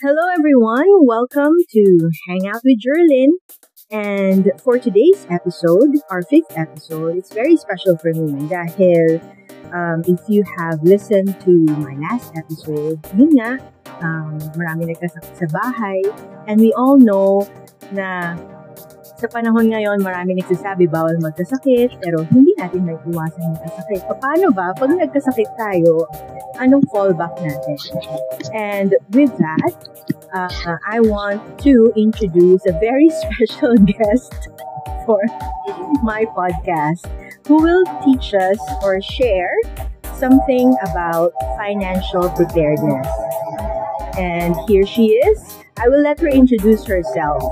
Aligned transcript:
Hello, 0.00 0.26
everyone. 0.36 0.86
Welcome 1.06 1.52
to 1.70 2.10
Hang 2.26 2.48
Out 2.48 2.62
with 2.64 2.80
Jerlyn. 2.80 3.28
And 3.90 4.52
for 4.60 4.78
today's 4.78 5.26
episode, 5.30 5.96
our 6.10 6.20
fifth 6.20 6.52
episode, 6.58 7.16
it's 7.16 7.32
very 7.32 7.56
special 7.56 7.96
for 7.96 8.12
me 8.12 8.44
dahil 8.44 9.16
um, 9.72 10.04
if 10.04 10.20
you 10.28 10.44
have 10.60 10.84
listened 10.84 11.32
to 11.48 11.52
my 11.80 11.96
last 11.96 12.36
episode, 12.36 13.00
yun 13.16 13.32
nga, 13.40 13.56
um, 14.04 14.36
marami 14.60 14.92
nagkasakit 14.92 15.32
sa 15.40 15.48
bahay. 15.48 16.04
And 16.44 16.60
we 16.60 16.68
all 16.76 17.00
know 17.00 17.48
na 17.88 18.36
sa 19.18 19.26
panahon 19.26 19.66
ngayon, 19.66 19.98
marami 19.98 20.38
nagsasabi 20.38 20.86
bawal 20.86 21.18
magkasakit, 21.18 21.98
pero 21.98 22.22
hindi 22.30 22.54
natin 22.54 22.86
naiiwasan 22.86 23.50
magkasakit. 23.58 24.06
Paano 24.06 24.54
ba, 24.54 24.70
pag 24.78 24.94
nagkasakit 24.94 25.50
tayo, 25.58 26.06
anong 26.62 26.86
fallback 26.94 27.34
natin? 27.42 27.74
And 28.54 28.94
with 29.10 29.34
that, 29.42 29.74
uh, 30.30 30.78
I 30.86 31.02
want 31.02 31.42
to 31.66 31.90
introduce 31.98 32.62
a 32.70 32.78
very 32.78 33.10
special 33.26 33.74
guest 33.82 34.54
for 35.02 35.18
my 36.06 36.22
podcast 36.30 37.02
who 37.50 37.58
will 37.58 37.82
teach 38.06 38.38
us 38.38 38.62
or 38.86 39.02
share 39.02 39.50
something 40.14 40.78
about 40.86 41.34
financial 41.58 42.30
preparedness. 42.38 43.10
And 44.14 44.54
here 44.70 44.86
she 44.86 45.18
is. 45.26 45.42
I 45.74 45.90
will 45.90 46.02
let 46.06 46.22
her 46.22 46.30
introduce 46.30 46.86
herself. 46.86 47.42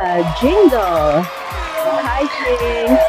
Uh, 0.00 0.24
Jingle. 0.40 1.20
Hi, 1.20 2.24
Jinx. 2.24 3.04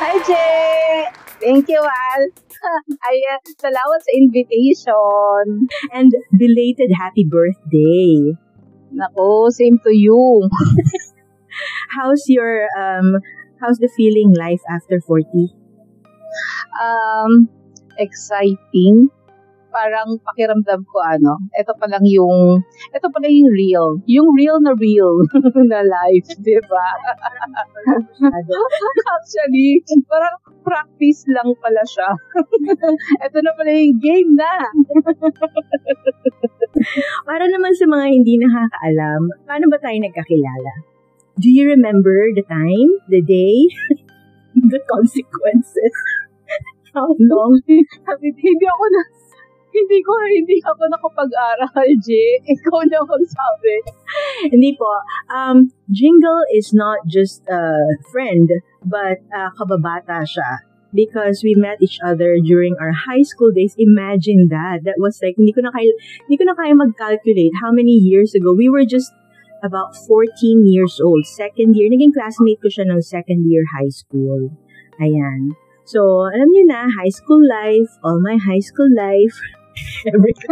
Hi, 0.00 0.16
Jay! 0.24 1.04
Thank 1.44 1.68
you, 1.68 1.84
Al. 1.84 2.22
Ayan, 3.12 3.40
salamat 3.60 4.00
sa 4.00 4.12
invitation. 4.16 5.68
And 5.92 6.08
belated 6.32 6.88
happy 6.96 7.28
birthday. 7.28 8.32
Nako, 8.96 9.52
same 9.52 9.76
to 9.84 9.92
you. 9.92 10.48
How's 12.00 12.24
your 12.32 12.64
um 12.72 13.20
how's 13.60 13.76
the 13.76 13.92
feeling 13.92 14.32
life 14.32 14.64
after 14.72 15.04
40? 15.04 15.52
Um, 16.80 17.52
exciting. 18.00 19.12
Parang 19.68 20.16
pakiramdam 20.24 20.80
ko 20.88 20.96
ano, 21.04 21.36
ito 21.52 21.72
pa 21.76 21.86
lang 21.88 22.04
yung, 22.08 22.64
ito 22.92 23.06
pa 23.12 23.18
lang 23.20 23.32
yung 23.32 23.52
real. 23.52 23.88
Yung 24.08 24.28
real 24.32 24.58
na 24.64 24.72
real 24.72 25.12
na 25.70 25.84
life, 25.84 26.28
di 26.40 26.56
ba? 26.64 26.88
Actually, 29.16 29.84
parang 30.08 30.36
practice 30.64 31.28
lang 31.28 31.52
pala 31.60 31.82
siya. 31.84 32.10
ito 33.28 33.38
na 33.44 33.52
pala 33.56 33.70
yung 33.76 33.96
game 34.00 34.32
na. 34.36 34.54
Para 37.28 37.44
naman 37.48 37.72
sa 37.76 37.84
mga 37.88 38.06
hindi 38.08 38.40
nakakaalam, 38.40 39.22
paano 39.44 39.64
ba 39.68 39.78
tayo 39.80 39.96
nagkakilala? 40.00 40.72
Do 41.38 41.48
you 41.48 41.70
remember 41.70 42.34
the 42.34 42.42
time, 42.42 42.98
the 43.06 43.22
day, 43.22 43.70
the 44.58 44.80
consequences? 44.90 45.94
How 46.90 47.14
long? 47.14 47.62
Sabi, 47.62 48.26
hindi 48.34 48.66
ako 48.66 48.84
na, 48.90 49.02
hindi 49.78 49.98
ko, 50.02 50.12
hindi 50.26 50.56
ako 50.66 50.82
nakapag-aral, 50.90 51.88
J. 52.02 52.08
Ikaw 52.54 52.78
na 52.90 53.00
magsabi. 53.06 53.74
Hindi 54.52 54.74
po. 54.74 54.90
Um, 55.30 55.70
Jingle 55.90 56.42
is 56.54 56.74
not 56.74 57.06
just 57.06 57.46
a 57.46 57.78
friend, 58.10 58.50
but 58.82 59.22
uh, 59.30 59.50
kababata 59.54 60.26
siya. 60.26 60.66
Because 60.88 61.44
we 61.44 61.52
met 61.52 61.84
each 61.84 62.00
other 62.00 62.40
during 62.40 62.72
our 62.80 62.96
high 62.96 63.20
school 63.20 63.52
days. 63.52 63.76
Imagine 63.76 64.48
that. 64.48 64.88
That 64.88 64.96
was 64.96 65.20
like, 65.20 65.36
hindi 65.36 65.52
ko 65.52 65.60
na 65.60 65.70
kaya, 65.70 65.92
hindi 66.24 66.36
ko 66.40 66.48
na 66.48 66.56
kaya 66.56 66.72
mag-calculate 66.72 67.60
how 67.60 67.68
many 67.68 67.92
years 67.92 68.32
ago. 68.32 68.56
We 68.56 68.72
were 68.72 68.88
just 68.88 69.12
about 69.62 69.92
14 70.08 70.64
years 70.64 70.96
old. 70.96 71.28
Second 71.28 71.76
year. 71.76 71.92
Naging 71.92 72.16
classmate 72.16 72.64
ko 72.64 72.72
siya 72.72 72.88
ng 72.88 73.04
second 73.04 73.44
year 73.44 73.68
high 73.68 73.92
school. 73.92 74.48
Ayan. 74.96 75.52
So, 75.88 76.28
alam 76.28 76.52
niyo 76.52 76.68
na, 76.68 76.84
high 77.00 77.08
school 77.08 77.40
life, 77.40 77.88
all 78.04 78.20
my 78.20 78.36
high 78.36 78.60
school 78.60 78.92
life, 78.92 79.32
everything. 80.08 80.50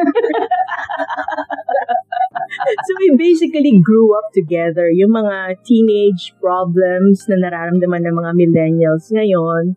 so 2.86 2.90
we 3.00 3.08
basically 3.16 3.78
grew 3.80 4.16
up 4.16 4.32
together. 4.32 4.90
Yung 4.90 5.12
mga 5.14 5.62
teenage 5.62 6.34
problems 6.40 7.26
na 7.28 7.36
nararamdaman 7.42 8.02
ng 8.06 8.14
mga 8.14 8.32
millennials 8.34 9.10
ngayon, 9.12 9.76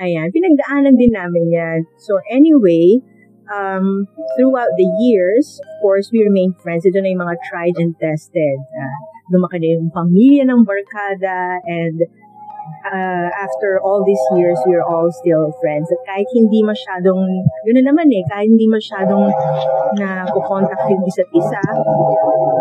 ayan, 0.00 0.28
pinagdaanan 0.32 0.94
din 0.96 1.12
namin 1.12 1.44
yan. 1.52 1.78
So 1.96 2.20
anyway, 2.28 3.00
um, 3.48 4.06
throughout 4.36 4.72
the 4.76 4.88
years, 5.00 5.60
of 5.62 5.72
course, 5.82 6.10
we 6.12 6.22
remained 6.24 6.58
friends. 6.60 6.84
Ito 6.84 7.00
na 7.00 7.10
yung 7.10 7.22
mga 7.22 7.36
tried 7.48 7.76
and 7.78 7.94
tested. 7.98 8.58
Uh, 8.74 8.98
lumaki 9.32 9.58
na 9.58 9.68
yung 9.78 9.90
pamilya 9.90 10.46
ng 10.46 10.62
barkada 10.62 11.58
and 11.66 12.06
uh, 12.86 13.28
after 13.32 13.80
all 13.82 14.04
these 14.04 14.22
years, 14.38 14.58
we're 14.66 14.84
all 14.84 15.10
still 15.10 15.52
friends. 15.60 15.90
At 15.90 16.00
kahit 16.06 16.28
hindi 16.34 16.62
masyadong, 16.62 17.20
yun 17.66 17.76
na 17.80 17.84
naman 17.90 18.06
eh, 18.12 18.22
kahit 18.30 18.48
hindi 18.50 18.66
masyadong 18.70 19.30
na 19.98 20.26
contact 20.46 20.86
yung 20.90 21.02
isa't 21.06 21.30
isa, 21.34 21.62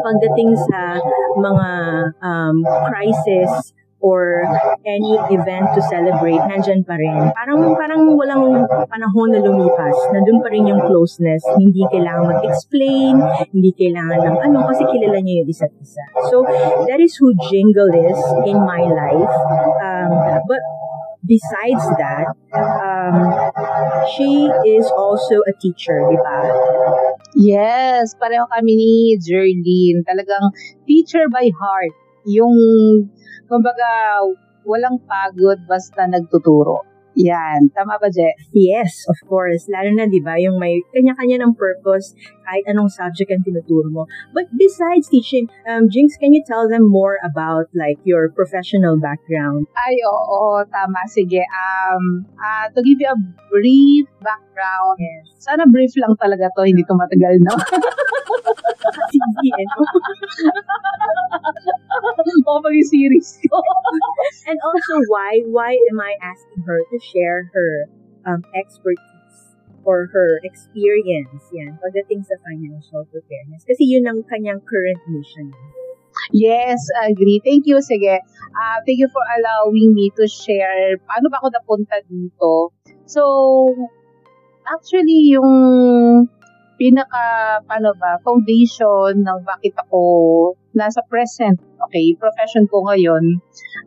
pagdating 0.06 0.54
sa 0.70 1.00
mga 1.38 1.70
um, 2.22 2.56
crisis 2.90 3.74
or 4.06 4.46
any 4.86 5.18
event 5.34 5.66
to 5.74 5.82
celebrate, 5.90 6.38
nandyan 6.46 6.86
pa 6.86 6.94
rin. 6.94 7.34
Parang, 7.34 7.74
parang 7.74 8.02
walang 8.14 8.70
panahon 8.86 9.34
na 9.34 9.42
lumipas. 9.42 9.98
Nandun 10.14 10.46
pa 10.46 10.54
rin 10.54 10.70
yung 10.70 10.78
closeness. 10.86 11.42
Hindi 11.58 11.82
kailangan 11.90 12.38
mag-explain, 12.38 13.18
hindi 13.50 13.72
kailangan 13.74 14.20
ng 14.22 14.38
ano, 14.46 14.62
kasi 14.70 14.86
kilala 14.94 15.18
niyo 15.26 15.42
yung 15.42 15.50
isa't 15.50 15.74
isa. 15.82 16.06
So, 16.30 16.46
that 16.86 17.02
is 17.02 17.18
who 17.18 17.34
Jingle 17.50 17.90
is 17.98 18.20
in 18.46 18.62
my 18.62 18.86
life. 18.86 19.34
But 20.46 20.62
besides 21.26 21.86
that, 21.98 22.28
um, 22.54 23.16
she 24.16 24.50
is 24.78 24.86
also 24.94 25.42
a 25.46 25.54
teacher, 25.58 25.98
di 26.06 26.18
ba? 26.22 26.38
Yes, 27.36 28.16
pareho 28.16 28.46
kami 28.48 28.74
ni 28.78 28.94
Jerlyn. 29.20 30.06
Talagang 30.06 30.54
teacher 30.86 31.28
by 31.28 31.50
heart. 31.52 31.94
Yung, 32.30 32.56
kumbaga, 33.50 34.22
walang 34.66 35.02
pagod 35.06 35.62
basta 35.70 36.10
nagtuturo. 36.10 36.95
Yan. 37.16 37.72
Tama 37.72 37.96
ba, 38.00 38.12
Je? 38.12 38.28
Yes, 38.52 39.08
of 39.08 39.16
course. 39.28 39.68
Lalo 39.72 39.92
na, 39.96 40.06
di 40.06 40.20
ba, 40.20 40.36
yung 40.36 40.60
may 40.60 40.84
kanya-kanya 40.92 41.44
ng 41.48 41.56
purpose 41.56 42.12
kahit 42.44 42.68
anong 42.68 42.92
subject 42.92 43.32
ang 43.32 43.42
tinuturo 43.42 43.88
mo. 43.90 44.04
But 44.36 44.52
besides 44.54 45.08
teaching, 45.08 45.48
um, 45.66 45.88
Jinx, 45.88 46.20
can 46.20 46.36
you 46.36 46.44
tell 46.46 46.68
them 46.68 46.86
more 46.86 47.18
about 47.24 47.72
like 47.74 47.98
your 48.04 48.30
professional 48.30 49.00
background? 49.00 49.66
Ay, 49.80 49.96
oo, 50.06 50.62
tama. 50.68 51.08
Sige. 51.08 51.42
Um, 51.42 52.28
uh, 52.36 52.68
to 52.76 52.80
give 52.84 53.00
you 53.00 53.10
a 53.10 53.20
brief 53.50 54.06
background, 54.22 55.00
Yes. 55.00 55.32
sana 55.40 55.64
brief 55.68 55.96
lang 55.98 56.14
talaga 56.20 56.52
to, 56.54 56.68
hindi 56.68 56.84
to 56.84 56.94
matagal, 56.94 57.40
no? 57.42 57.56
Sige, 59.16 59.52
o 62.50 62.62
maging 62.62 62.88
series 62.90 63.40
ko. 63.46 63.62
And 64.50 64.58
also, 64.66 64.94
why 65.10 65.42
why 65.50 65.78
am 65.92 66.00
I 66.02 66.18
asking 66.22 66.64
her 66.66 66.80
to 66.82 66.98
share 67.00 67.52
her 67.54 67.72
um, 68.26 68.42
expertise 68.54 69.56
or 69.86 70.10
her 70.10 70.42
experience 70.42 71.46
yan 71.54 71.78
pagdating 71.82 72.26
sa 72.26 72.36
financial 72.42 73.06
preparedness? 73.10 73.64
Kasi 73.66 73.86
yun 73.86 74.10
ang 74.10 74.26
kanyang 74.26 74.62
current 74.66 75.02
mission. 75.10 75.54
Yes, 76.32 76.80
agree. 77.04 77.44
Thank 77.44 77.68
you. 77.68 77.84
Sige. 77.84 78.18
Uh, 78.56 78.78
thank 78.88 78.98
you 78.98 79.10
for 79.12 79.22
allowing 79.36 79.94
me 79.94 80.10
to 80.16 80.26
share 80.32 80.96
paano 81.04 81.28
ba 81.28 81.44
ako 81.44 81.52
napunta 81.52 82.00
dito. 82.08 82.72
So, 83.06 83.22
actually, 84.66 85.36
yung 85.36 85.52
pinaka, 86.76 87.60
paano 87.68 87.96
ba, 87.96 88.20
foundation 88.22 89.24
ng 89.24 89.40
bakit 89.48 89.76
ako 89.88 90.00
nasa 90.76 91.00
present, 91.08 91.60
okay, 91.88 92.16
profession 92.20 92.68
ko 92.68 92.84
ngayon, 92.88 93.40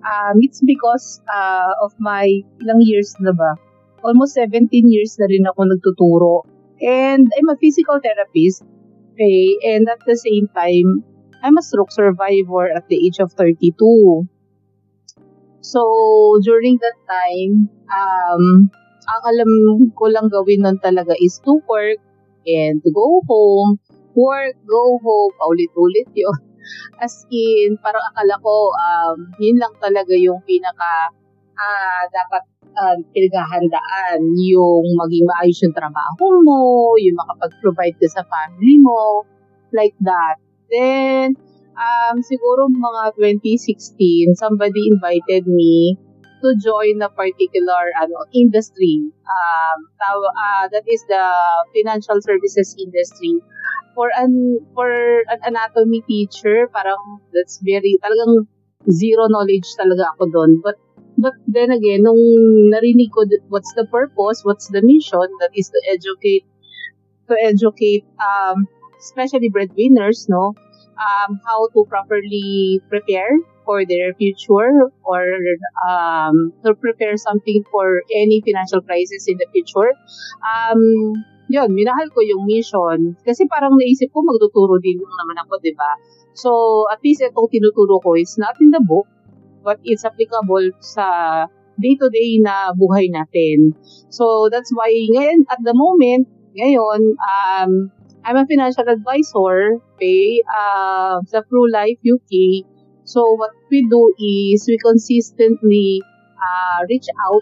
um, 0.05 0.37
it's 0.41 0.65
because 0.65 1.21
uh, 1.29 1.73
of 1.85 1.93
my 2.01 2.27
ilang 2.65 2.81
years 2.81 3.13
na 3.21 3.33
ba? 3.37 3.57
Almost 4.01 4.41
17 4.41 4.71
years 4.89 5.19
na 5.21 5.27
rin 5.29 5.45
ako 5.45 5.61
nagtuturo. 5.69 6.35
And 6.79 7.27
I'm 7.27 7.49
a 7.51 7.59
physical 7.59 8.01
therapist, 8.01 8.65
okay, 9.15 9.59
and 9.75 9.85
at 9.91 10.01
the 10.07 10.17
same 10.17 10.49
time, 10.55 11.05
I'm 11.43 11.59
a 11.59 11.63
stroke 11.63 11.93
survivor 11.93 12.71
at 12.71 12.89
the 12.89 12.99
age 12.99 13.19
of 13.19 13.35
32. 13.35 13.75
So, 15.61 15.83
during 16.41 16.79
that 16.81 16.99
time, 17.05 17.69
um, 17.91 18.71
ang 19.09 19.23
alam 19.25 19.51
ko 19.97 20.09
lang 20.09 20.29
gawin 20.29 20.63
nun 20.65 20.79
talaga 20.79 21.17
is 21.19 21.41
to 21.43 21.61
work 21.67 21.99
and 22.49 22.81
to 22.81 22.91
go 22.91 23.21
home, 23.29 23.77
work, 24.17 24.57
go 24.65 24.97
home, 24.99 25.33
paulit-ulit 25.37 26.09
yun. 26.17 26.41
As 27.05 27.25
in, 27.31 27.77
parang 27.81 28.03
akala 28.13 28.41
ko, 28.41 28.73
um, 28.75 29.33
yun 29.41 29.61
lang 29.61 29.73
talaga 29.79 30.13
yung 30.17 30.41
pinaka 30.45 31.13
ah 31.59 32.03
dapat 32.15 32.43
uh, 32.79 32.97
pinaghahandaan 33.11 34.21
yung 34.39 34.87
maging 34.95 35.27
maayos 35.27 35.59
yung 35.63 35.75
trabaho 35.75 36.39
mo, 36.47 36.95
yung 37.01 37.19
makapag-provide 37.19 37.97
ka 37.99 38.09
sa 38.11 38.23
family 38.27 38.79
mo, 38.79 39.27
like 39.75 39.97
that. 40.03 40.39
Then, 40.71 41.35
um, 41.75 42.23
siguro 42.23 42.71
mga 42.71 43.19
2016, 43.19 44.39
somebody 44.39 44.93
invited 44.93 45.49
me 45.51 45.99
to 46.43 46.49
join 46.63 47.03
a 47.03 47.11
particular 47.11 47.91
ano 48.01 48.27
industry. 48.35 49.03
Um, 49.27 49.79
taw- 50.01 50.33
uh, 50.35 50.67
that 50.73 50.85
is 50.87 51.03
the 51.09 51.25
financial 51.75 52.19
services 52.23 52.75
industry. 52.79 53.41
For 53.95 54.11
an 54.15 54.63
for 54.75 54.91
an 55.27 55.41
anatomy 55.43 56.03
teacher, 56.07 56.71
parang 56.71 57.21
that's 57.35 57.59
very 57.63 57.99
talagang 57.99 58.47
zero 58.91 59.27
knowledge 59.27 59.67
talaga 59.75 60.15
ako 60.15 60.31
doon. 60.31 60.51
But 60.63 60.79
but 61.19 61.35
then 61.51 61.75
again, 61.75 62.07
nung 62.07 62.23
narinig 62.71 63.11
ko 63.11 63.27
what's 63.51 63.75
the 63.75 63.87
purpose, 63.91 64.47
what's 64.47 64.71
the 64.71 64.83
mission, 64.87 65.27
that 65.43 65.51
is 65.59 65.67
to 65.75 65.81
educate 65.91 66.47
to 67.29 67.35
educate 67.43 68.07
um 68.23 68.67
especially 68.99 69.49
breadwinners, 69.51 70.27
no, 70.29 70.55
um, 70.99 71.41
how 71.47 71.69
to 71.73 71.87
properly 71.87 72.83
prepare 72.91 73.39
for 73.65 73.85
their 73.85 74.15
future 74.15 74.91
or 75.05 75.23
um, 75.87 76.53
to 76.65 76.75
prepare 76.75 77.17
something 77.17 77.63
for 77.71 78.03
any 78.15 78.43
financial 78.45 78.81
crisis 78.81 79.29
in 79.29 79.37
the 79.39 79.47
future. 79.53 79.93
Um, 80.43 81.13
yun, 81.49 81.73
minahal 81.73 82.13
ko 82.13 82.21
yung 82.21 82.45
mission. 82.45 83.17
Kasi 83.25 83.49
parang 83.49 83.77
naisip 83.77 84.13
ko, 84.13 84.21
magtuturo 84.21 84.81
din 84.81 85.01
naman 85.01 85.37
ako, 85.45 85.61
di 85.65 85.73
ba? 85.73 85.97
So, 86.37 86.85
at 86.93 87.01
least 87.03 87.25
itong 87.25 87.49
tinuturo 87.51 87.99
ko 88.05 88.15
is 88.15 88.37
not 88.37 88.55
in 88.61 88.71
the 88.71 88.85
book, 88.85 89.09
but 89.65 89.81
it's 89.83 90.05
applicable 90.05 90.71
sa 90.81 91.49
day-to-day 91.81 92.45
na 92.45 92.73
buhay 92.77 93.09
natin. 93.11 93.75
So, 94.13 94.53
that's 94.53 94.71
why 94.71 94.93
ngayon, 94.93 95.49
at 95.49 95.61
the 95.65 95.73
moment, 95.73 96.29
ngayon, 96.53 97.17
um, 97.17 97.73
I'm 98.29 98.37
a 98.37 98.45
financial 98.45 98.85
advisor, 98.85 99.81
pay, 99.97 100.45
uh, 100.45 101.25
sa 101.25 101.41
True 101.49 101.65
Life 101.73 101.97
UK. 102.05 102.61
So, 103.09 103.25
what 103.25 103.57
we 103.73 103.89
do 103.89 104.13
is 104.21 104.69
we 104.69 104.77
consistently 104.77 106.05
uh, 106.37 106.85
reach 106.93 107.09
out 107.25 107.41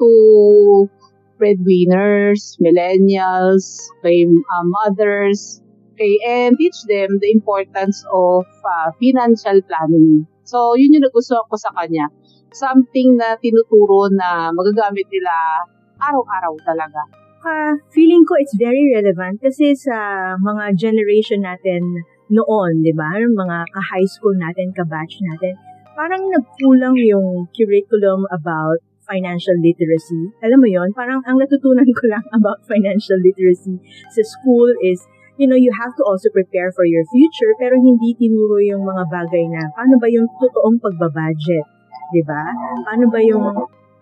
to 0.00 0.88
breadwinners, 1.36 2.56
millennials, 2.56 3.84
kay 4.00 4.24
uh, 4.24 4.64
mothers, 4.64 5.60
okay, 5.92 6.16
and 6.24 6.56
teach 6.56 6.88
them 6.88 7.20
the 7.20 7.28
importance 7.28 8.00
of 8.08 8.48
uh, 8.64 8.88
financial 8.96 9.60
planning. 9.68 10.24
So, 10.48 10.72
yun 10.72 10.96
yung 10.96 11.04
nagustuhan 11.04 11.44
ko 11.52 11.60
sa 11.60 11.68
kanya. 11.76 12.08
Something 12.56 13.20
na 13.20 13.36
tinuturo 13.36 14.08
na 14.08 14.56
magagamit 14.56 15.04
nila 15.12 15.68
araw-araw 16.00 16.56
talaga. 16.64 17.27
Uh, 17.38 17.78
feeling 17.94 18.26
ko 18.26 18.34
it's 18.42 18.54
very 18.58 18.82
relevant 18.90 19.38
kasi 19.38 19.70
sa 19.78 20.34
mga 20.42 20.74
generation 20.74 21.46
natin 21.46 22.02
noon, 22.28 22.82
di 22.82 22.92
ba? 22.92 23.14
Mga 23.14 23.56
ka-high 23.72 24.10
school 24.10 24.34
natin, 24.34 24.74
ka-batch 24.74 25.22
natin, 25.22 25.54
parang 25.94 26.26
nagkulang 26.28 26.98
yung 26.98 27.46
curriculum 27.54 28.26
about 28.34 28.82
financial 29.08 29.56
literacy. 29.56 30.34
Alam 30.44 30.60
mo 30.60 30.68
yon 30.68 30.92
parang 30.92 31.24
ang 31.24 31.40
natutunan 31.40 31.88
ko 31.96 32.04
lang 32.12 32.24
about 32.38 32.60
financial 32.68 33.16
literacy 33.22 33.80
sa 34.12 34.22
school 34.26 34.68
is, 34.84 35.00
you 35.40 35.48
know, 35.48 35.56
you 35.56 35.72
have 35.72 35.94
to 35.96 36.04
also 36.04 36.28
prepare 36.34 36.68
for 36.76 36.84
your 36.84 37.06
future, 37.08 37.54
pero 37.56 37.78
hindi 37.78 38.12
tinuro 38.18 38.60
yung 38.60 38.84
mga 38.84 39.08
bagay 39.08 39.44
na, 39.48 39.72
paano 39.72 39.96
ba 39.96 40.10
yung 40.10 40.28
totoong 40.36 40.76
pagbabudget? 40.82 41.66
Di 42.12 42.22
ba? 42.26 42.52
Paano 42.84 43.08
ba 43.08 43.20
yung 43.22 43.46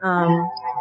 um, 0.02 0.32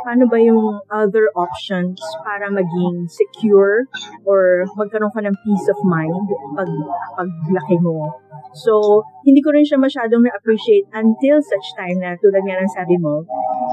paano 0.04 0.28
ba 0.28 0.38
yung 0.38 0.80
other 0.92 1.32
options 1.36 2.00
para 2.24 2.52
maging 2.52 3.08
secure 3.08 3.88
or 4.28 4.68
magkaroon 4.76 5.12
ka 5.14 5.22
ng 5.24 5.36
peace 5.44 5.68
of 5.72 5.80
mind 5.88 6.28
pag 6.56 6.70
paglaki 7.16 7.78
mo. 7.80 8.12
So, 8.56 9.04
hindi 9.24 9.42
ko 9.42 9.52
rin 9.56 9.68
siya 9.68 9.80
masyadong 9.80 10.28
na-appreciate 10.28 10.88
until 10.96 11.40
such 11.44 11.68
time 11.76 12.00
na 12.00 12.16
tulad 12.20 12.44
nga 12.44 12.62
ng 12.62 12.72
sabi 12.72 12.96
mo, 13.00 13.24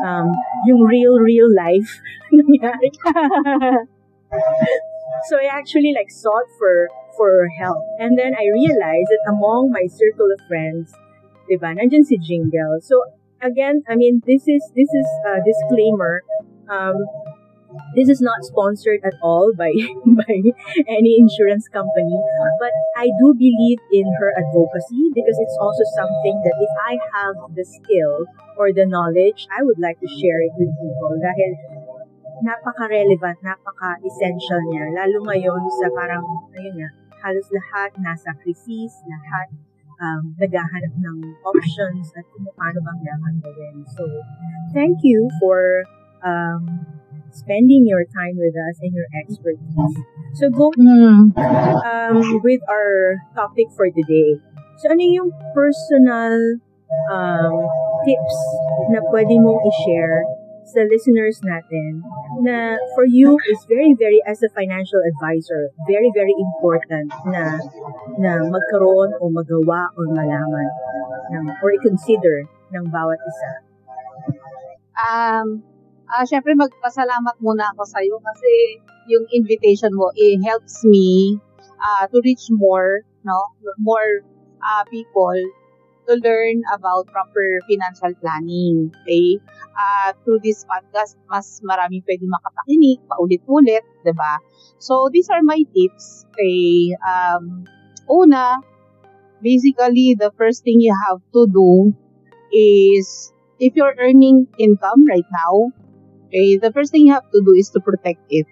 um, 0.02 0.26
yung 0.66 0.82
real, 0.86 1.18
real 1.18 1.50
life 1.52 2.00
nangyari. 2.34 2.90
so, 5.28 5.38
I 5.38 5.50
actually 5.50 5.94
like 5.94 6.10
sought 6.10 6.48
for 6.58 6.90
for 7.12 7.44
help. 7.60 7.84
And 8.00 8.16
then 8.16 8.32
I 8.32 8.48
realized 8.48 9.10
that 9.12 9.22
among 9.28 9.68
my 9.68 9.84
circle 9.84 10.32
of 10.32 10.40
friends, 10.48 10.96
diba, 11.44 11.76
nandyan 11.76 12.08
si 12.08 12.16
Jingle. 12.16 12.80
So, 12.80 13.04
again, 13.42 13.82
I 13.88 13.96
mean, 13.96 14.22
this 14.26 14.46
is 14.46 14.62
this 14.74 14.88
is 14.88 15.08
a 15.26 15.42
disclaimer. 15.42 16.22
Um, 16.70 16.96
this 17.96 18.08
is 18.08 18.20
not 18.20 18.44
sponsored 18.44 19.00
at 19.04 19.16
all 19.22 19.52
by 19.56 19.72
by 20.22 20.34
any 20.88 21.18
insurance 21.18 21.68
company, 21.68 22.16
but 22.60 22.72
I 22.96 23.10
do 23.20 23.34
believe 23.34 23.80
in 23.92 24.06
her 24.20 24.30
advocacy 24.38 25.10
because 25.12 25.36
it's 25.42 25.58
also 25.60 25.84
something 25.98 26.36
that 26.44 26.56
if 26.56 26.72
I 26.86 26.92
have 27.16 27.36
the 27.54 27.64
skill 27.64 28.26
or 28.56 28.72
the 28.72 28.86
knowledge, 28.86 29.48
I 29.50 29.64
would 29.64 29.80
like 29.80 29.98
to 30.00 30.08
share 30.08 30.40
it 30.40 30.52
with 30.56 30.70
people. 30.78 31.12
Dahil 31.18 31.50
napaka-relevant, 32.42 33.38
napaka-essential 33.40 34.60
niya. 34.70 34.92
Lalo 34.92 35.24
ngayon 35.30 35.62
sa 35.80 35.86
parang, 35.94 36.24
ayun 36.58 36.74
nga, 36.76 36.90
halos 37.22 37.48
lahat 37.54 37.94
nasa 38.02 38.34
crisis, 38.42 38.92
lahat 39.06 39.48
um, 40.00 40.34
naghahanap 40.38 40.94
ng 40.96 41.18
options 41.44 42.12
at 42.16 42.24
kung 42.32 42.46
paano 42.56 42.78
bang 42.80 43.00
dapat 43.04 43.34
gawin. 43.42 43.76
So, 43.92 44.04
thank 44.72 45.02
you 45.02 45.28
for 45.42 45.84
um, 46.24 46.86
spending 47.32 47.84
your 47.84 48.04
time 48.08 48.36
with 48.38 48.54
us 48.54 48.76
and 48.80 48.92
your 48.94 49.08
expertise. 49.16 49.96
So, 50.38 50.48
go 50.48 50.72
um, 50.76 52.16
with 52.40 52.62
our 52.68 53.20
topic 53.34 53.68
for 53.76 53.90
today. 53.90 54.40
So, 54.80 54.90
ano 54.90 55.02
yung 55.02 55.30
personal 55.52 56.62
um, 57.12 57.54
tips 58.04 58.36
na 58.92 59.00
pwede 59.10 59.34
mong 59.38 59.60
i-share 59.62 60.41
sa 60.62 60.80
listeners 60.86 61.42
natin 61.42 62.00
na 62.46 62.78
for 62.94 63.04
you 63.04 63.34
is 63.50 63.60
very, 63.66 63.94
very, 63.98 64.22
as 64.24 64.38
a 64.46 64.50
financial 64.54 65.02
advisor, 65.02 65.74
very, 65.90 66.10
very 66.14 66.34
important 66.38 67.10
na 67.28 67.58
na 68.22 68.32
magkaroon 68.46 69.10
o 69.18 69.26
magawa 69.26 69.90
o 69.98 70.00
malaman 70.14 70.68
ng, 71.34 71.44
or 71.60 71.74
i-consider 71.74 72.46
ng 72.70 72.84
bawat 72.94 73.18
isa? 73.18 73.50
Um, 74.94 75.66
uh, 76.12 76.24
syempre 76.28 76.52
magpasalamat 76.54 77.36
muna 77.40 77.72
ako 77.74 77.82
sa 77.88 77.98
iyo 78.04 78.20
kasi 78.20 78.52
yung 79.08 79.24
invitation 79.32 79.90
mo 79.96 80.12
it 80.14 80.38
helps 80.44 80.84
me 80.86 81.40
uh, 81.80 82.04
to 82.06 82.20
reach 82.22 82.46
more 82.52 83.02
no 83.26 83.34
more 83.82 84.22
uh, 84.62 84.84
people 84.86 85.34
to 86.08 86.18
learn 86.22 86.62
about 86.74 87.06
proper 87.08 87.60
financial 87.68 88.12
planning. 88.20 88.90
Okay? 89.02 89.38
Uh, 89.72 90.12
through 90.22 90.40
this 90.42 90.64
podcast, 90.68 91.16
mas 91.30 91.60
maraming 91.64 92.04
pwede 92.04 92.24
makapakinig, 92.28 93.00
paulit-ulit, 93.08 93.84
ba? 94.14 94.38
So, 94.78 95.08
these 95.12 95.30
are 95.30 95.42
my 95.42 95.62
tips. 95.74 96.26
Okay? 96.34 96.96
Um, 97.02 97.64
una, 98.10 98.60
basically, 99.42 100.14
the 100.18 100.30
first 100.38 100.62
thing 100.64 100.80
you 100.80 100.94
have 101.08 101.20
to 101.32 101.46
do 101.50 101.94
is, 102.52 103.32
if 103.58 103.74
you're 103.74 103.94
earning 103.98 104.46
income 104.58 105.06
right 105.08 105.26
now, 105.30 105.72
okay, 106.28 106.58
the 106.58 106.72
first 106.72 106.92
thing 106.92 107.06
you 107.06 107.12
have 107.12 107.28
to 107.30 107.40
do 107.40 107.52
is 107.56 107.70
to 107.70 107.80
protect 107.80 108.22
it. 108.30 108.46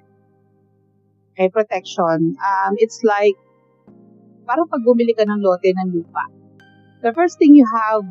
Okay, 1.35 1.49
protection. 1.49 2.37
Um, 2.37 2.73
it's 2.77 3.03
like, 3.05 3.37
parang 4.45 4.67
pag 4.67 4.83
bumili 4.83 5.15
ka 5.15 5.23
ng 5.23 5.41
lote 5.41 5.69
ng 5.71 5.89
lupa, 5.95 6.27
the 7.03 7.13
first 7.13 7.41
thing 7.41 7.57
you 7.57 7.65
have 7.65 8.05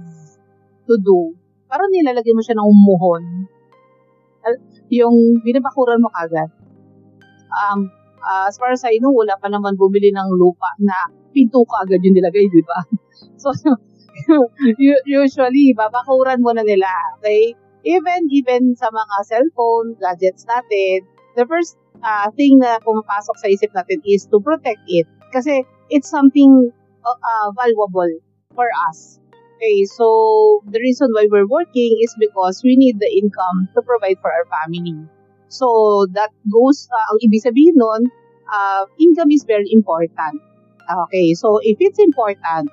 to 0.90 0.96
do, 0.98 1.38
parang 1.70 1.94
nilalagay 1.94 2.34
mo 2.34 2.42
siya 2.42 2.58
ng 2.58 2.68
umuhon. 2.68 3.24
Yung 4.90 5.46
binabakuran 5.46 6.02
mo 6.02 6.10
kagad. 6.10 6.50
Um, 7.50 7.94
uh, 8.22 8.50
as 8.50 8.58
far 8.58 8.74
as 8.74 8.82
I 8.86 8.98
know, 8.98 9.14
wala 9.14 9.38
pa 9.38 9.50
naman 9.50 9.78
bumili 9.78 10.10
ng 10.10 10.30
lupa 10.38 10.74
na 10.82 10.98
pinto 11.30 11.62
ka 11.70 11.86
agad 11.86 12.02
yung 12.02 12.18
nilagay, 12.18 12.50
di 12.50 12.66
ba? 12.66 12.80
So, 13.40 13.52
usually, 15.08 15.72
babakuran 15.76 16.44
mo 16.44 16.52
na 16.56 16.64
nila. 16.64 16.88
Okay? 17.20 17.56
Even, 17.84 18.28
even 18.32 18.76
sa 18.76 18.92
mga 18.92 19.16
cellphone, 19.28 19.96
gadgets 19.96 20.44
natin, 20.44 21.08
the 21.40 21.48
first 21.48 21.80
uh, 22.04 22.28
thing 22.36 22.60
na 22.60 22.80
pumapasok 22.84 23.36
sa 23.40 23.48
isip 23.48 23.72
natin 23.72 24.04
is 24.08 24.28
to 24.28 24.40
protect 24.44 24.84
it. 24.88 25.08
Kasi 25.32 25.64
it's 25.92 26.12
something 26.12 26.72
uh, 27.04 27.20
uh, 27.20 27.48
valuable 27.56 28.12
for 28.60 28.68
us. 28.92 29.24
Okay, 29.56 29.88
so 29.88 30.60
the 30.68 30.80
reason 30.84 31.08
why 31.16 31.32
we're 31.32 31.48
working 31.48 31.96
is 32.04 32.12
because 32.20 32.60
we 32.64 32.76
need 32.76 33.00
the 33.00 33.08
income 33.08 33.72
to 33.72 33.80
provide 33.88 34.20
for 34.20 34.32
our 34.32 34.48
family. 34.52 35.00
So 35.48 36.08
that 36.12 36.32
goes, 36.52 36.88
uh, 36.92 37.06
ang 37.16 37.20
ibig 37.24 37.44
sabihin 37.44 37.80
nun, 37.80 38.12
uh, 38.52 38.84
income 39.00 39.32
is 39.32 39.48
very 39.48 39.68
important. 39.72 40.44
Okay, 40.84 41.36
so 41.36 41.60
if 41.64 41.80
it's 41.80 42.00
important, 42.00 42.72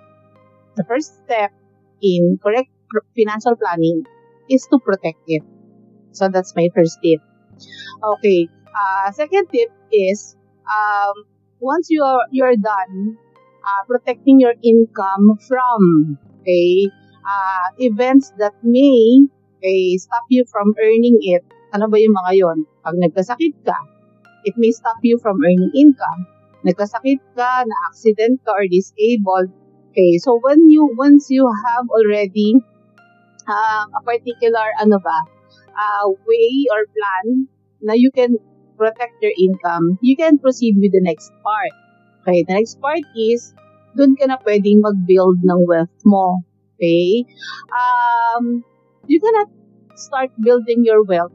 the 0.75 0.85
first 0.91 1.23
step 1.23 1.55
in 2.03 2.39
correct 2.43 2.71
financial 3.15 3.55
planning 3.55 4.07
is 4.51 4.67
to 4.71 4.79
protect 4.83 5.23
it. 5.27 5.43
So 6.15 6.31
that's 6.31 6.55
my 6.55 6.71
first 6.75 6.99
tip. 7.03 7.23
Okay, 7.99 8.47
uh, 8.75 9.11
second 9.11 9.51
tip 9.51 9.75
is 9.91 10.39
um, 10.71 11.27
once 11.59 11.91
you 11.91 12.03
are 12.03 12.31
you're 12.31 12.59
done 12.59 13.19
uh, 13.67 13.83
protecting 13.91 14.39
your 14.39 14.55
income 14.63 15.35
from 15.43 16.15
okay 16.41 16.87
uh, 17.27 17.67
events 17.83 18.31
that 18.39 18.55
may 18.63 19.27
okay, 19.59 19.99
stop 19.99 20.23
you 20.31 20.47
from 20.47 20.75
earning 20.79 21.19
it. 21.27 21.43
Ano 21.75 21.91
ba 21.91 21.99
yung 21.99 22.15
mga 22.15 22.33
yon? 22.39 22.59
Pag 22.87 22.97
nagkasakit 23.03 23.59
ka, 23.67 23.75
it 24.47 24.55
may 24.55 24.71
stop 24.71 25.03
you 25.03 25.19
from 25.19 25.43
earning 25.43 25.75
income. 25.75 26.31
Nagkasakit 26.63 27.19
ka, 27.35 27.67
na-accident 27.67 28.39
ka, 28.47 28.55
or 28.55 28.65
disabled. 28.71 29.51
Okay, 29.91 30.23
so 30.23 30.39
when 30.39 30.71
you, 30.71 30.87
once 30.95 31.27
you 31.33 31.43
have 31.43 31.87
already 31.91 32.55
uh, 33.49 33.85
a 33.91 34.01
particular, 34.07 34.71
ano 34.79 35.03
ba, 35.03 35.19
uh, 35.75 36.07
way 36.29 36.71
or 36.71 36.87
plan 36.87 37.51
na 37.83 37.93
you 37.99 38.15
can 38.15 38.39
protect 38.79 39.19
your 39.25 39.35
income, 39.35 39.99
you 40.01 40.15
can 40.15 40.39
proceed 40.39 40.77
with 40.79 40.93
the 40.93 41.03
next 41.03 41.33
part. 41.43 41.75
Okay, 42.27 42.43
the 42.43 42.59
next 42.59 42.83
part 42.83 43.07
is, 43.15 43.55
doon 43.95 44.19
ka 44.19 44.27
na 44.27 44.35
pwedeng 44.43 44.83
mag-build 44.83 45.47
ng 45.47 45.61
wealth 45.63 46.03
mo. 46.03 46.43
Okay? 46.75 47.23
Um, 47.71 48.67
you 49.07 49.23
cannot 49.23 49.47
start 49.95 50.35
building 50.43 50.83
your 50.83 51.07
wealth 51.07 51.31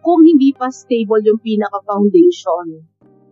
kung 0.00 0.24
hindi 0.24 0.56
pa 0.56 0.72
stable 0.72 1.20
yung 1.20 1.36
pinaka-foundation. 1.44 2.80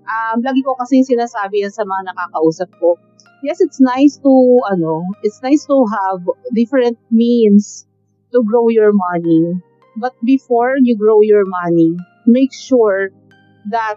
Um, 0.04 0.36
lagi 0.44 0.60
ko 0.60 0.76
kasi 0.76 1.08
sinasabi 1.08 1.64
yan 1.64 1.72
sa 1.72 1.88
mga 1.88 2.12
nakakausap 2.12 2.68
ko. 2.84 3.00
Yes, 3.40 3.64
it's 3.64 3.80
nice 3.80 4.20
to, 4.20 4.32
ano, 4.68 5.08
it's 5.24 5.40
nice 5.40 5.64
to 5.64 5.88
have 5.88 6.20
different 6.52 7.00
means 7.08 7.88
to 8.36 8.44
grow 8.44 8.68
your 8.68 8.92
money. 8.92 9.56
But 9.96 10.12
before 10.20 10.76
you 10.84 11.00
grow 11.00 11.24
your 11.24 11.48
money, 11.48 11.96
make 12.28 12.52
sure 12.52 13.08
that 13.72 13.96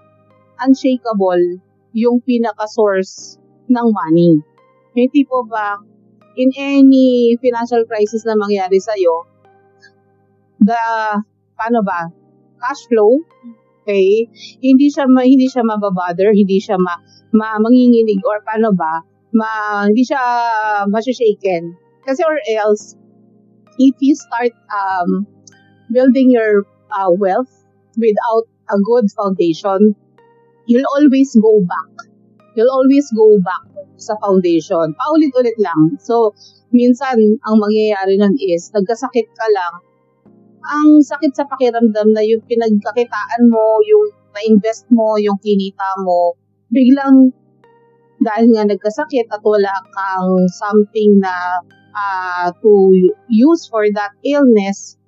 unshakable 0.64 1.60
yung 1.94 2.22
pinaka-source 2.22 3.38
ng 3.70 3.88
money. 3.90 4.42
Yung 4.98 5.10
tipo 5.14 5.46
ba, 5.46 5.78
in 6.38 6.50
any 6.58 7.38
financial 7.42 7.84
crisis 7.86 8.24
na 8.26 8.38
mangyari 8.38 8.78
sa'yo, 8.78 9.26
the, 10.62 10.82
paano 11.58 11.80
ba, 11.86 12.10
cash 12.60 12.84
flow, 12.90 13.22
okay, 13.84 14.30
hindi 14.62 14.92
siya, 14.92 15.10
ma, 15.10 15.26
hindi 15.26 15.50
siya 15.50 15.66
mababother, 15.66 16.34
hindi 16.36 16.62
siya 16.62 16.78
ma, 16.78 17.00
ma, 17.34 17.58
manginginig, 17.58 18.22
or 18.26 18.42
paano 18.46 18.74
ba, 18.76 19.02
ma, 19.34 19.50
hindi 19.90 20.06
siya 20.06 20.22
masashaken. 20.90 21.74
Kasi 22.06 22.22
or 22.26 22.38
else, 22.58 22.98
if 23.78 23.96
you 24.02 24.16
start 24.16 24.54
um, 24.70 25.26
building 25.92 26.30
your 26.30 26.66
uh, 26.92 27.10
wealth 27.10 27.52
without 27.98 28.46
a 28.70 28.78
good 28.82 29.10
foundation, 29.14 29.96
you'll 30.70 30.86
always 30.94 31.34
go 31.42 31.58
back. 31.66 31.94
You'll 32.54 32.70
always 32.70 33.10
go 33.18 33.42
back 33.42 33.66
sa 33.98 34.14
foundation. 34.22 34.94
Paulit-ulit 34.94 35.58
lang. 35.58 35.98
So, 35.98 36.38
minsan, 36.70 37.18
ang 37.18 37.56
mangyayari 37.58 38.22
nun 38.22 38.38
is, 38.38 38.70
nagkasakit 38.78 39.28
ka 39.34 39.48
lang, 39.50 39.74
ang 40.70 41.02
sakit 41.02 41.34
sa 41.34 41.50
pakiramdam 41.50 42.14
na 42.14 42.22
yung 42.22 42.46
pinagkakitaan 42.46 43.50
mo, 43.50 43.82
yung 43.82 44.14
na-invest 44.38 44.86
mo, 44.94 45.18
yung 45.18 45.42
kinita 45.42 45.98
mo, 46.06 46.38
biglang 46.70 47.34
dahil 48.22 48.52
nga 48.54 48.68
nagkasakit 48.70 49.32
at 49.32 49.42
wala 49.42 49.74
kang 49.90 50.46
something 50.52 51.18
na 51.24 51.64
uh, 51.96 52.52
to 52.62 52.92
use 53.32 53.66
for 53.72 53.88
that 53.96 54.12
illness, 54.22 55.00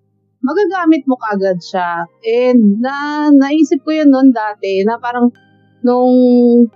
magagamit 0.41 1.03
mo 1.05 1.19
kagad 1.19 1.59
siya. 1.61 2.07
And 2.25 2.81
na, 2.81 3.27
naisip 3.29 3.83
ko 3.83 3.91
yun 3.93 4.09
noon 4.09 4.31
dati 4.31 4.81
na 4.87 4.97
parang 4.97 5.29
nung 5.83 6.69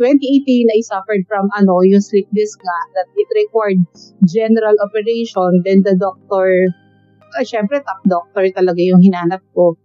2018 0.00 0.72
I 0.72 0.80
suffered 0.80 1.28
from 1.28 1.52
ano, 1.52 1.84
yung 1.84 2.00
sleep 2.00 2.24
disc 2.32 2.56
nga 2.56 2.78
that 2.96 3.08
it 3.12 3.28
required 3.36 3.84
general 4.24 4.72
operation. 4.80 5.60
Then 5.60 5.84
the 5.84 5.92
doctor, 5.92 6.48
uh, 7.36 7.44
syempre 7.44 7.84
top 7.84 8.00
doctor 8.08 8.48
talaga 8.48 8.80
yung 8.80 9.04
hinanap 9.04 9.44
ko. 9.52 9.76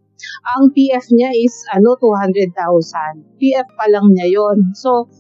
Ang 0.56 0.72
PF 0.72 1.12
niya 1.12 1.36
is 1.36 1.52
ano 1.76 2.00
200,000. 2.00 2.56
PF 3.44 3.68
pa 3.76 3.86
lang 3.92 4.08
niya 4.16 4.32
yon. 4.40 4.72
So, 4.72 5.12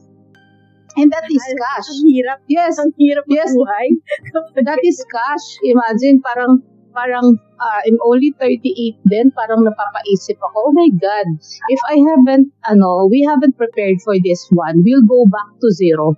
and 0.96 1.12
that 1.12 1.27
is 1.27 1.44
cash. 1.44 1.88
Ang 1.92 2.08
hirap. 2.08 2.39
Yes, 2.48 2.80
Ang 2.80 2.96
hirap 2.96 3.27
Yes. 3.27 3.51
buhay. 3.51 3.88
that 4.68 4.80
is 4.80 5.04
cash. 5.12 5.46
Imagine, 5.68 6.24
parang, 6.24 6.63
parang, 6.96 7.36
uh, 7.60 7.80
I'm 7.84 8.00
only 8.08 8.32
38 8.40 8.96
then, 9.04 9.36
parang 9.36 9.68
napapaisip 9.68 10.40
ako, 10.40 10.72
oh 10.72 10.74
my 10.74 10.88
God, 10.96 11.28
if 11.68 11.82
I 11.92 12.00
haven't, 12.00 12.56
ano, 12.64 13.12
we 13.12 13.28
haven't 13.28 13.60
prepared 13.60 14.00
for 14.00 14.16
this 14.24 14.48
one, 14.56 14.82
we'll 14.88 15.04
go 15.04 15.28
back 15.28 15.52
to 15.60 15.68
zero. 15.75 16.16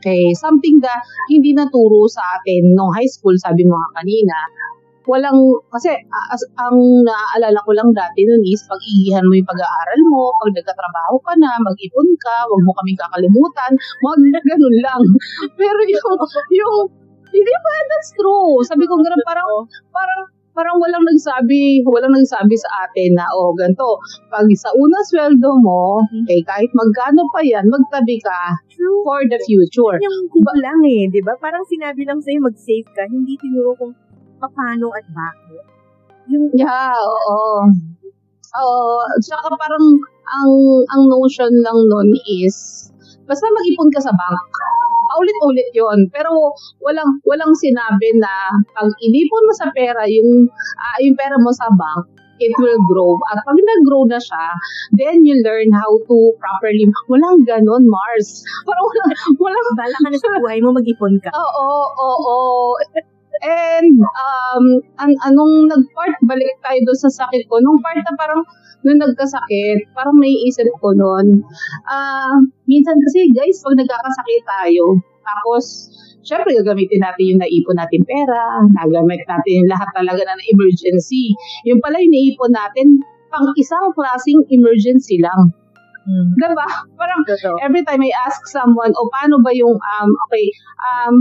Okay, 0.00 0.32
something 0.38 0.80
that 0.80 1.02
hindi 1.28 1.52
naturo 1.52 2.08
sa 2.08 2.22
atin 2.40 2.72
nung 2.72 2.94
high 2.96 3.10
school, 3.10 3.34
sabi 3.36 3.66
mo 3.66 3.76
nga 3.76 4.00
kanina, 4.00 4.36
walang, 5.06 5.38
kasi 5.70 5.90
a- 5.94 6.28
as, 6.34 6.42
ang 6.58 6.78
naaalala 7.06 7.58
ko 7.62 7.70
lang 7.74 7.90
dati 7.94 8.26
nun 8.26 8.42
is, 8.42 8.62
pag-iihan 8.66 9.22
mo 9.26 9.34
yung 9.34 9.46
pag-aaral 9.46 10.00
mo, 10.10 10.34
pag 10.42 10.54
nagkatrabaho 10.54 11.16
ka 11.22 11.32
na, 11.38 11.50
mag-ipon 11.62 12.08
ka, 12.18 12.36
wag 12.50 12.62
mo 12.66 12.72
kaming 12.82 12.98
kakalimutan, 12.98 13.72
mga 14.02 14.40
ganun 14.46 14.76
lang. 14.82 15.02
Pero 15.58 15.80
yung, 15.86 16.18
yung, 16.54 17.05
hindi 17.36 17.52
ba, 17.60 17.72
that's 17.92 18.10
true. 18.16 18.64
Sabi 18.64 18.88
ko, 18.88 18.96
ganun, 18.96 19.20
parang, 19.28 19.50
parang, 19.92 20.22
parang 20.56 20.76
walang 20.80 21.04
nagsabi, 21.04 21.84
walang 21.84 22.16
nagsabi 22.16 22.56
sa 22.56 22.88
atin 22.88 23.12
na, 23.20 23.28
oh, 23.36 23.52
ganito, 23.52 24.00
pag 24.32 24.48
sa 24.56 24.72
unang 24.72 25.04
sweldo 25.04 25.50
mo, 25.60 26.00
eh, 26.32 26.40
kahit 26.40 26.72
magkano 26.72 27.28
pa 27.28 27.44
yan, 27.44 27.68
magtabi 27.68 28.16
ka 28.24 28.56
True. 28.72 29.04
for 29.04 29.20
the 29.28 29.36
future. 29.44 30.00
Yung 30.00 30.32
kulang 30.32 30.80
eh, 30.88 31.12
di 31.12 31.20
ba? 31.20 31.36
Parang 31.36 31.60
sinabi 31.68 32.08
lang 32.08 32.24
sa'yo 32.24 32.40
mag-save 32.40 32.88
ka, 32.96 33.04
hindi 33.04 33.36
tinuro 33.36 33.76
kung 33.76 33.92
paano 34.40 34.88
at 34.96 35.04
bakit. 35.12 35.64
Yung, 36.32 36.48
Yeah, 36.56 36.96
oo. 36.96 37.68
Oo, 38.56 39.04
tsaka 39.20 39.52
parang 39.52 39.84
ang 40.26 40.52
ang 40.88 41.02
notion 41.12 41.52
lang 41.60 41.76
nun 41.76 42.08
is 42.24 42.88
basta 43.28 43.44
mag-ipon 43.52 43.92
ka 43.92 44.00
sa 44.00 44.12
bank. 44.16 44.48
Paulit-ulit 45.16 45.72
'yon. 45.72 46.12
Pero 46.12 46.52
walang 46.84 47.24
walang 47.24 47.56
sinabi 47.56 48.20
na 48.20 48.52
pag 48.76 48.92
inipon 49.00 49.42
mo 49.48 49.52
sa 49.56 49.72
pera 49.72 50.04
yung 50.04 50.44
ah, 50.76 50.98
yung 51.00 51.16
pera 51.16 51.40
mo 51.40 51.48
sa 51.56 51.72
bank, 51.72 52.04
it 52.36 52.52
will 52.60 52.80
grow. 52.92 53.16
At 53.32 53.40
pag 53.48 53.56
nag-grow 53.56 54.04
na 54.12 54.20
siya, 54.20 54.44
then 54.92 55.24
you 55.24 55.40
learn 55.40 55.72
how 55.72 55.96
to 56.04 56.16
properly, 56.36 56.84
walang 57.08 57.48
ganon, 57.48 57.88
Mars. 57.88 58.44
Parang 58.68 58.84
walang, 58.84 59.10
walang, 59.40 59.68
bala 59.72 59.96
ka 59.96 60.08
na 60.12 60.18
sa 60.20 60.28
buhay 60.36 60.58
mo, 60.60 60.76
mag-ipon 60.76 61.16
ka. 61.24 61.32
Oo, 61.40 61.64
oo, 61.96 62.16
oo. 62.28 62.76
And, 63.44 63.96
um, 64.00 64.64
an 65.02 65.12
anong 65.28 65.68
nag-part, 65.68 66.16
balik 66.24 66.56
tayo 66.64 66.78
doon 66.86 67.00
sa 67.00 67.10
sakit 67.12 67.48
ko. 67.50 67.60
Nung 67.60 67.80
part 67.84 68.00
na 68.00 68.14
parang, 68.16 68.42
nung 68.86 69.00
nagkasakit, 69.02 69.92
parang 69.92 70.16
may 70.16 70.32
isip 70.46 70.68
ko 70.78 70.94
noon. 70.94 71.42
Ah, 71.90 72.38
minsan 72.70 72.96
kasi, 73.02 73.28
guys, 73.34 73.60
pag 73.60 73.76
nagkakasakit 73.76 74.42
tayo, 74.46 75.00
tapos, 75.26 75.90
syempre, 76.22 76.54
gagamitin 76.54 77.02
natin 77.02 77.24
yung 77.34 77.40
naipon 77.42 77.76
natin 77.76 78.02
pera, 78.06 78.62
nagamit 78.78 79.26
natin 79.26 79.52
yung 79.64 79.70
lahat 79.70 79.90
talaga 79.92 80.22
na 80.22 80.44
emergency. 80.46 81.34
Yung 81.66 81.82
pala 81.82 81.98
yung 81.98 82.14
naipon 82.14 82.52
natin, 82.54 83.02
pang 83.26 83.50
isang 83.58 83.90
klaseng 83.92 84.46
emergency 84.54 85.18
lang. 85.18 85.50
Hmm. 86.06 86.30
Diba? 86.38 86.68
Parang, 86.94 87.26
every 87.66 87.82
time 87.82 88.06
I 88.06 88.14
ask 88.22 88.38
someone, 88.46 88.94
o 88.94 89.10
paano 89.10 89.42
ba 89.42 89.50
yung, 89.50 89.74
um, 89.74 90.10
okay, 90.30 90.46
um, 90.94 91.14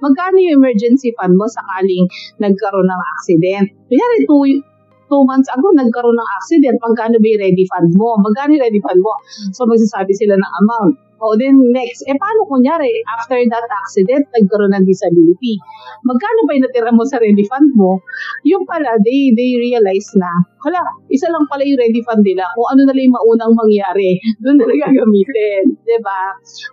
magkano 0.00 0.36
yung 0.40 0.64
emergency 0.64 1.12
fund 1.16 1.36
mo 1.36 1.46
sakaling 1.46 2.08
nagkaroon 2.40 2.88
ng 2.88 3.02
accident? 3.16 3.66
Kunyari, 3.86 4.16
two, 4.24 4.64
two 5.10 5.22
months 5.26 5.50
ago, 5.50 5.66
nagkaroon 5.74 6.16
ng 6.16 6.30
accident, 6.40 6.76
magkano 6.80 7.16
ba 7.18 7.26
yung 7.26 7.42
ready 7.42 7.64
fund 7.68 7.90
mo? 7.98 8.16
Magkano 8.22 8.56
yung 8.56 8.64
ready 8.64 8.80
fund 8.80 9.00
mo? 9.02 9.12
So, 9.52 9.66
magsasabi 9.66 10.12
sila 10.14 10.38
ng 10.38 10.52
amount. 10.64 10.94
O 11.20 11.36
then 11.36 11.60
next, 11.76 12.00
eh 12.08 12.16
paano 12.16 12.48
kunyari, 12.48 12.88
after 13.20 13.36
that 13.36 13.68
accident, 13.68 14.24
nagkaroon 14.32 14.72
ng 14.72 14.88
disability? 14.88 15.60
Magkano 16.08 16.48
ba 16.48 16.56
yung 16.56 16.64
natira 16.64 16.92
mo 16.96 17.04
sa 17.04 17.20
ready 17.20 17.44
fund 17.44 17.76
mo? 17.76 18.00
Yung 18.48 18.64
pala, 18.64 18.96
they, 19.04 19.28
they 19.36 19.52
realize 19.60 20.08
na, 20.16 20.32
hala, 20.64 20.80
isa 21.12 21.28
lang 21.28 21.44
pala 21.52 21.60
yung 21.68 21.76
ready 21.76 22.00
fund 22.08 22.24
nila. 22.24 22.48
Kung 22.56 22.72
ano 22.72 22.88
na 22.88 22.96
lang 22.96 23.04
yung 23.12 23.16
maunang 23.20 23.52
mangyari, 23.52 24.16
doon 24.40 24.56
na 24.56 24.64
gagamitin. 24.64 25.76
ba? 26.00 26.20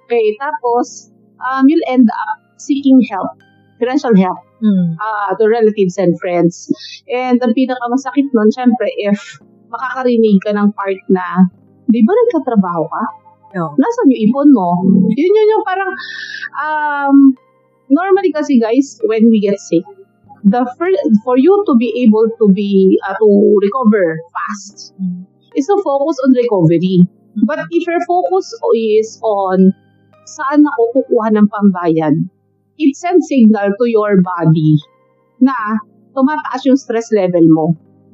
Okay, 0.07 0.25
tapos, 0.39 1.11
um, 1.43 1.67
you'll 1.67 1.83
end 1.91 2.07
up 2.07 2.46
seeking 2.57 3.01
help, 3.09 3.37
financial 3.79 4.13
help 4.17 4.41
Hmm. 4.57 4.97
uh, 4.97 5.37
to 5.37 5.45
relatives 5.45 6.01
and 6.01 6.17
friends. 6.17 6.65
And 7.05 7.37
ang 7.37 7.53
pinakamasakit 7.53 8.33
nun, 8.33 8.49
syempre, 8.49 8.89
if 8.97 9.37
makakarinig 9.69 10.41
ka 10.41 10.57
ng 10.57 10.73
part 10.73 10.97
na 11.13 11.45
di 11.85 12.01
ba 12.01 12.09
nagkatrabaho 12.09 12.89
ka? 12.89 13.03
No. 13.53 13.77
Nasaan 13.77 14.09
yung 14.09 14.21
ipon 14.25 14.49
mo? 14.51 14.81
Yun 15.13 15.31
yun 15.37 15.53
yung 15.53 15.65
parang, 15.65 15.91
um, 16.57 17.15
normally 17.87 18.33
kasi 18.33 18.57
guys, 18.57 18.97
when 19.05 19.29
we 19.29 19.37
get 19.39 19.61
sick, 19.61 19.85
the 20.41 20.65
first, 20.81 20.97
for 21.21 21.37
you 21.37 21.53
to 21.69 21.73
be 21.77 21.93
able 22.01 22.25
to 22.41 22.45
be, 22.49 22.97
uh, 23.05 23.13
to 23.13 23.27
recover 23.61 24.17
fast, 24.33 24.97
is 25.53 25.69
to 25.69 25.77
focus 25.85 26.17
on 26.25 26.33
recovery. 26.33 27.05
But 27.45 27.61
if 27.69 27.85
your 27.85 28.01
focus 28.09 28.49
is 28.73 29.21
on 29.21 29.69
saan 30.25 30.65
ako 30.65 30.81
kukuha 31.05 31.37
ng 31.37 31.45
pambayad, 31.47 32.17
it 32.77 32.95
sends 32.95 33.27
signal 33.27 33.73
to 33.77 33.85
your 33.89 34.21
body 34.21 34.77
na 35.41 35.53
tumataas 36.15 36.65
yung 36.65 36.77
stress 36.79 37.09
level 37.13 37.45
mo. 37.49 37.65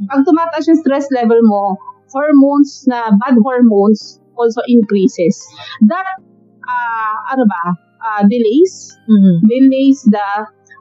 Pag 0.09 0.25
tumataas 0.27 0.67
yung 0.67 0.79
stress 0.81 1.07
level 1.11 1.39
mo, 1.43 1.77
hormones 2.11 2.83
na 2.87 3.11
bad 3.23 3.35
hormones 3.41 4.19
also 4.35 4.61
increases. 4.67 5.39
That, 5.87 6.19
uh, 6.65 7.15
ano 7.33 7.43
ba, 7.47 7.63
uh, 8.03 8.21
delays, 8.27 8.97
Mhm. 9.07 9.47
delays 9.47 10.03
the 10.09 10.27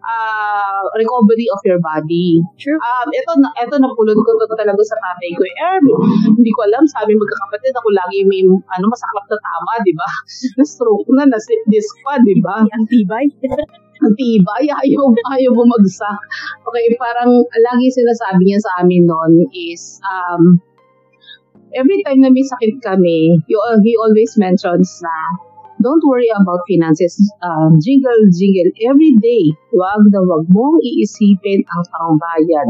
uh, 0.02 0.82
recovery 0.98 1.46
of 1.50 1.60
your 1.64 1.78
body. 1.78 2.42
True. 2.58 2.78
Um, 2.78 3.08
ito, 3.14 3.30
na- 3.38 3.54
ito 3.58 3.74
napulot 3.78 4.18
ko 4.18 4.30
to 4.38 4.56
talaga 4.58 4.82
sa 4.82 4.96
tatay 4.98 5.30
ko. 5.34 5.42
Eh, 5.46 5.78
hindi 6.26 6.50
ko 6.52 6.60
alam, 6.66 6.84
sabi 6.90 7.14
magkakapatid, 7.14 7.74
ako 7.74 7.88
lagi 7.94 8.26
may, 8.26 8.42
ano, 8.46 8.84
masaklap 8.90 9.26
na 9.30 9.38
tama, 9.38 9.72
di 9.86 9.94
ba? 9.94 10.08
Na-stroke 10.58 11.08
na, 11.14 11.26
na-slip 11.30 11.62
disc 11.70 11.94
pa, 12.02 12.18
di 12.20 12.36
ba? 12.42 12.66
Ang 12.74 12.86
tibay. 12.90 13.26
Ang 14.02 14.14
tibay, 14.18 14.66
ayaw, 14.66 15.04
ayaw 15.38 15.50
bumagsak. 15.54 16.20
Okay, 16.66 16.86
parang 16.98 17.30
lagi 17.38 17.86
sinasabi 17.94 18.42
niya 18.42 18.58
sa 18.58 18.82
amin 18.82 19.06
noon 19.06 19.46
is, 19.54 20.02
um, 20.02 20.58
every 21.70 22.02
time 22.02 22.18
na 22.18 22.34
may 22.34 22.42
sakit 22.42 22.82
kami, 22.82 23.38
he 23.46 23.94
always 23.94 24.34
mentions 24.34 24.98
na, 25.06 25.16
don't 25.82 26.02
worry 26.06 26.30
about 26.30 26.62
finances. 26.70 27.18
Um, 27.42 27.76
jingle, 27.82 28.30
jingle, 28.30 28.70
every 28.88 29.18
day. 29.18 29.52
Huwag 29.74 30.08
na 30.14 30.22
huwag 30.22 30.46
mong 30.48 30.78
iisipin 30.80 31.66
ang 31.66 31.84
pangbayan. 31.90 32.68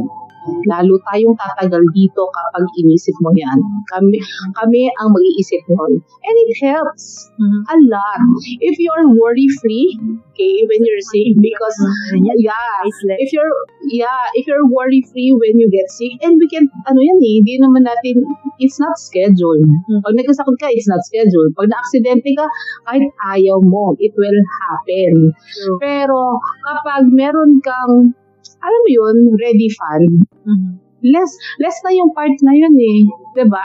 Lalo 0.66 0.98
tayong 1.10 1.36
tatagal 1.38 1.82
dito 1.94 2.26
kapag 2.30 2.64
inisip 2.82 3.14
mo 3.22 3.30
yan. 3.34 3.58
Kami, 3.94 4.18
kami 4.58 4.80
ang 4.98 5.08
mag-iisip 5.14 5.62
nun. 5.70 6.02
And 6.02 6.36
it 6.46 6.52
helps 6.58 7.30
Mhm. 7.38 7.60
a 7.66 7.76
lot. 7.90 8.20
If 8.62 8.78
you're 8.78 9.06
worry-free, 9.10 9.98
okay, 10.32 10.54
when 10.66 10.80
you're 10.82 11.04
sick, 11.10 11.34
because, 11.38 11.78
yeah, 12.38 12.76
if 13.18 13.30
you're, 13.30 13.54
yeah, 13.90 14.30
if 14.34 14.46
you're 14.46 14.66
worry-free 14.66 15.30
when 15.38 15.58
you 15.58 15.68
get 15.70 15.88
sick, 15.90 16.18
and 16.22 16.38
we 16.38 16.46
can, 16.50 16.66
ano 16.86 16.98
yan 16.98 17.18
eh, 17.22 17.32
hindi 17.42 17.54
naman 17.58 17.86
natin, 17.86 18.22
it's 18.58 18.78
not 18.78 18.94
scheduled. 18.98 19.66
Pag 20.06 20.14
nagkasakit 20.18 20.56
ka, 20.58 20.68
it's 20.70 20.88
not 20.88 21.02
scheduled. 21.06 21.52
Pag 21.58 21.70
na-aksidente 21.70 22.30
ka, 22.34 22.46
kahit 22.88 23.10
ayaw 23.34 23.58
mo, 23.62 23.94
it 23.98 24.12
will 24.16 24.40
happen. 24.62 25.34
True. 25.34 25.76
Pero, 25.82 26.38
kapag 26.62 27.10
meron 27.10 27.58
kang, 27.62 28.14
alam 28.62 28.80
mo 28.86 28.90
yun, 28.90 29.16
ready 29.38 29.68
fund, 29.74 30.12
Mhm. 30.46 30.70
less 31.02 31.32
less 31.58 31.76
na 31.82 31.90
yung 31.90 32.14
part 32.14 32.34
na 32.46 32.54
yun 32.54 32.74
eh. 32.78 33.02
ba? 33.48 33.64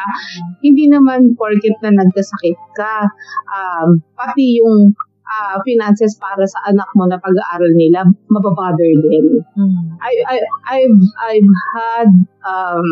Hindi 0.63 0.87
naman 0.89 1.35
porket 1.37 1.75
na 1.83 1.91
nagkasakit 1.93 2.57
ka, 2.73 3.05
um, 3.51 3.99
pati 4.15 4.57
yung 4.63 4.95
ah, 5.27 5.59
finances 5.67 6.15
para 6.23 6.47
sa 6.47 6.71
anak 6.71 6.87
mo 6.95 7.03
na 7.03 7.19
pag-aaral 7.19 7.73
nila, 7.75 8.07
mababother 8.31 8.91
din. 8.95 9.43
Mhm. 9.59 9.99
I, 9.99 10.13
I, 10.23 10.35
I've, 10.71 10.99
I've 11.19 11.51
had 11.75 12.09
um, 12.47 12.87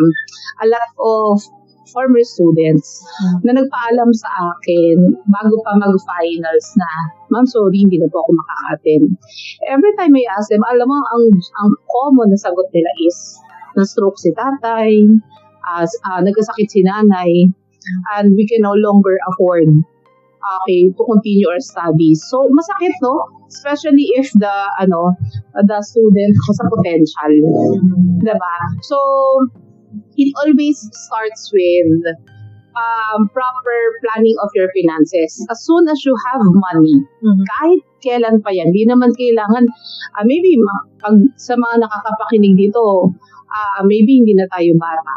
a 0.60 0.66
lot 0.68 0.84
of 1.00 1.40
former 1.96 2.20
students 2.28 3.00
na 3.48 3.56
nagpaalam 3.56 4.12
sa 4.12 4.30
akin 4.52 5.16
bago 5.32 5.56
pa 5.64 5.80
mag-finals 5.80 6.68
na, 6.76 6.90
ma'am, 7.32 7.48
sorry, 7.48 7.88
hindi 7.88 7.96
na 8.04 8.12
po 8.12 8.28
ako 8.28 8.36
makaka-attend. 8.36 9.16
Every 9.72 9.94
time 9.96 10.12
I 10.12 10.28
ask 10.36 10.52
them, 10.52 10.62
alam 10.68 10.92
mo, 10.92 11.00
ang, 11.00 11.26
ang 11.64 11.72
common 11.88 12.36
na 12.36 12.38
sagot 12.38 12.68
nila 12.76 12.92
is, 13.08 13.40
na-stroke 13.80 14.20
si 14.20 14.36
tatay, 14.36 15.08
as 15.80 15.90
ah, 16.04 16.20
nagkasakit 16.20 16.68
si 16.68 16.84
nanay, 16.84 17.48
and 18.20 18.36
we 18.36 18.44
can 18.44 18.62
no 18.62 18.76
longer 18.76 19.16
afford 19.32 19.72
okay, 20.46 20.90
to 20.94 21.02
continue 21.06 21.50
our 21.50 21.60
studies. 21.60 22.22
So, 22.30 22.50
masakit, 22.50 22.94
no? 23.02 23.26
Especially 23.48 24.14
if 24.20 24.32
the, 24.34 24.54
ano, 24.80 25.16
the 25.54 25.82
student 25.82 26.34
has 26.48 26.58
a 26.62 26.66
potential. 26.70 27.34
Diba? 28.22 28.56
So, 28.82 28.98
it 30.18 30.30
always 30.44 30.80
starts 30.92 31.52
with 31.52 32.04
um, 32.76 33.30
proper 33.32 33.78
planning 34.04 34.36
of 34.44 34.52
your 34.54 34.68
finances. 34.76 35.32
As 35.50 35.64
soon 35.64 35.88
as 35.88 36.04
you 36.04 36.16
have 36.28 36.44
money, 36.44 36.96
Mhm. 37.24 37.44
kahit 37.48 37.82
kailan 38.04 38.44
pa 38.44 38.52
yan, 38.52 38.70
di 38.76 38.84
naman 38.86 39.16
kailangan, 39.16 39.64
ah, 40.20 40.24
maybe 40.28 40.60
ma- 40.60 40.86
pag 41.02 41.16
sa 41.40 41.56
mga 41.56 41.88
nakakapakinig 41.88 42.56
dito, 42.60 43.12
ah, 43.50 43.82
maybe 43.88 44.20
hindi 44.22 44.36
na 44.36 44.46
tayo 44.52 44.76
bata. 44.78 45.16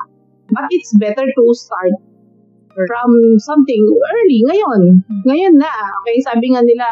But 0.48 0.70
it's 0.72 0.96
better 0.96 1.28
to 1.28 1.44
start 1.52 1.92
from 2.88 3.10
something 3.42 3.82
early, 3.90 4.40
ngayon. 4.48 5.02
Ngayon 5.26 5.58
na. 5.58 5.68
Okay, 6.00 6.22
sabi 6.22 6.54
nga 6.54 6.62
nila, 6.62 6.86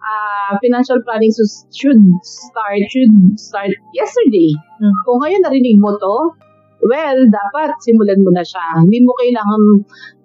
ah, 0.00 0.56
financial 0.58 0.98
planning 1.04 1.30
should 1.70 2.00
start, 2.24 2.80
should 2.88 3.12
start 3.36 3.70
yesterday. 3.92 4.56
Hmm. 4.80 4.96
Kung 5.04 5.22
ngayon 5.22 5.44
narinig 5.44 5.76
mo 5.78 5.94
to, 6.00 6.16
well, 6.86 7.18
dapat 7.26 7.74
simulan 7.82 8.22
mo 8.22 8.30
na 8.30 8.42
siya. 8.46 8.82
Hindi 8.82 9.02
mo 9.02 9.12
kailangan 9.18 9.62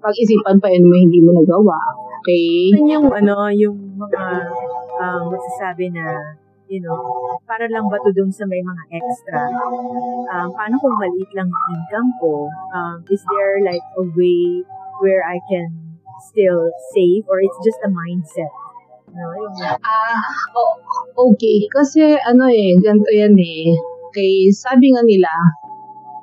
pag-isipan 0.01 0.57
pa 0.61 0.67
yun 0.69 0.85
mo 0.89 0.95
hindi 0.97 1.19
mo 1.21 1.33
nagawa. 1.35 1.77
Okay? 2.21 2.73
Yun 2.77 2.87
yung 2.89 3.07
ano, 3.09 3.49
yung 3.49 3.77
mga 3.97 4.23
um, 5.01 5.21
masasabi 5.33 5.89
na, 5.89 6.37
you 6.69 6.79
know, 6.79 7.01
para 7.49 7.65
lang 7.67 7.89
ba 7.89 7.97
to 8.01 8.13
dun 8.13 8.29
sa 8.31 8.45
may 8.45 8.61
mga 8.61 8.83
extra? 8.93 9.49
Um, 10.31 10.47
paano 10.53 10.77
kung 10.79 10.95
maliit 10.97 11.31
lang 11.33 11.49
yung 11.49 11.65
income 11.75 12.09
ko? 12.21 12.47
Um, 12.71 12.97
is 13.09 13.21
there 13.33 13.59
like 13.65 13.83
a 13.97 14.03
way 14.13 14.61
where 15.01 15.25
I 15.25 15.41
can 15.49 15.69
still 16.31 16.69
save 16.93 17.25
or 17.25 17.41
it's 17.41 17.57
just 17.65 17.81
a 17.81 17.89
mindset? 17.89 18.53
No, 19.11 19.27
yung, 19.35 19.51
Ah, 19.83 20.21
o- 20.55 20.79
okay. 21.33 21.67
Kasi 21.67 22.15
ano 22.21 22.47
eh, 22.47 22.79
ganito 22.79 23.11
yan 23.11 23.35
eh. 23.35 23.75
Okay, 24.11 24.51
sabi 24.51 24.91
nga 24.91 25.03
nila, 25.03 25.31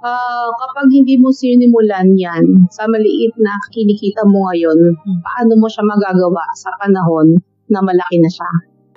ah, 0.09 0.49
kapag 0.57 0.89
hindi 0.89 1.21
mo 1.21 1.29
sinimulan 1.29 2.17
yan 2.17 2.69
sa 2.73 2.89
maliit 2.89 3.37
na 3.37 3.53
kinikita 3.69 4.25
mo 4.25 4.49
ngayon, 4.49 4.97
paano 5.21 5.53
mo 5.61 5.69
siya 5.69 5.85
magagawa 5.85 6.45
sa 6.57 6.73
panahon 6.81 7.37
na 7.69 7.81
malaki 7.85 8.17
na 8.21 8.31
siya? 8.33 8.51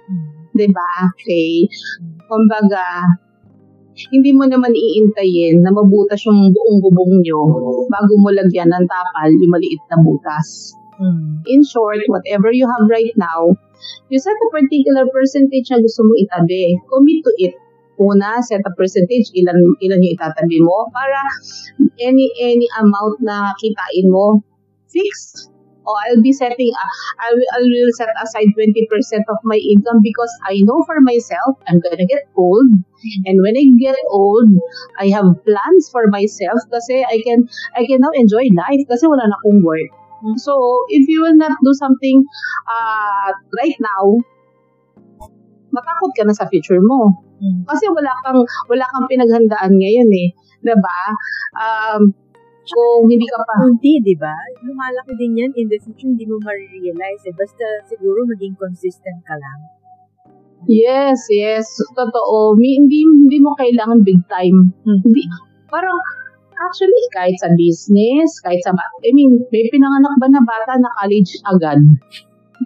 Hmm. 0.07 0.29
'Di 0.55 0.67
ba? 0.71 1.11
Okay. 1.15 1.67
Kumbaga, 2.27 2.83
hindi 4.09 4.31
mo 4.31 4.47
naman 4.47 4.71
iintayin 4.71 5.61
na 5.61 5.71
mabutas 5.75 6.23
yung 6.23 6.49
buong 6.55 6.79
bubong 6.79 7.21
nyo 7.21 7.41
bago 7.91 8.13
mo 8.17 8.31
lagyan 8.31 8.71
ng 8.71 8.85
tapal 8.87 9.29
yung 9.29 9.51
maliit 9.51 9.83
na 9.91 9.97
butas. 9.99 10.73
Hmm. 10.97 11.41
In 11.49 11.61
short, 11.65 12.01
whatever 12.07 12.53
you 12.53 12.65
have 12.69 12.85
right 12.87 13.13
now, 13.17 13.51
you 14.09 14.17
set 14.21 14.37
a 14.37 14.49
particular 14.53 15.09
percentage 15.09 15.67
na 15.73 15.81
gusto 15.81 16.05
mong 16.05 16.19
itabi. 16.23 16.77
Commit 16.87 17.19
to 17.25 17.31
it. 17.41 17.55
Una, 18.01 18.41
set 18.41 18.65
a 18.65 18.73
percentage, 18.73 19.29
ilan, 19.37 19.57
ilan 19.77 20.01
yung 20.01 20.15
itatabi 20.17 20.57
mo 20.57 20.89
para 20.89 21.21
any 22.01 22.33
any 22.41 22.65
amount 22.81 23.21
na 23.21 23.53
kitain 23.61 24.09
mo, 24.09 24.41
fixed. 24.89 25.53
O 25.81 25.97
I'll 25.97 26.21
be 26.21 26.31
setting, 26.31 26.69
uh, 26.77 26.93
I, 27.25 27.33
will, 27.33 27.49
I 27.57 27.59
will 27.61 27.89
set 27.97 28.09
aside 28.21 28.53
20% 28.53 28.85
of 29.33 29.37
my 29.43 29.57
income 29.57 29.99
because 30.03 30.29
I 30.45 30.61
know 30.61 30.83
for 30.85 31.01
myself, 31.01 31.57
I'm 31.67 31.79
gonna 31.79 32.05
get 32.05 32.29
old. 32.37 32.69
And 33.25 33.41
when 33.41 33.57
I 33.57 33.65
get 33.81 33.97
old, 34.09 34.49
I 34.99 35.09
have 35.09 35.25
plans 35.41 35.89
for 35.89 36.05
myself 36.13 36.61
kasi 36.69 37.01
I 37.01 37.17
can 37.25 37.49
I 37.73 37.89
can 37.89 37.97
now 38.01 38.13
enjoy 38.13 38.53
life 38.53 38.85
kasi 38.85 39.09
wala 39.09 39.25
na 39.25 39.37
akong 39.41 39.65
work. 39.65 39.89
So, 40.37 40.85
if 40.89 41.09
you 41.09 41.25
will 41.25 41.33
not 41.33 41.57
do 41.65 41.73
something 41.73 42.21
uh, 42.69 43.33
right 43.57 43.73
now, 43.81 44.21
matakot 45.71 46.11
ka 46.13 46.23
na 46.27 46.35
sa 46.35 46.47
future 46.47 46.79
mo. 46.79 47.23
Hmm. 47.41 47.65
Kasi 47.65 47.89
wala 47.89 48.11
kang 48.21 48.39
wala 48.69 48.85
kang 48.85 49.05
pinaghandaan 49.09 49.71
ngayon 49.75 50.09
eh, 50.11 50.29
'di 50.61 50.75
ba? 50.77 50.99
Um 51.57 52.13
kung 52.71 53.09
hindi 53.09 53.25
ka 53.27 53.41
pa 53.41 53.57
Kunti, 53.57 53.99
di 53.99 54.15
ba? 54.15 54.31
Lumalaki 54.63 55.17
din 55.17 55.33
yan 55.33 55.51
in 55.57 55.67
the 55.67 55.81
future, 55.81 56.07
hindi 56.07 56.29
mo 56.29 56.37
marirealize 56.39 57.25
eh. 57.27 57.35
Basta 57.35 57.65
siguro 57.89 58.23
maging 58.29 58.55
consistent 58.55 59.19
ka 59.25 59.35
lang. 59.35 59.59
Yes, 60.69 61.25
yes, 61.33 61.65
totoo. 61.97 62.53
Hindi 62.55 63.01
hindi 63.01 63.37
mo 63.41 63.57
kailangan 63.57 64.05
big 64.05 64.21
time. 64.29 64.71
Hmm. 64.85 65.01
Hindi 65.01 65.25
parang 65.73 65.97
actually 66.61 67.03
kahit 67.17 67.35
sa 67.41 67.49
business, 67.57 68.37
kahit 68.45 68.61
sa 68.61 68.77
I 68.77 69.09
mean, 69.11 69.41
may 69.49 69.65
pinanganak 69.73 70.13
ba 70.21 70.27
na 70.29 70.41
bata 70.45 70.77
na 70.77 70.91
college 71.01 71.33
agad? 71.49 71.81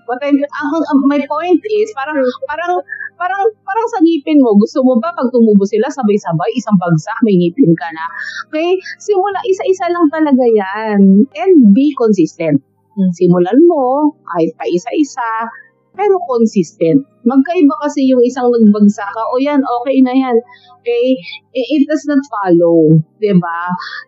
But 0.06 0.22
I, 0.22 0.32
ang, 0.32 0.70
ang- 0.72 1.06
my 1.10 1.22
point 1.26 1.62
is 1.62 1.90
parang 1.98 2.22
parang 2.48 2.82
parang 3.18 3.44
parang 3.64 3.88
sa 3.92 4.00
ngipin 4.04 4.40
mo, 4.40 4.54
gusto 4.56 4.84
mo 4.86 5.00
ba 5.00 5.12
pag 5.16 5.32
tumubo 5.32 5.64
sila 5.66 5.88
sabay-sabay, 5.90 6.52
isang 6.56 6.78
bagsak, 6.78 7.18
may 7.26 7.36
ngipin 7.40 7.74
ka 7.76 7.90
na. 7.92 8.06
Okay? 8.52 8.78
Simula 9.02 9.40
isa-isa 9.48 9.88
lang 9.90 10.08
talaga 10.12 10.46
yan. 10.46 11.26
And 11.26 11.54
be 11.72 11.96
consistent. 11.96 12.62
Mm. 12.96 13.12
Simulan 13.12 13.60
mo, 13.68 14.16
kahit 14.24 14.56
pa 14.56 14.64
isa-isa, 14.68 15.52
pero 15.96 16.20
consistent. 16.28 17.08
Magkaiba 17.24 17.76
kasi 17.82 18.06
yung 18.08 18.22
isang 18.22 18.52
nagbagsak 18.52 19.08
ka, 19.08 19.24
o 19.32 19.40
yan, 19.40 19.64
okay 19.64 19.98
na 20.04 20.14
yan. 20.14 20.38
Okay? 20.84 21.18
It 21.56 21.88
does 21.90 22.04
not 22.06 22.22
follow. 22.30 23.00
ba? 23.20 23.60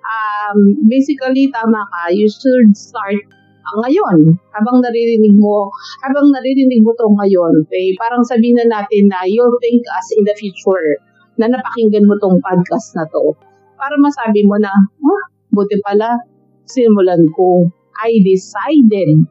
Um, 0.05 0.77
basically, 0.85 1.49
tama 1.49 1.81
ka. 1.89 2.13
You 2.13 2.29
should 2.29 2.75
start 2.77 3.23
ngayon. 3.83 4.39
Habang 4.55 4.79
naririnig 4.83 5.35
mo, 5.37 5.67
habang 6.05 6.31
naririnig 6.31 6.81
mo 6.83 6.91
to 6.95 7.07
ngayon, 7.19 7.67
okay? 7.67 7.93
Parang 7.99 8.23
sabihin 8.23 8.57
na 8.61 8.81
natin 8.81 9.11
na 9.11 9.27
you'll 9.27 9.55
think 9.59 9.83
us 9.97 10.07
in 10.15 10.23
the 10.23 10.35
future 10.39 10.99
na 11.37 11.51
napakinggan 11.51 12.07
mo 12.07 12.15
tong 12.23 12.39
podcast 12.41 12.95
na 12.97 13.05
to. 13.11 13.35
Para 13.77 13.93
masabi 14.01 14.47
mo 14.47 14.57
na, 14.57 14.71
ah, 14.73 15.23
buti 15.53 15.77
pala, 15.85 16.17
simulan 16.65 17.29
ko. 17.37 17.69
I 18.01 18.21
decided 18.25 19.25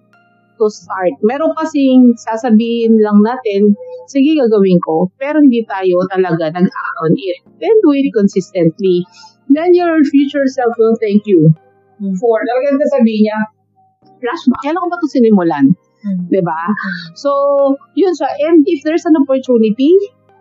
to 0.59 0.67
start. 0.71 1.15
Meron 1.23 1.53
kasing 1.59 2.17
sasabihin 2.19 2.99
lang 3.03 3.21
natin, 3.23 3.77
sige 4.09 4.39
gagawin 4.39 4.81
ko, 4.83 5.11
pero 5.21 5.39
hindi 5.43 5.63
tayo 5.69 6.03
talaga 6.11 6.51
nag-act 6.55 6.97
on 7.05 7.13
it. 7.15 7.39
Then 7.61 7.75
do 7.85 7.93
it 7.95 8.09
consistently. 8.15 9.05
Then 9.53 9.75
your 9.77 10.03
future 10.09 10.47
self 10.51 10.75
will 10.79 10.97
thank 10.99 11.25
you 11.27 11.55
Hmm. 11.97 12.13
for, 12.21 12.37
talagang 12.45 12.77
sasabihin 12.77 13.25
niya, 13.25 13.39
flashback, 14.21 14.61
kailan 14.65 14.81
ko 14.81 14.89
ba 14.89 14.97
ito 14.99 15.09
sinimulan? 15.11 15.65
Mm. 16.07 16.21
'Di 16.31 16.43
ba? 16.45 16.61
So, 17.19 17.31
yun 17.99 18.15
siya. 18.15 18.31
And 18.47 18.63
if 18.69 18.85
there's 18.87 19.05
an 19.05 19.17
opportunity 19.19 19.91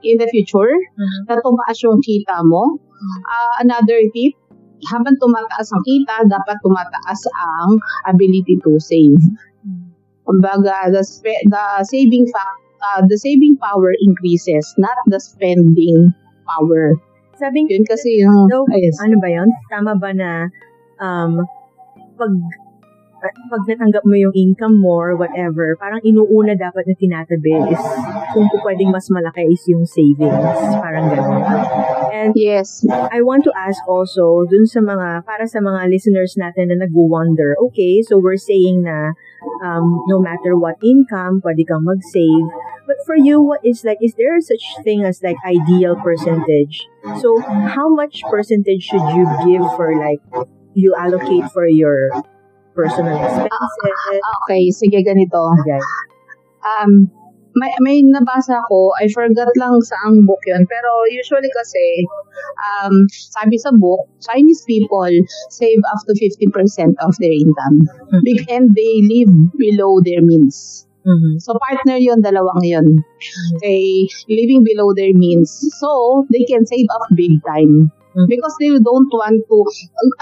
in 0.05 0.21
the 0.21 0.29
future 0.29 0.69
Mhm. 0.69 1.25
na 1.25 1.41
tumaas 1.41 1.77
yung 1.81 1.97
kita 1.99 2.45
mo, 2.45 2.77
ah, 3.25 3.53
another 3.59 3.97
tip, 4.13 4.37
habang 4.91 5.17
tumataas 5.17 5.67
ang 5.73 5.81
kita, 5.81 6.15
dapat 6.29 6.57
tumataas 6.61 7.21
ang 7.33 7.79
ability 8.05 8.59
to 8.61 8.77
save. 8.77 9.17
Kumbaga, 10.25 10.89
the, 10.89 11.01
spe- 11.05 11.45
the 11.45 11.65
saving 11.85 12.25
fact, 12.29 12.57
uh, 12.81 13.01
the 13.05 13.17
saving 13.17 13.57
power 13.57 13.93
increases, 14.01 14.65
not 14.77 14.97
the 15.05 15.17
spending 15.21 16.09
power. 16.45 16.97
Sabi 17.37 17.65
Yun 17.69 17.85
kasi 17.85 18.21
yung, 18.21 18.49
ayos. 18.49 18.97
ano 19.05 19.15
ba 19.21 19.29
yun? 19.29 19.49
Tama 19.69 19.91
ba 19.97 20.09
na 20.13 20.49
um, 20.97 21.45
pag 22.15 22.31
pag 23.33 23.61
natanggap 23.65 24.03
mo 24.05 24.13
yung 24.13 24.35
income 24.35 24.77
mo 24.77 24.93
or 24.99 25.13
whatever, 25.17 25.73
parang 25.79 26.03
inuuna 26.05 26.53
dapat 26.53 26.85
na 26.85 26.95
tinatabi 26.97 27.73
is 27.73 27.83
kung 28.35 28.45
pwedeng 28.61 28.91
mas 28.93 29.09
malaki 29.09 29.49
is 29.49 29.63
yung 29.65 29.87
savings. 29.87 30.59
Parang 30.77 31.09
gano'n. 31.09 31.41
And 32.13 32.31
Yes. 32.35 32.85
I 32.89 33.21
want 33.21 33.45
to 33.45 33.53
ask 33.55 33.79
also 33.87 34.45
dun 34.49 34.67
sa 34.67 34.83
mga, 34.83 35.23
para 35.25 35.47
sa 35.47 35.63
mga 35.63 35.87
listeners 35.89 36.35
natin 36.35 36.69
na 36.69 36.85
nag-wonder, 36.85 37.55
okay, 37.69 38.01
so 38.01 38.19
we're 38.19 38.39
saying 38.39 38.83
na 38.83 39.15
um, 39.63 40.03
no 40.07 40.19
matter 40.19 40.57
what 40.57 40.75
income, 40.83 41.39
pwede 41.41 41.63
kang 41.63 41.85
mag-save. 41.85 42.47
But 42.85 43.01
for 43.05 43.17
you, 43.17 43.41
what 43.41 43.65
is 43.65 43.81
like, 43.81 43.97
is 44.01 44.13
there 44.13 44.37
such 44.41 44.61
thing 44.83 45.01
as 45.03 45.23
like 45.23 45.37
ideal 45.41 45.97
percentage? 45.97 46.85
So 47.21 47.41
how 47.41 47.89
much 47.89 48.21
percentage 48.29 48.83
should 48.83 49.05
you 49.15 49.25
give 49.45 49.65
for 49.73 49.97
like, 49.97 50.21
you 50.75 50.93
allocate 50.93 51.49
for 51.55 51.65
your 51.65 52.11
personal 52.75 53.15
expenses? 53.15 54.21
Okay, 54.43 54.63
sige 54.69 54.99
ganito. 55.01 55.39
Okay. 55.63 55.79
Um, 56.65 57.09
may, 57.55 57.71
may 57.79 57.97
nabasa 58.03 58.59
ko, 58.67 58.91
I 58.99 59.07
forgot 59.07 59.47
lang 59.55 59.79
sa 59.81 59.95
ang 60.05 60.27
book 60.27 60.43
yun, 60.43 60.67
pero 60.67 60.89
usually 61.07 61.47
kasi, 61.55 62.03
um, 62.67 63.07
sabi 63.07 63.55
sa 63.55 63.71
book, 63.71 64.03
Chinese 64.19 64.61
people 64.67 65.09
save 65.49 65.79
up 65.87 66.03
to 66.05 66.13
50% 66.19 66.99
of 66.99 67.15
their 67.23 67.31
income. 67.31 67.87
Hmm. 68.11 68.21
Big, 68.27 68.43
and 68.51 68.75
they 68.75 68.99
live 69.07 69.31
below 69.55 70.03
their 70.03 70.19
means. 70.19 70.83
Mhm. 71.05 71.37
So 71.37 71.53
partner 71.61 72.01
yon 72.01 72.25
dalawang 72.25 72.65
yon. 72.65 73.05
Okay, 73.57 74.09
living 74.25 74.65
below 74.65 74.89
their 74.97 75.13
means. 75.13 75.53
So 75.77 76.25
they 76.33 76.43
can 76.49 76.65
save 76.65 76.89
up 76.89 77.05
big 77.13 77.37
time. 77.45 77.93
Mm. 78.15 78.27
Because 78.31 78.55
they 78.63 78.71
don't 78.79 79.11
want 79.11 79.43
to, 79.43 79.57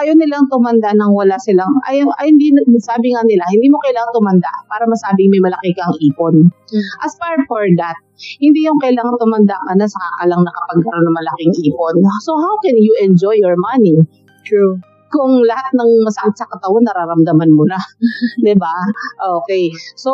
ayaw 0.02 0.18
nilang 0.18 0.50
tumanda 0.50 0.90
nang 0.98 1.14
wala 1.14 1.38
silang, 1.38 1.70
ayaw, 1.86 2.10
ay, 2.18 2.34
hindi, 2.34 2.50
sabi 2.82 3.14
nga 3.14 3.22
nila, 3.22 3.46
hindi 3.54 3.70
mo 3.70 3.78
kailangan 3.86 4.12
tumanda 4.18 4.52
para 4.66 4.84
masabing 4.90 5.30
may 5.30 5.42
malaki 5.46 5.78
kang 5.78 5.94
ipon. 6.02 6.50
Mm. 6.50 6.86
As 7.06 7.14
far 7.22 7.38
for 7.46 7.64
that, 7.78 7.98
hindi 8.42 8.66
yung 8.66 8.82
kailangan 8.82 9.14
tumanda 9.22 9.54
ka 9.70 9.78
na 9.78 9.86
saka 9.86 10.10
ka 10.18 10.24
lang 10.26 10.42
nakapagkaroon 10.42 11.06
ng 11.06 11.16
malaking 11.22 11.54
ipon. 11.70 11.96
So 12.26 12.34
how 12.42 12.58
can 12.66 12.76
you 12.82 12.94
enjoy 13.06 13.38
your 13.38 13.54
money? 13.58 14.02
True. 14.44 14.82
kung 15.14 15.46
lahat 15.46 15.70
ng 15.78 15.92
masakit 16.02 16.42
sa 16.42 16.50
katawan 16.50 16.82
nararamdaman 16.90 17.54
mo 17.54 17.70
na. 17.70 17.78
'Di 18.42 18.58
ba? 18.58 18.74
Okay. 19.46 19.70
So, 19.94 20.12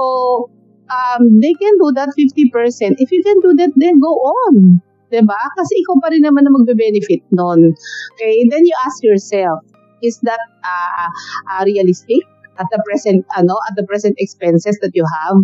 um, 0.91 1.39
they 1.39 1.55
can 1.55 1.79
do 1.79 1.95
that 1.95 2.11
50%. 2.11 2.99
If 2.99 3.09
you 3.15 3.23
can 3.23 3.39
do 3.39 3.55
that, 3.63 3.71
then 3.79 4.03
go 4.03 4.11
on. 4.19 4.83
'Di 5.09 5.21
ba? 5.25 5.39
Kasi 5.57 5.73
ikaw 5.81 5.95
pa 6.01 6.13
rin 6.13 6.23
naman 6.23 6.45
na 6.45 6.53
magbe-benefit 6.53 7.25
nun. 7.33 7.73
Okay? 8.15 8.45
Then 8.49 8.63
you 8.65 8.75
ask 8.85 9.01
yourself, 9.01 9.65
is 10.05 10.21
that 10.23 10.41
uh, 10.61 11.09
uh, 11.53 11.61
realistic? 11.65 12.23
at 12.59 12.67
the 12.75 12.81
present 12.83 13.23
ano 13.39 13.55
at 13.71 13.73
the 13.79 13.87
present 13.87 14.11
expenses 14.19 14.75
that 14.83 14.91
you 14.91 15.07
have 15.07 15.39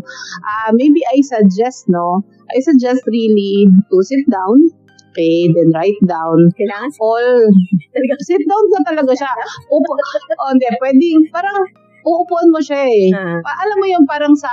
uh, 0.51 0.69
maybe 0.75 0.99
I 1.07 1.23
suggest 1.23 1.87
no 1.87 2.27
I 2.51 2.59
suggest 2.59 3.07
really 3.07 3.71
to 3.71 3.97
sit 4.03 4.27
down 4.27 4.67
okay 5.15 5.47
then 5.47 5.71
write 5.71 5.95
down 6.03 6.51
Kailangan 6.59 6.91
all 6.99 7.55
sit 8.29 8.43
down 8.43 8.65
ka 8.75 8.79
talaga 8.91 9.11
siya. 9.15 9.31
Upo, 9.71 9.91
oh, 9.95 10.49
hindi, 10.51 10.67
pwedeng, 10.81 11.31
parang, 11.31 11.63
uupuan 12.05 12.47
mo 12.53 12.61
siya 12.61 12.85
eh. 12.85 13.09
Pa- 13.41 13.59
alam 13.65 13.77
mo 13.81 13.85
yung 13.89 14.05
parang 14.05 14.37
sa 14.37 14.49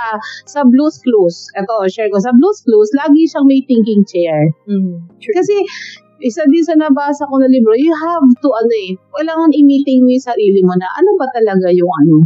sa 0.49 0.65
Blues 0.65 0.97
Clues, 1.05 1.47
ito, 1.53 1.75
share 1.87 2.09
ko, 2.09 2.17
sa 2.17 2.33
Blues 2.33 2.65
Clues, 2.65 2.89
lagi 2.97 3.29
siyang 3.29 3.45
may 3.45 3.61
thinking 3.63 4.01
chair. 4.09 4.51
Mm, 4.65 5.05
true. 5.21 5.35
Kasi, 5.37 5.55
isa 6.23 6.43
din 6.47 6.63
sa 6.63 6.73
nabasa 6.79 7.27
ko 7.27 7.35
na 7.37 7.51
libro, 7.51 7.75
you 7.75 7.91
have 7.91 8.27
to, 8.39 8.49
ano 8.49 8.73
eh, 8.87 8.95
kailangan 9.11 9.51
i-meeting 9.53 10.07
mo 10.07 10.09
yung 10.15 10.23
sarili 10.23 10.63
mo 10.63 10.73
na 10.79 10.87
ano 10.95 11.09
ba 11.19 11.27
talaga 11.35 11.67
yung 11.69 11.91
ano, 12.03 12.23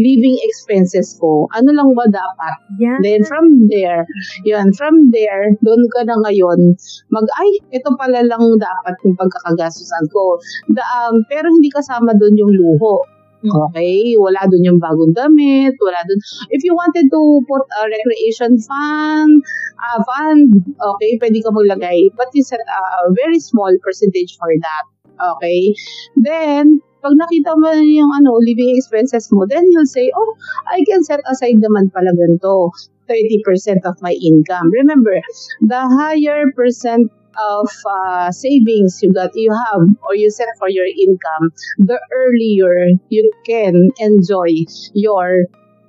living 0.00 0.34
expenses 0.48 1.14
ko. 1.20 1.46
Ano 1.52 1.70
lang 1.70 1.92
ba 1.92 2.08
dapat? 2.08 2.54
Yeah. 2.80 2.98
Then 3.04 3.22
from 3.28 3.68
there, 3.68 4.08
yun, 4.42 4.72
from 4.74 5.12
there, 5.12 5.52
doon 5.60 5.82
ka 5.92 6.08
na 6.08 6.16
ngayon, 6.24 6.74
mag, 7.12 7.26
ay, 7.38 7.50
ito 7.70 7.88
pala 8.00 8.24
lang 8.24 8.42
dapat 8.58 8.94
yung 9.04 9.14
pagkakagastusan 9.14 10.04
ko. 10.10 10.40
Da, 10.72 10.82
um, 11.04 11.22
pero 11.28 11.46
hindi 11.52 11.68
kasama 11.70 12.16
doon 12.16 12.34
yung 12.34 12.52
luho. 12.52 13.04
Okay? 13.44 14.16
Wala 14.16 14.48
doon 14.48 14.64
yung 14.64 14.80
bagong 14.80 15.12
damit, 15.12 15.76
wala 15.76 16.00
doon. 16.08 16.20
If 16.48 16.64
you 16.64 16.72
wanted 16.72 17.12
to 17.12 17.20
put 17.44 17.62
a 17.68 17.80
recreation 17.84 18.56
fund, 18.56 19.44
uh, 19.76 20.00
fund, 20.08 20.64
okay, 20.80 21.20
pwede 21.20 21.38
ka 21.44 21.52
maglagay. 21.52 22.08
But 22.16 22.32
you 22.32 22.42
set 22.42 22.64
a 22.64 23.12
very 23.12 23.38
small 23.40 23.72
percentage 23.84 24.40
for 24.40 24.48
that. 24.48 24.84
Okay? 25.14 25.76
Then, 26.16 26.80
pag 27.04 27.20
nakita 27.20 27.52
mo 27.60 27.68
yung 27.76 28.10
ano, 28.16 28.40
living 28.40 28.72
expenses 28.80 29.28
mo, 29.28 29.44
then 29.44 29.68
you'll 29.68 29.88
say, 29.88 30.08
oh, 30.16 30.30
I 30.72 30.80
can 30.88 31.04
set 31.04 31.20
aside 31.28 31.60
naman 31.60 31.92
pala 31.92 32.16
ganito. 32.16 32.72
30% 33.04 33.84
of 33.84 34.00
my 34.00 34.16
income. 34.16 34.72
Remember, 34.72 35.20
the 35.60 35.84
higher 36.00 36.48
percent 36.56 37.12
of 37.38 37.68
uh, 37.86 38.30
savings 38.30 39.00
you 39.02 39.12
got 39.12 39.30
you 39.34 39.52
have 39.52 39.82
or 40.02 40.14
you 40.14 40.30
set 40.30 40.48
for 40.58 40.68
your 40.68 40.86
income, 40.86 41.52
the 41.78 42.00
earlier 42.12 42.88
you 43.08 43.30
can 43.46 43.90
enjoy 43.98 44.48
your 44.94 45.44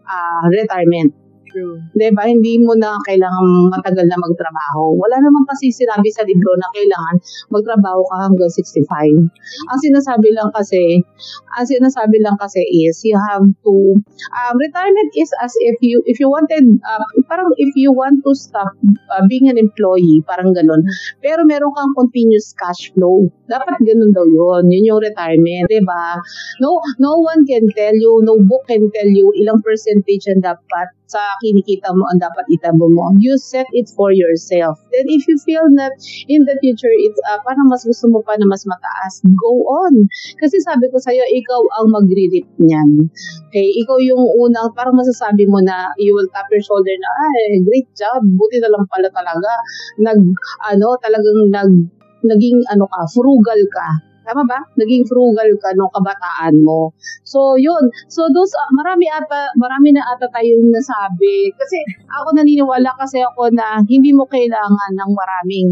uh, 0.10 0.48
retirement. 0.50 1.14
True. 1.56 1.80
Di 1.96 2.12
ba? 2.12 2.28
Hindi 2.28 2.60
mo 2.60 2.76
na 2.76 3.00
kailangan 3.08 3.72
matagal 3.72 4.12
na 4.12 4.20
magtrabaho. 4.20 5.00
Wala 5.00 5.24
naman 5.24 5.48
kasi 5.48 5.72
sinabi 5.72 6.12
sa 6.12 6.28
libro 6.28 6.52
na 6.60 6.68
kailangan 6.76 7.16
magtrabaho 7.48 8.04
ka 8.12 8.28
hanggang 8.28 8.52
65. 8.52 9.32
Ang 9.72 9.80
sinasabi 9.80 10.36
lang 10.36 10.52
kasi, 10.52 11.00
ang 11.56 11.64
sinasabi 11.64 12.20
lang 12.20 12.36
kasi 12.36 12.60
is 12.60 13.00
you 13.08 13.16
have 13.32 13.48
to, 13.64 13.74
um, 14.36 14.56
retirement 14.60 15.16
is 15.16 15.32
as 15.40 15.56
if 15.64 15.80
you, 15.80 16.04
if 16.04 16.20
you 16.20 16.28
wanted, 16.28 16.68
uh, 16.84 17.08
parang 17.32 17.48
if 17.56 17.72
you 17.80 17.96
want 17.96 18.20
to 18.28 18.36
stop 18.36 18.76
uh, 19.16 19.24
being 19.32 19.48
an 19.48 19.56
employee, 19.56 20.20
parang 20.28 20.52
ganun. 20.52 20.84
Pero 21.24 21.48
meron 21.48 21.72
kang 21.72 21.96
continuous 21.96 22.52
cash 22.60 22.92
flow. 22.92 23.32
Dapat 23.48 23.80
ganun 23.80 24.12
daw 24.12 24.28
yun. 24.28 24.68
Yun 24.68 24.92
yung 24.92 25.00
retirement. 25.00 25.72
Di 25.72 25.80
ba? 25.88 26.20
No, 26.60 26.84
no 27.00 27.24
one 27.24 27.48
can 27.48 27.64
tell 27.72 27.96
you, 27.96 28.20
no 28.28 28.36
book 28.44 28.68
can 28.68 28.92
tell 28.92 29.08
you 29.08 29.32
ilang 29.40 29.64
percentage 29.64 30.28
ang 30.28 30.44
dapat 30.44 30.92
sa 31.06 31.22
kinikita 31.42 31.94
mo 31.94 32.06
ang 32.10 32.20
dapat 32.22 32.46
itabo 32.50 32.90
mo. 32.90 33.14
You 33.22 33.38
set 33.38 33.70
it 33.72 33.90
for 33.94 34.10
yourself. 34.10 34.82
Then 34.90 35.06
if 35.10 35.26
you 35.30 35.38
feel 35.42 35.66
that 35.78 35.94
in 36.30 36.46
the 36.46 36.56
future, 36.62 36.92
it's 36.92 37.20
uh, 37.30 37.40
parang 37.46 37.70
mas 37.70 37.86
gusto 37.86 38.10
mo 38.10 38.26
pa 38.26 38.38
na 38.38 38.46
mas 38.50 38.66
mataas, 38.66 39.22
go 39.38 39.54
on. 39.86 40.10
Kasi 40.42 40.58
sabi 40.66 40.90
ko 40.90 40.98
sa'yo, 40.98 41.22
ikaw 41.22 41.62
ang 41.82 41.94
magre-rip 41.94 42.48
niyan. 42.58 43.10
Okay, 43.50 43.68
ikaw 43.82 44.02
yung 44.02 44.26
unang, 44.42 44.74
parang 44.74 44.98
masasabi 44.98 45.46
mo 45.46 45.62
na 45.62 45.94
you 46.02 46.14
will 46.14 46.28
tap 46.34 46.50
your 46.50 46.62
shoulder 46.62 46.96
na, 46.98 47.10
ay, 47.30 47.62
great 47.64 47.90
job, 47.94 48.22
buti 48.26 48.58
na 48.62 48.70
lang 48.74 48.86
pala 48.90 49.08
talaga. 49.14 49.52
Nag, 50.02 50.20
ano, 50.74 50.88
talagang 51.00 51.40
nag, 51.54 51.72
naging 52.26 52.66
ano 52.74 52.90
ka, 52.90 53.06
frugal 53.14 53.62
ka 53.70 54.15
Tama 54.26 54.44
ba? 54.50 54.60
Naging 54.82 55.06
frugal 55.06 55.48
ka 55.62 55.70
nung 55.78 55.94
kabataan 55.94 56.66
mo. 56.66 56.98
So, 57.22 57.56
yun. 57.62 57.94
So, 58.10 58.26
those, 58.34 58.50
marami 58.74 59.06
ata, 59.06 59.54
marami 59.56 59.94
na 59.94 60.02
ata 60.10 60.26
tayong 60.34 60.74
nasabi. 60.74 61.54
Kasi 61.54 61.78
ako 62.10 62.34
naniniwala 62.34 62.98
kasi 62.98 63.22
ako 63.22 63.54
na 63.54 63.86
hindi 63.86 64.12
mo 64.12 64.26
kailangan 64.26 64.92
ng 64.98 65.12
maraming 65.14 65.70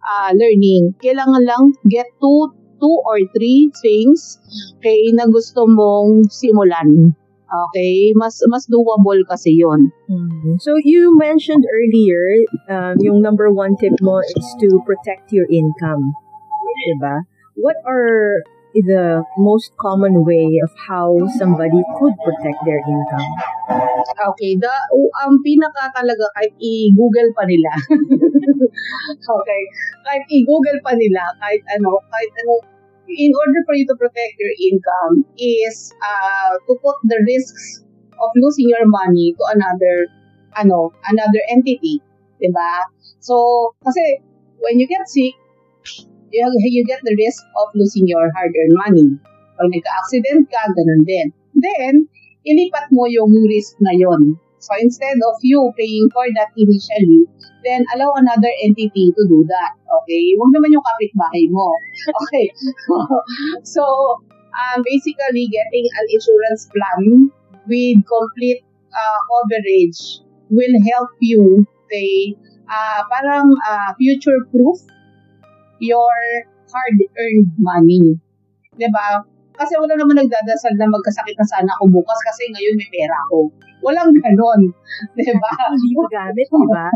uh, 0.00 0.32
learning. 0.32 0.96
Kailangan 0.98 1.44
lang 1.44 1.62
get 1.92 2.08
two, 2.18 2.48
two 2.80 2.96
or 3.04 3.20
three 3.36 3.68
things 3.84 4.40
kay 4.80 5.12
na 5.12 5.28
gusto 5.28 5.68
mong 5.68 6.32
simulan. 6.32 7.12
Okay? 7.50 8.14
Mas 8.14 8.38
mas 8.46 8.64
doable 8.70 9.26
kasi 9.26 9.58
yon. 9.58 9.90
Mhm. 10.06 10.62
So 10.62 10.78
you 10.78 11.18
mentioned 11.18 11.66
earlier, 11.66 12.46
um, 12.70 12.94
yung 13.02 13.18
number 13.20 13.50
one 13.50 13.74
tip 13.76 13.94
mo 14.00 14.22
is 14.22 14.48
to 14.62 14.78
protect 14.86 15.34
your 15.34 15.50
income. 15.50 16.14
Diba? 16.80 17.26
What 17.60 17.76
are 17.84 18.40
the 18.72 19.20
most 19.36 19.76
common 19.76 20.24
way 20.24 20.48
of 20.64 20.72
how 20.88 21.20
somebody 21.36 21.76
could 22.00 22.14
protect 22.24 22.56
their 22.64 22.80
income? 22.80 23.30
Okay, 24.32 24.56
the 24.56 24.72
ang 25.20 25.36
pinaka 25.44 25.92
talaga 25.92 26.24
kahit 26.40 26.56
i-google 26.56 27.28
pa 27.36 27.44
nila. 27.44 27.72
okay. 29.36 29.62
Kahit 30.08 30.24
i-google 30.32 30.80
pa 30.80 30.96
nila, 30.96 31.20
kahit 31.36 31.60
ano, 31.76 32.00
kahit 32.08 32.32
ano 32.40 32.64
in 33.12 33.32
order 33.36 33.60
for 33.68 33.76
you 33.76 33.84
to 33.84 33.96
protect 34.00 34.40
your 34.40 34.54
income 34.72 35.28
is 35.36 35.92
uh, 36.00 36.56
to 36.64 36.72
put 36.80 36.96
the 37.12 37.20
risks 37.28 37.84
of 38.16 38.30
losing 38.40 38.72
your 38.72 38.88
money 38.88 39.36
to 39.36 39.44
another 39.52 40.08
ano, 40.56 40.96
another 41.12 41.44
entity, 41.52 42.00
'di 42.40 42.48
ba? 42.56 42.88
So, 43.20 43.36
kasi 43.84 44.24
when 44.64 44.80
you 44.80 44.88
get 44.88 45.04
sick, 45.12 45.36
you, 46.32 46.84
get 46.86 47.00
the 47.02 47.14
risk 47.18 47.42
of 47.58 47.68
losing 47.74 48.06
your 48.06 48.30
hard-earned 48.34 48.76
money. 48.86 49.08
Pag 49.58 49.68
nagka-accident 49.70 50.48
ka, 50.48 50.62
ganun 50.72 51.02
din. 51.04 51.26
Then, 51.58 52.08
ilipat 52.46 52.88
mo 52.94 53.04
yung 53.10 53.30
risk 53.50 53.76
na 53.82 53.92
yon. 53.92 54.38
So, 54.60 54.76
instead 54.76 55.16
of 55.24 55.40
you 55.40 55.72
paying 55.76 56.08
for 56.12 56.28
that 56.36 56.52
initially, 56.56 57.24
then 57.64 57.84
allow 57.96 58.12
another 58.16 58.52
entity 58.64 59.12
to 59.12 59.22
do 59.28 59.44
that. 59.48 59.72
Okay? 59.88 60.36
Huwag 60.36 60.52
naman 60.52 60.72
yung 60.72 60.84
kapitbahay 60.84 61.48
mo. 61.48 61.68
Okay. 62.24 62.48
so, 63.74 63.84
um, 64.56 64.78
basically, 64.84 65.48
getting 65.48 65.86
an 65.88 66.06
insurance 66.12 66.68
plan 66.72 67.28
with 67.68 68.00
complete 68.08 68.64
uh, 68.92 69.20
coverage 69.28 70.24
will 70.48 70.76
help 70.92 71.12
you 71.20 71.66
pay 71.90 72.34
uh, 72.70 73.00
parang 73.10 73.46
uh, 73.66 73.90
future-proof 73.98 74.78
your 75.80 76.16
hard-earned 76.70 77.50
money. 77.58 78.16
ba? 78.78 79.24
Kasi 79.60 79.76
wala 79.76 79.92
naman 79.92 80.16
nagdadasal 80.16 80.72
na 80.80 80.88
magkasakit 80.88 81.36
na 81.36 81.44
sana 81.44 81.68
ako 81.76 82.00
bukas 82.00 82.16
kasi 82.24 82.48
ngayon 82.48 82.80
may 82.80 82.88
pera 82.88 83.12
ako. 83.28 83.52
Walang 83.80 84.12
ganon. 84.12 84.60
'Di 85.16 85.32
ba? 85.40 85.52
Hindi 85.72 85.96
mo 85.96 86.04
gamit, 86.08 86.48
diba? 86.48 86.86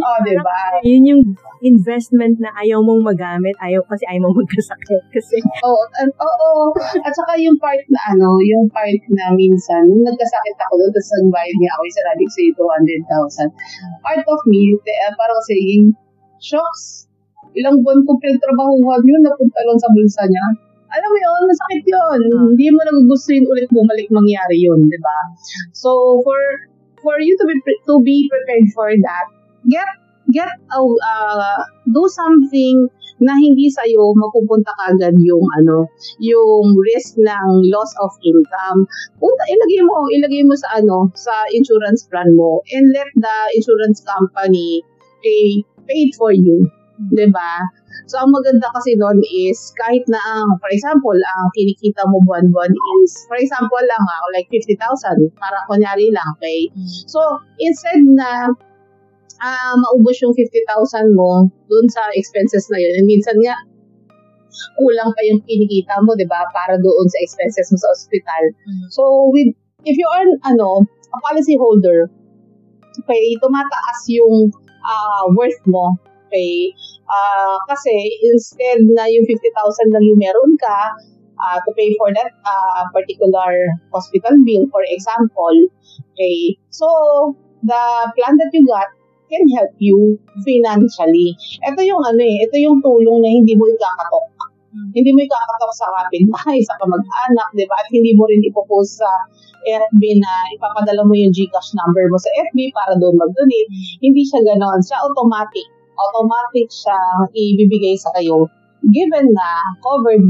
Oh, 0.00 0.16
'di 0.24 0.36
ba? 0.40 0.60
Yun 0.84 1.04
yung 1.08 1.22
investment 1.64 2.40
na 2.40 2.52
ayaw 2.60 2.80
mong 2.84 3.04
magamit, 3.04 3.52
ayaw 3.60 3.84
kasi 3.84 4.04
ayaw 4.08 4.28
mong 4.28 4.44
magkasakit. 4.44 5.02
Kasi, 5.12 5.36
Oo, 5.68 5.82
and- 6.00 6.16
oo. 6.16 6.72
At 7.04 7.12
saka 7.12 7.36
yung 7.36 7.56
part 7.60 7.84
na 7.88 8.00
ano, 8.16 8.40
yung 8.40 8.66
part 8.72 9.00
na 9.12 9.32
minsan, 9.36 9.84
nung 9.88 10.04
nagkasakit 10.08 10.56
ako 10.68 10.72
doon, 10.80 10.90
tapos 10.92 11.10
nagbayad 11.20 11.56
niya 11.60 11.70
ako, 11.76 11.82
isa 11.86 12.02
namin 12.08 12.28
say 12.32 12.48
200,000. 12.56 13.48
Part 14.04 14.24
of 14.26 14.40
me, 14.48 14.60
uh, 14.74 15.12
parang 15.16 15.40
saying, 15.48 15.84
shocks, 16.42 17.11
ilang 17.58 17.80
buwan 17.84 18.00
ko 18.04 18.16
pinagtrabahuhan 18.20 19.02
yun, 19.04 19.20
napunta 19.24 19.60
lang 19.64 19.78
sa 19.78 19.88
bulsa 19.92 20.22
niya. 20.28 20.46
Alam 20.92 21.08
mo 21.08 21.18
yun, 21.24 21.42
masakit 21.48 21.84
yun. 21.88 22.20
Hindi 22.52 22.66
mo 22.68 22.80
nagugustuhin 22.84 23.48
ulit 23.48 23.68
bumalik 23.72 24.08
mangyari 24.12 24.60
yun, 24.60 24.84
di 24.84 24.98
ba? 25.00 25.18
So, 25.72 26.20
for 26.20 26.40
for 27.00 27.16
you 27.16 27.32
to 27.40 27.44
be 27.48 27.56
pre- 27.64 27.82
to 27.88 27.94
be 28.04 28.28
prepared 28.28 28.68
for 28.76 28.92
that, 28.92 29.26
get 29.66 29.88
get 30.30 30.52
a, 30.72 30.80
uh, 30.80 31.60
do 31.88 32.04
something 32.08 32.88
na 33.22 33.38
hindi 33.38 33.70
sa 33.70 33.86
iyo 33.86 34.10
mapupunta 34.18 34.74
kagad 34.82 35.14
yung 35.22 35.46
ano, 35.62 35.86
yung 36.18 36.74
risk 36.92 37.14
ng 37.16 37.48
loss 37.70 37.94
of 38.02 38.10
income. 38.26 38.84
Punta 39.22 39.44
ilagay 39.46 39.82
mo, 39.86 40.10
ilagay 40.10 40.42
mo 40.42 40.58
sa 40.58 40.82
ano, 40.82 41.08
sa 41.14 41.46
insurance 41.54 42.04
plan 42.10 42.34
mo 42.34 42.60
and 42.74 42.90
let 42.90 43.08
the 43.14 43.36
insurance 43.54 44.02
company 44.02 44.82
pay 45.22 45.62
paid 45.86 46.10
for 46.18 46.34
you. 46.34 46.66
'Di 47.10 47.26
ba? 47.34 47.66
So, 48.10 48.18
ang 48.20 48.34
maganda 48.34 48.66
kasi 48.72 48.98
doon 48.98 49.20
is, 49.24 49.72
kahit 49.78 50.04
na 50.10 50.18
ang, 50.18 50.58
for 50.58 50.70
example, 50.72 51.14
ang 51.14 51.48
kinikita 51.54 52.02
mo 52.08 52.18
buwan-buwan 52.24 52.72
is, 53.02 53.12
for 53.28 53.38
example 53.38 53.80
lang 53.84 54.04
ako, 54.04 54.26
like 54.36 54.48
50,000, 54.50 54.76
para 55.38 55.56
kunyari 55.68 56.10
lang, 56.12 56.28
okay? 56.36 56.68
So, 57.08 57.20
instead 57.62 58.02
na 58.04 58.52
ah 59.42 59.74
maubos 59.74 60.22
yung 60.22 60.34
50,000 60.34 61.18
mo 61.18 61.50
doon 61.66 61.86
sa 61.90 62.06
expenses 62.14 62.68
na 62.70 62.78
yun, 62.80 63.02
and 63.02 63.06
minsan 63.08 63.36
nga, 63.42 63.56
kulang 64.76 65.10
pa 65.16 65.20
yung 65.28 65.40
kinikita 65.44 66.00
mo, 66.04 66.12
di 66.16 66.28
ba, 66.28 66.44
para 66.52 66.76
doon 66.76 67.06
sa 67.08 67.18
expenses 67.24 67.72
mo 67.72 67.78
sa 67.80 67.88
ospital. 67.96 68.42
So, 68.92 69.02
with, 69.32 69.56
if 69.88 69.96
you 69.96 70.08
are, 70.08 70.28
ano, 70.48 70.84
a 71.12 71.18
policy 71.24 71.56
holder, 71.56 72.08
okay, 73.04 73.24
tumataas 73.40 73.98
yung 74.12 74.52
ah, 74.84 75.24
worth 75.32 75.60
mo, 75.68 75.96
okay, 76.28 76.72
Ah, 77.12 77.60
kasi 77.68 77.92
instead 78.24 78.80
na 78.96 79.04
yung 79.12 79.28
50,000 79.28 79.92
lang 79.92 80.04
yung 80.08 80.20
meron 80.20 80.56
ka 80.56 80.96
ah, 81.36 81.58
to 81.60 81.70
pay 81.76 81.92
for 82.00 82.08
that 82.16 82.32
ah, 82.48 82.88
particular 82.96 83.52
hospital 83.92 84.32
bill, 84.48 84.64
for 84.72 84.80
example, 84.88 85.56
okay, 86.16 86.56
so, 86.72 86.88
the 87.62 87.82
plan 88.16 88.34
that 88.40 88.50
you 88.56 88.64
got 88.64 88.88
can 89.32 89.44
help 89.56 89.72
you 89.80 90.16
financially. 90.44 91.32
Ito 91.64 91.80
yung 91.84 92.02
ano 92.04 92.20
eh, 92.20 92.36
ito 92.44 92.56
yung 92.60 92.84
tulong 92.84 93.24
na 93.24 93.30
hindi 93.32 93.56
mo 93.56 93.64
ikakatok. 93.64 94.28
Hindi 94.72 95.10
mo 95.12 95.20
ikakatok 95.24 95.72
sa 95.72 95.88
kapitbahay, 95.88 96.60
sa 96.64 96.76
kamag-anak, 96.80 97.48
di 97.56 97.64
ba? 97.68 97.76
At 97.80 97.88
hindi 97.92 98.12
mo 98.16 98.28
rin 98.28 98.44
ipopost 98.44 99.00
sa 99.00 99.08
FB 99.64 100.02
na 100.20 100.32
ipapadala 100.56 101.04
mo 101.04 101.12
yung 101.16 101.32
Gcash 101.32 101.76
number 101.76 102.08
mo 102.12 102.16
sa 102.20 102.28
FB 102.50 102.72
para 102.76 102.96
doon 102.96 103.16
mag-donate. 103.16 103.68
Hindi 104.00 104.22
siya 104.24 104.40
ganon. 104.44 104.80
Siya 104.84 105.00
automatic. 105.00 105.81
Automatic 106.02 106.68
siya 106.70 106.98
ibibigay 107.30 107.94
sa 107.94 108.10
kayo 108.18 108.50
given 108.90 109.30
na 109.30 109.48
covered 109.78 110.26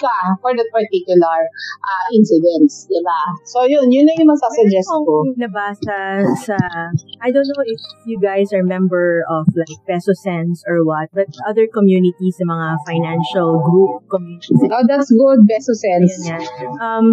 ka 0.00 0.16
for 0.40 0.56
that 0.56 0.68
particular 0.72 1.38
uh, 1.84 2.04
incidents, 2.16 2.88
di 2.88 2.96
ba? 3.04 3.20
So 3.44 3.68
yun, 3.68 3.92
yun 3.92 4.08
na 4.08 4.16
yung 4.16 4.32
masasuggest 4.32 4.88
ko. 4.88 5.28
nabasa 5.36 6.24
sa, 6.40 6.56
I 7.20 7.28
don't 7.28 7.44
know 7.44 7.64
if 7.68 7.80
you 8.08 8.16
guys 8.16 8.48
are 8.56 8.64
member 8.64 9.20
of 9.28 9.44
like 9.52 9.76
Peso 9.84 10.16
Sense 10.16 10.64
or 10.64 10.88
what, 10.88 11.12
but 11.12 11.28
other 11.44 11.68
communities, 11.68 12.40
sa 12.40 12.48
mga 12.48 12.80
financial 12.88 13.60
group 13.60 14.08
communities, 14.08 14.56
Oh, 14.72 14.84
that's 14.88 15.12
good, 15.12 15.44
Beso 15.44 15.76
sense. 15.76 16.16
Ayan 16.24 16.40
yan. 16.40 16.72
Um, 16.80 17.06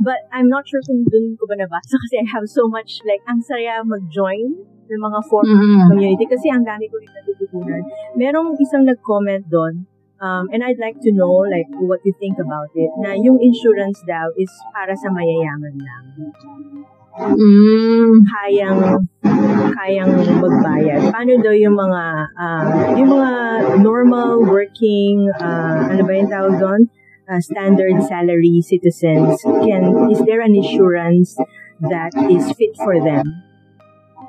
but 0.00 0.24
I'm 0.32 0.48
not 0.48 0.64
sure 0.64 0.80
kung 0.88 1.04
dun 1.04 1.36
ko 1.36 1.44
ba 1.44 1.60
nabasa 1.60 1.94
kasi 2.08 2.24
I 2.24 2.26
have 2.32 2.48
so 2.48 2.64
much, 2.64 3.04
like, 3.04 3.20
ang 3.28 3.44
saya 3.44 3.84
mag-join 3.84 4.71
ng 4.90 5.02
mga 5.02 5.20
forum 5.30 5.50
Mhm. 5.52 5.88
community 5.90 6.24
kasi 6.26 6.46
ang 6.50 6.64
dami 6.66 6.86
ko 6.90 6.98
rin 6.98 7.10
natututunan. 7.12 7.82
Merong 8.18 8.58
isang 8.58 8.84
nag-comment 8.86 9.44
doon, 9.46 9.86
um, 10.22 10.44
and 10.50 10.62
I'd 10.62 10.78
like 10.78 10.98
to 11.02 11.10
know, 11.10 11.44
like, 11.46 11.68
what 11.82 12.00
you 12.06 12.14
think 12.18 12.38
about 12.38 12.70
it, 12.74 12.90
na 13.02 13.14
yung 13.18 13.38
insurance 13.42 13.98
daw 14.06 14.30
is 14.38 14.50
para 14.74 14.94
sa 14.94 15.10
mayayaman 15.10 15.74
lang. 15.78 16.04
Mm. 17.12 18.24
Kayang, 18.24 18.80
kayang 19.76 20.12
magbayad. 20.40 21.12
Paano 21.12 21.30
daw 21.44 21.52
yung 21.52 21.76
mga, 21.76 22.02
um, 22.40 22.66
yung 22.96 23.10
mga 23.12 23.30
normal 23.84 24.40
working, 24.48 25.28
uh, 25.36 25.92
ano 25.92 26.00
ba 26.08 26.12
yung 26.16 26.30
tawag 26.32 26.56
doon? 26.56 26.82
Uh, 27.28 27.38
standard 27.38 28.02
salary 28.02 28.58
citizens 28.60 29.38
can 29.62 30.10
is 30.10 30.18
there 30.26 30.42
an 30.42 30.58
insurance 30.58 31.38
that 31.78 32.10
is 32.28 32.50
fit 32.58 32.74
for 32.76 32.98
them 32.98 33.22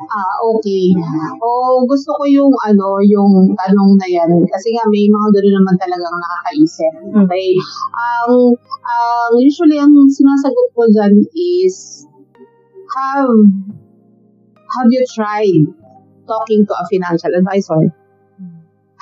Ah, 0.09 0.35
okay. 0.43 0.91
O 1.39 1.81
gusto 1.87 2.09
ko 2.19 2.23
yung 2.27 2.53
ano, 2.65 2.99
yung 3.03 3.55
tanong 3.55 3.91
na 3.99 4.07
yan 4.07 4.31
kasi 4.49 4.75
nga 4.75 4.83
may 4.89 5.07
mga 5.07 5.27
gano'n 5.31 5.55
naman 5.61 5.75
talagang 5.79 6.15
nakakaisip. 6.17 6.93
Mm. 7.11 7.15
Okay? 7.23 7.49
Ang 7.93 8.31
ang 8.83 9.33
usually 9.39 9.79
ang 9.79 9.93
sinasagot 10.11 10.67
ko 10.75 10.83
dyan 10.91 11.13
is 11.35 12.07
have 12.95 13.35
have 14.79 14.89
you 14.89 15.03
tried 15.13 15.63
talking 16.27 16.65
to 16.65 16.73
a 16.73 16.83
financial 16.89 17.31
advisor? 17.35 17.93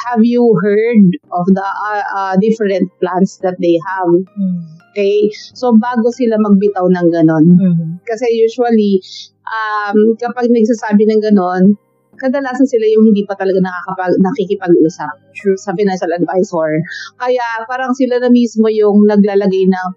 Have 0.10 0.26
you 0.26 0.58
heard 0.58 1.14
of 1.30 1.46
the 1.46 1.62
uh, 1.62 2.04
uh, 2.10 2.34
different 2.42 2.90
plans 2.98 3.38
that 3.46 3.62
they 3.62 3.78
have? 3.86 4.10
Okay? 4.92 5.32
So, 5.56 5.72
bago 5.80 6.12
sila 6.12 6.36
magbitaw 6.36 6.84
ng 6.84 7.08
ganon, 7.16 7.46
Mhm. 7.56 7.88
kasi 8.04 8.28
usually, 8.36 9.00
um, 9.48 10.20
kapag 10.20 10.52
nagsasabi 10.52 11.08
ng 11.08 11.22
ganon, 11.24 11.80
kadalasan 12.22 12.68
sila 12.70 12.86
yung 12.94 13.10
hindi 13.10 13.26
pa 13.26 13.34
talaga 13.34 13.58
nakakapag, 13.58 14.14
nakikipag-usap 14.22 15.12
sa 15.58 15.72
financial 15.74 16.12
advisor. 16.14 16.70
Kaya 17.18 17.66
parang 17.66 17.98
sila 17.98 18.22
na 18.22 18.30
mismo 18.30 18.70
yung 18.70 19.10
naglalagay 19.10 19.66
ng 19.66 19.88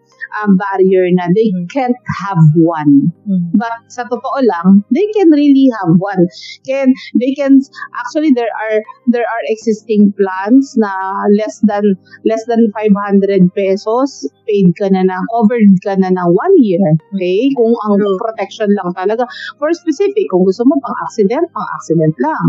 um, 0.41 0.57
barrier 0.59 1.07
na 1.15 1.31
they 1.37 1.53
Mhm. 1.53 1.69
can't 1.71 1.99
have 2.25 2.41
one. 2.57 3.13
Mm. 3.29 3.55
But 3.55 3.87
sa 3.93 4.09
totoo 4.09 4.41
lang, 4.43 4.83
they 4.91 5.07
can 5.15 5.31
really 5.31 5.71
have 5.79 5.95
one. 6.01 6.27
Can 6.67 6.91
they 7.21 7.33
can 7.37 7.61
actually 8.01 8.33
there 8.35 8.51
are 8.51 8.77
there 9.07 9.27
are 9.29 9.43
existing 9.53 10.11
plans 10.17 10.75
na 10.81 10.91
less 11.37 11.61
than 11.63 11.85
less 12.27 12.43
than 12.51 12.73
500 12.73 13.53
pesos 13.55 14.27
paid 14.45 14.73
ka 14.77 14.89
na 14.93 15.05
ng 15.07 15.25
covered 15.33 15.71
ka 15.85 15.97
na 15.97 16.13
ng 16.13 16.29
one 16.35 16.55
year. 16.61 16.85
Okay? 17.17 17.49
Kung 17.57 17.73
ang 17.87 18.01
protection 18.21 18.69
lang 18.75 18.93
talaga 18.97 19.25
for 19.57 19.73
specific 19.73 20.29
kung 20.29 20.45
gusto 20.45 20.65
mo 20.67 20.77
pang 20.83 20.97
accident, 21.07 21.47
pang 21.53 21.69
accident 21.79 22.13
lang. 22.19 22.45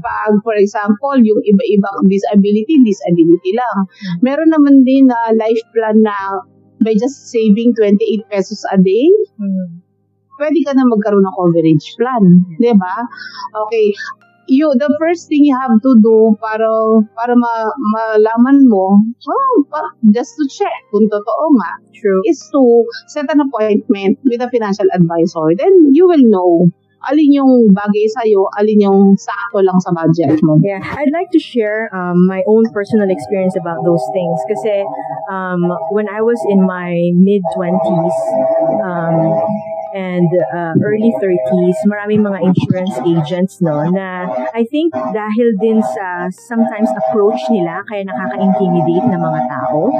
Pag 0.00 0.40
for 0.42 0.54
example, 0.56 1.16
yung 1.20 1.40
iba-ibang 1.42 2.06
disability, 2.08 2.80
disability 2.82 3.52
lang. 3.54 3.76
Meron 4.20 4.50
naman 4.52 4.82
din 4.82 5.08
na 5.08 5.32
life 5.34 5.62
plan 5.72 6.00
na 6.02 6.14
by 6.80 6.92
just 6.94 7.32
saving 7.32 7.72
28 7.74 8.28
pesos 8.30 8.62
a 8.70 8.76
day, 8.78 9.08
Mm. 9.40 9.80
pwede 10.38 10.60
ka 10.68 10.76
na 10.76 10.84
magkaroon 10.84 11.24
ng 11.24 11.36
coverage 11.36 11.86
plan. 11.96 12.24
Di 12.60 12.72
ba? 12.76 12.96
Okay. 13.66 13.96
You, 14.46 14.70
the 14.78 14.86
first 15.02 15.26
thing 15.26 15.42
you 15.42 15.58
have 15.58 15.74
to 15.82 15.92
do 15.98 16.38
para 16.38 16.70
para 17.18 17.34
ma, 17.34 17.66
malaman 17.90 18.62
mo, 18.70 19.02
oh, 19.26 19.54
pa, 19.66 19.82
just 20.14 20.38
to 20.38 20.46
check 20.46 20.86
kung 20.94 21.10
totoo 21.10 21.44
nga, 21.58 21.82
True. 21.90 22.22
is 22.30 22.38
to 22.54 22.62
set 23.10 23.26
an 23.26 23.42
appointment 23.42 24.22
with 24.22 24.38
a 24.38 24.46
financial 24.46 24.86
advisor. 24.94 25.50
Then 25.58 25.90
you 25.98 26.06
will 26.06 26.22
know 26.22 26.70
alin 27.04 27.30
yung 27.36 27.52
bagay 27.70 28.06
sa'yo, 28.08 28.48
alin 28.56 28.88
yung 28.88 29.00
sakto 29.20 29.60
lang 29.60 29.78
sa 29.82 29.92
budget 29.92 30.40
mo. 30.42 30.58
Yeah, 30.62 30.80
I'd 30.80 31.12
like 31.12 31.30
to 31.36 31.40
share 31.40 31.92
um, 31.92 32.26
my 32.26 32.42
own 32.48 32.64
personal 32.72 33.10
experience 33.10 33.54
about 33.58 33.84
those 33.84 34.02
things. 34.16 34.38
Kasi 34.48 34.84
um, 35.30 35.68
when 35.92 36.08
I 36.08 36.24
was 36.24 36.40
in 36.48 36.64
my 36.64 36.96
mid 37.14 37.42
20s 37.54 38.18
um, 38.82 39.16
and 39.94 40.28
uh, 40.54 40.74
early 40.82 41.12
30s, 41.22 41.78
maraming 41.86 42.22
mga 42.24 42.42
insurance 42.42 42.96
agents 43.06 43.62
no 43.62 43.86
na 43.90 44.26
I 44.54 44.66
think 44.66 44.94
dahil 44.94 45.48
din 45.60 45.78
sa 45.82 46.26
sometimes 46.32 46.90
approach 47.06 47.38
nila 47.52 47.84
kaya 47.86 48.02
nakaka-intimidate 48.06 49.06
ng 49.06 49.20
mga 49.20 49.40
tao. 49.46 49.92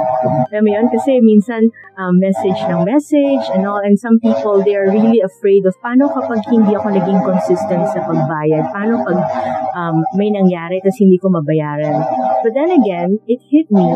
Alam 0.51 0.61
mo 0.63 0.71
yun? 0.71 0.85
Kasi 0.91 1.23
minsan 1.23 1.71
um, 1.95 2.19
message 2.19 2.59
ng 2.67 2.81
message 2.83 3.43
and 3.55 3.63
all 3.63 3.79
and 3.79 3.95
some 3.95 4.19
people 4.19 4.59
they 4.65 4.75
are 4.75 4.89
really 4.91 5.23
afraid 5.23 5.63
of 5.63 5.73
paano 5.79 6.09
kapag 6.11 6.43
hindi 6.51 6.75
ako 6.75 6.87
naging 6.91 7.21
consistent 7.23 7.85
sa 7.93 8.03
pagbayad? 8.03 8.63
Paano 8.73 9.05
pag 9.05 9.17
um, 9.77 10.03
may 10.17 10.33
nangyari 10.33 10.83
tapos 10.83 10.99
hindi 10.99 11.17
ko 11.21 11.31
mabayaran. 11.31 12.26
But 12.43 12.53
then 12.53 12.71
again, 12.71 13.19
it 13.27 13.39
hit 13.49 13.71
me 13.71 13.87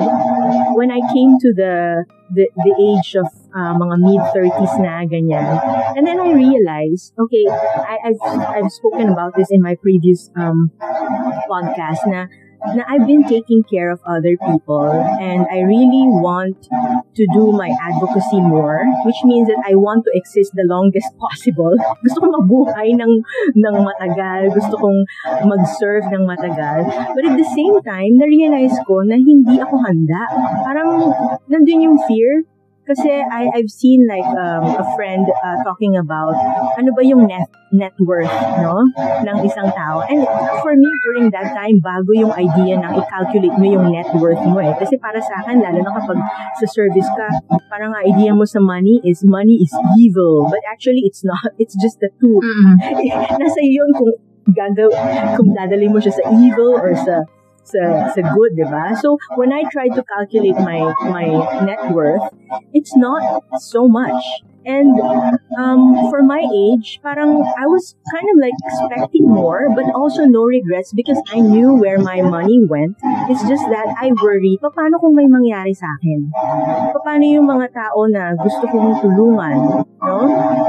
when 0.75 0.91
I 0.91 1.01
came 1.13 1.37
to 1.39 1.49
the 1.53 2.05
the, 2.31 2.47
the 2.55 2.73
age 2.79 3.15
of 3.19 3.27
uh, 3.51 3.75
mga 3.75 3.95
mid-30s 3.99 4.73
na 4.79 5.03
ganyan. 5.03 5.59
And 5.99 6.07
then 6.07 6.15
I 6.19 6.31
realized, 6.31 7.11
okay, 7.19 7.43
I, 7.51 8.07
I've, 8.07 8.21
I've 8.23 8.71
spoken 8.71 9.11
about 9.11 9.35
this 9.35 9.51
in 9.51 9.61
my 9.61 9.75
previous 9.75 10.31
um, 10.39 10.71
podcast 11.51 12.07
na 12.07 12.31
na 12.75 12.85
I've 12.87 13.07
been 13.07 13.25
taking 13.25 13.63
care 13.65 13.89
of 13.89 13.99
other 14.05 14.37
people 14.37 14.91
and 15.19 15.45
I 15.49 15.65
really 15.65 16.05
want 16.05 16.57
to 16.61 17.23
do 17.33 17.51
my 17.51 17.73
advocacy 17.81 18.39
more, 18.39 18.85
which 19.05 19.17
means 19.23 19.47
that 19.49 19.61
I 19.65 19.75
want 19.75 20.05
to 20.05 20.11
exist 20.13 20.53
the 20.53 20.65
longest 20.69 21.09
possible. 21.23 21.73
Gusto 22.05 22.21
kong 22.21 22.33
mabuhay 22.37 22.93
ng, 22.93 23.13
ng 23.57 23.75
matagal. 23.81 24.53
Gusto 24.53 24.77
kong 24.77 24.99
mag-serve 25.49 26.05
ng 26.13 26.23
matagal. 26.29 26.85
But 27.17 27.23
at 27.25 27.35
the 27.35 27.49
same 27.49 27.81
time, 27.81 28.21
na-realize 28.21 28.77
ko 28.85 29.01
na 29.01 29.17
hindi 29.17 29.57
ako 29.57 29.81
handa. 29.81 30.21
Parang 30.61 31.09
nandun 31.49 31.85
yung 31.89 31.97
fear 32.05 32.45
kasi 32.87 33.11
I, 33.11 33.51
I've 33.59 33.69
seen 33.69 34.07
like 34.07 34.25
um, 34.25 34.63
a 34.79 34.85
friend 34.95 35.27
uh, 35.27 35.57
talking 35.67 35.99
about 35.99 36.33
ano 36.79 36.95
ba 36.95 37.03
yung 37.03 37.27
net, 37.27 37.51
net 37.75 37.93
worth 37.99 38.31
no 38.63 38.87
ng 39.27 39.37
isang 39.43 39.67
tao. 39.75 40.01
And 40.07 40.23
for 40.63 40.73
me, 40.73 40.89
during 41.03 41.27
that 41.35 41.51
time, 41.51 41.83
bago 41.83 42.15
yung 42.15 42.31
idea 42.31 42.79
ng 42.79 42.91
i-calculate 43.03 43.55
mo 43.59 43.65
yung 43.67 43.85
net 43.91 44.09
worth 44.15 44.41
mo 44.47 44.63
eh. 44.63 44.71
Kasi 44.79 44.95
para 44.95 45.19
sa 45.19 45.43
akin, 45.43 45.59
lalo 45.59 45.83
na 45.83 45.91
kapag 45.91 46.19
sa 46.63 46.65
service 46.71 47.09
ka, 47.11 47.27
parang 47.67 47.91
ang 47.91 48.03
idea 48.07 48.31
mo 48.31 48.47
sa 48.47 48.63
money 48.63 49.03
is 49.03 49.21
money 49.27 49.59
is 49.59 49.71
evil. 49.99 50.47
But 50.47 50.63
actually, 50.71 51.03
it's 51.03 51.27
not. 51.27 51.43
It's 51.61 51.77
just 51.77 52.01
a 52.01 52.09
tool. 52.17 52.41
Nasa 53.41 53.59
iyo 53.61 53.81
yun 53.81 53.89
kung 53.97 54.13
gagaw 54.53 54.89
kung 55.37 55.49
dadali 55.57 55.89
mo 55.89 55.97
siya 55.97 56.13
sa 56.13 56.23
evil 56.29 56.77
or 56.77 56.93
sa 56.93 57.25
sa 57.63 58.11
sa 58.13 58.21
good, 58.33 58.57
'di 58.57 58.67
ba? 58.67 58.95
So 58.97 59.17
when 59.37 59.53
I 59.53 59.65
try 59.69 59.87
to 59.89 60.01
calculate 60.03 60.57
my 60.57 60.91
my 61.07 61.27
net 61.65 61.93
worth, 61.93 62.25
it's 62.73 62.95
not 62.95 63.43
so 63.61 63.87
much. 63.87 64.21
And 64.61 64.93
um, 65.57 65.97
for 66.13 66.21
my 66.21 66.45
age, 66.45 67.01
parang 67.01 67.41
I 67.41 67.65
was 67.65 67.97
kind 68.13 68.27
of 68.29 68.37
like 68.37 68.53
expecting 68.69 69.25
more, 69.25 69.73
but 69.73 69.89
also 69.97 70.25
no 70.29 70.45
regrets 70.45 70.93
because 70.93 71.17
I 71.33 71.41
knew 71.41 71.73
where 71.81 71.97
my 71.97 72.21
money 72.21 72.61
went. 72.69 72.93
It's 73.25 73.41
just 73.49 73.65
that 73.73 73.89
I 73.97 74.13
worry, 74.21 74.61
paano 74.61 75.01
kung 75.01 75.17
may 75.17 75.25
mangyari 75.25 75.73
sa 75.73 75.89
akin? 75.97 76.29
Paano 76.93 77.25
yung 77.25 77.49
mga 77.49 77.73
tao 77.73 78.05
na 78.05 78.37
gusto 78.37 78.69
kong 78.69 79.01
tulungan? 79.01 79.81
No? 79.97 80.17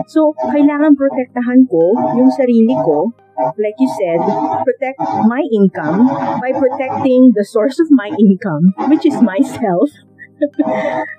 So, 0.08 0.32
kailangan 0.40 0.96
protektahan 0.96 1.68
ko 1.68 2.16
yung 2.16 2.32
sarili 2.32 2.72
ko 2.80 3.12
like 3.38 3.76
you 3.78 3.88
said, 3.88 4.20
protect 4.64 4.98
my 5.26 5.42
income 5.52 6.06
by 6.40 6.52
protecting 6.52 7.32
the 7.34 7.44
source 7.44 7.78
of 7.78 7.90
my 7.90 8.10
income, 8.18 8.74
which 8.88 9.06
is 9.06 9.20
myself. 9.22 9.90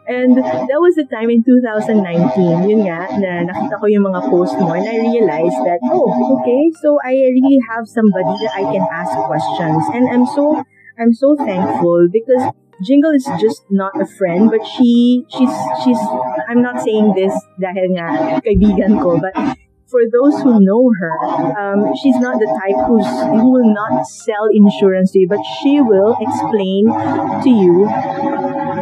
and 0.08 0.36
that 0.36 0.80
was 0.84 0.96
the 0.96 1.08
time 1.08 1.30
in 1.30 1.44
2019, 1.48 2.68
yun 2.68 2.84
nga, 2.84 3.08
na 3.24 3.48
nakita 3.48 3.80
ko 3.80 3.88
yung 3.88 4.04
mga 4.04 4.20
post 4.28 4.60
mo 4.60 4.76
and 4.76 4.84
I 4.84 5.00
realized 5.00 5.64
that, 5.64 5.80
oh, 5.88 6.12
okay, 6.40 6.68
so 6.84 7.00
I 7.00 7.16
really 7.32 7.56
have 7.72 7.88
somebody 7.88 8.36
that 8.44 8.52
I 8.52 8.68
can 8.68 8.84
ask 8.92 9.16
questions. 9.24 9.80
And 9.96 10.12
I'm 10.12 10.28
so, 10.28 10.60
I'm 11.00 11.16
so 11.16 11.40
thankful 11.40 12.12
because 12.12 12.52
Jingle 12.84 13.16
is 13.16 13.24
just 13.40 13.64
not 13.72 13.96
a 13.96 14.06
friend, 14.06 14.52
but 14.52 14.60
she, 14.76 15.24
she's, 15.32 15.56
she's, 15.88 16.02
I'm 16.52 16.60
not 16.60 16.84
saying 16.84 17.16
this 17.16 17.32
dahil 17.64 17.96
nga 17.96 18.44
kaibigan 18.44 19.00
ko, 19.00 19.24
but 19.24 19.32
for 19.94 20.02
those 20.10 20.42
who 20.42 20.58
know 20.58 20.90
her, 20.90 21.14
um, 21.54 21.94
she's 22.02 22.18
not 22.18 22.42
the 22.42 22.50
type 22.50 22.80
who's 22.90 23.06
who 23.38 23.54
will 23.54 23.70
not 23.70 24.10
sell 24.10 24.50
insurance 24.50 25.14
to 25.14 25.22
you, 25.22 25.30
but 25.30 25.38
she 25.62 25.78
will 25.86 26.18
explain 26.18 26.90
to 27.46 27.52
you 27.54 27.86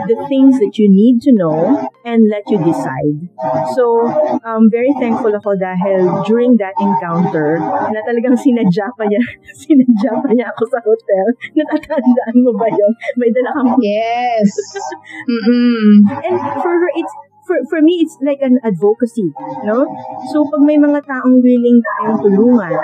the 0.08 0.16
things 0.32 0.56
that 0.64 0.80
you 0.80 0.88
need 0.88 1.20
to 1.28 1.36
know 1.36 1.84
and 2.08 2.32
let 2.32 2.48
you 2.48 2.64
decide. 2.64 3.28
So, 3.76 4.08
um, 4.48 4.72
very 4.72 4.96
thankful 5.04 5.36
ako 5.36 5.60
dahil 5.60 6.24
during 6.24 6.56
that 6.64 6.80
encounter, 6.80 7.60
na 7.92 8.00
talagang 8.08 8.40
sinadya 8.40 8.88
pa 8.96 9.04
niya, 9.04 9.20
sinadya 9.68 10.16
pa 10.16 10.32
niya 10.32 10.48
ako 10.56 10.64
sa 10.72 10.80
hotel. 10.80 11.28
Natatandaan 11.60 12.36
mo 12.40 12.56
ba 12.56 12.72
yun? 12.72 12.92
May 13.20 13.36
dala 13.36 13.52
kang 13.52 13.76
Yes. 13.84 14.48
Mm-mm. 15.32 16.08
And 16.08 16.40
for 16.64 16.72
her, 16.72 16.92
it's 16.96 17.14
for 17.52 17.60
for 17.68 17.80
me, 17.84 18.00
it's 18.00 18.16
like 18.24 18.40
an 18.40 18.64
advocacy, 18.64 19.28
no? 19.68 19.84
So 20.32 20.48
pag 20.48 20.64
may 20.64 20.80
mga 20.80 21.04
taong 21.04 21.44
willing 21.44 21.84
tayong 21.84 22.24
tulungan, 22.24 22.76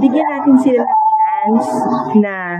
bigyan 0.00 0.24
natin 0.24 0.56
sila 0.64 0.80
ng 0.80 1.00
chance 1.20 1.68
na 2.24 2.56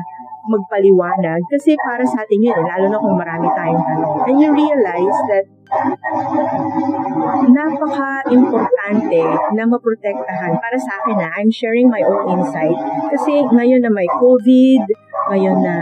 magpaliwanag 0.47 1.41
kasi 1.49 1.75
para 1.81 2.05
sa 2.05 2.23
atin 2.23 2.45
yun, 2.45 2.55
eh, 2.55 2.61
lalo 2.61 2.87
na 2.93 3.01
kung 3.01 3.17
marami 3.17 3.49
tayong 3.57 3.83
tanong. 3.83 4.15
And 4.29 4.37
you 4.37 4.53
realize 4.53 5.19
that 5.33 5.45
napaka-importante 7.51 9.23
na 9.59 9.65
maprotektahan 9.67 10.53
para 10.63 10.79
sa 10.79 10.93
akin 11.03 11.17
na 11.19 11.29
I'm 11.35 11.51
sharing 11.51 11.91
my 11.91 12.05
own 12.07 12.39
insight 12.39 12.79
kasi 13.11 13.43
ngayon 13.51 13.83
na 13.83 13.91
may 13.91 14.07
COVID, 14.07 14.87
ngayon 15.35 15.59
na 15.67 15.75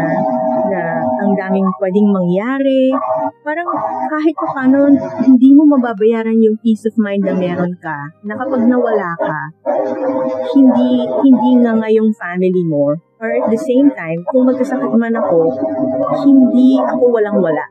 ang 1.25 1.33
daming 1.33 1.69
pwedeng 1.81 2.09
mangyari, 2.13 2.93
parang 3.41 3.69
kahit 4.13 4.37
pa 4.37 4.47
paano 4.53 4.93
hindi 5.25 5.57
mo 5.57 5.65
mababayaran 5.73 6.37
yung 6.45 6.61
peace 6.61 6.85
of 6.85 6.95
mind 7.01 7.25
na 7.25 7.33
meron 7.33 7.73
ka 7.81 8.13
na 8.29 8.37
kapag 8.37 8.69
nawala 8.69 9.17
ka, 9.17 9.41
hindi 10.53 11.09
hindi 11.09 11.51
nga 11.65 11.73
nga 11.81 11.89
yung 11.89 12.13
family 12.13 12.63
mo 12.69 12.93
or 13.25 13.31
at 13.33 13.49
the 13.49 13.57
same 13.57 13.89
time, 13.97 14.21
kung 14.29 14.45
magkasakit 14.45 14.93
man 15.01 15.17
ako, 15.17 15.49
hindi 16.29 16.77
ako 16.77 17.05
walang-wala. 17.09 17.65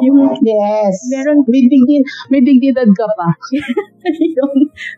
Yung 0.00 0.32
Yes. 0.40 1.04
Meron- 1.12 1.44
may 1.44 1.68
dignidad, 1.68 2.06
may 2.32 2.40
dignidad 2.40 2.88
ka 2.96 3.06
pa. 3.12 3.28
yung 4.40 4.52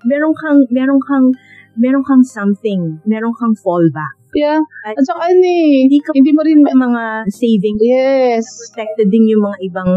meron 0.07 0.31
kang 0.39 0.61
meron 0.71 1.01
kang 1.03 1.27
meron 1.75 2.05
kang 2.07 2.23
something, 2.23 3.03
meron 3.03 3.35
kang 3.35 3.57
fallback. 3.59 4.22
Yeah. 4.33 4.61
At 4.89 4.97
At 4.97 5.05
saka 5.05 5.29
ano 5.29 5.45
eh, 5.45 5.85
hindi 5.85 6.01
ka 6.01 6.17
hindi 6.17 6.33
mo 6.33 6.41
rin 6.41 6.65
may 6.65 6.73
mga 6.73 7.29
savings 7.29 7.81
Yes. 7.85 8.45
protected 8.73 9.13
din 9.13 9.29
yung 9.29 9.45
mga 9.45 9.59
ibang 9.69 9.91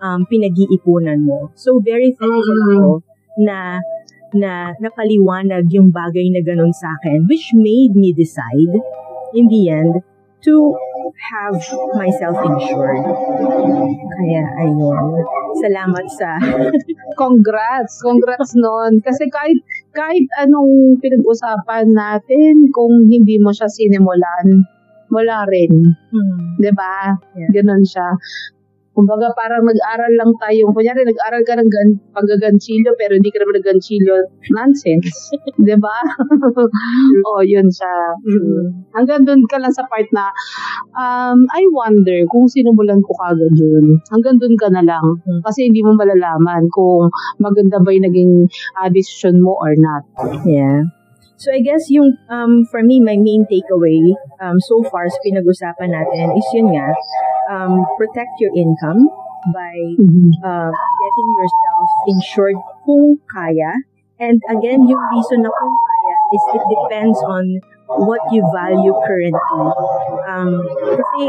um, 0.00 0.20
pinag-iipunan 0.26 1.20
mo. 1.20 1.52
So, 1.54 1.76
very 1.80 2.16
thankful 2.16 2.56
Mm. 2.56 2.72
ako 2.72 2.92
na 3.44 3.58
na 4.32 4.72
napaliwanag 4.80 5.68
yung 5.76 5.92
bagay 5.92 6.32
na 6.32 6.40
ganun 6.40 6.72
sa 6.72 6.96
akin, 6.96 7.28
which 7.28 7.52
made 7.52 7.92
me 7.92 8.16
decide, 8.16 8.72
in 9.36 9.44
the 9.52 9.68
end, 9.68 10.00
to 10.40 10.72
have 11.20 11.54
myself 12.00 12.34
insured. 12.40 13.04
Kaya, 14.16 14.42
ayun. 14.58 15.04
Salamat 15.60 16.06
sa... 16.08 16.40
Congrats! 17.22 18.00
Congrats 18.00 18.56
nun. 18.56 19.04
Kasi 19.04 19.28
kahit, 19.28 19.60
kahit 19.92 20.26
anong 20.40 20.98
pinag-usapan 20.98 21.92
natin, 21.92 22.72
kung 22.72 23.06
hindi 23.06 23.36
mo 23.38 23.52
siya 23.52 23.68
sinimulan, 23.68 24.64
wala 25.12 25.44
rin. 25.46 25.72
Hmm. 26.08 26.56
ba? 26.72 27.16
Yeah. 27.36 27.50
Ganun 27.60 27.84
siya. 27.84 28.16
Kumbaga 28.92 29.32
parang 29.32 29.64
nag-aral 29.64 30.12
lang 30.20 30.32
tayo. 30.36 30.68
Kunyari, 30.68 31.08
nag-aral 31.08 31.42
ka 31.48 31.56
ng 31.56 31.70
gan 31.72 31.88
paggaganchilyo 32.12 32.92
pero 33.00 33.16
hindi 33.16 33.32
ka 33.32 33.40
naman 33.40 33.56
nagganchilyo. 33.56 34.14
Nonsense. 34.52 35.32
ba? 35.84 35.96
oh, 37.32 37.40
yun 37.40 37.72
siya. 37.72 37.94
Mm. 38.20 38.92
Hanggang 38.92 39.24
doon 39.24 39.48
ka 39.48 39.56
lang 39.56 39.72
sa 39.72 39.88
part 39.88 40.04
na 40.12 40.28
um, 40.92 41.48
I 41.56 41.64
wonder 41.72 42.28
kung 42.28 42.52
sinumulan 42.52 43.00
ko 43.00 43.16
kagad 43.16 43.56
yun. 43.56 44.04
Hanggang 44.12 44.36
doon 44.36 44.60
ka 44.60 44.68
na 44.68 44.84
lang. 44.84 45.24
Mm. 45.24 45.40
Kasi 45.40 45.72
hindi 45.72 45.80
mo 45.80 45.96
malalaman 45.96 46.68
kung 46.68 47.08
maganda 47.40 47.80
ba 47.80 47.96
yung 47.96 48.04
naging 48.04 48.32
uh, 48.76 48.92
decision 48.92 49.40
mo 49.40 49.56
or 49.56 49.72
not. 49.72 50.04
Yeah. 50.44 50.92
So 51.42 51.50
I 51.50 51.58
guess 51.58 51.90
yung 51.90 52.14
um 52.30 52.62
for 52.70 52.86
me 52.86 53.02
my 53.02 53.18
main 53.18 53.42
takeaway 53.50 54.14
um 54.38 54.62
so 54.62 54.78
far 54.86 55.10
sa 55.10 55.18
pinag-usapan 55.26 55.90
natin 55.90 56.38
is 56.38 56.46
yun 56.54 56.70
nga 56.70 56.86
um 57.50 57.86
protect 57.98 58.38
your 58.38 58.52
income 58.54 59.08
by 59.50 59.74
uh, 60.46 60.70
getting 60.70 61.28
yourself 61.34 61.88
insured 62.06 62.58
kung 62.86 63.18
kaya. 63.26 63.82
And 64.22 64.38
again, 64.46 64.86
yung 64.86 65.02
reason 65.10 65.42
na 65.42 65.50
kung 65.50 65.74
kaya 65.74 66.16
is 66.30 66.44
it 66.54 66.64
depends 66.70 67.18
on 67.26 67.58
what 68.06 68.22
you 68.30 68.46
value 68.54 68.94
currently. 69.02 69.66
Um, 70.30 70.62
kasi 70.94 71.22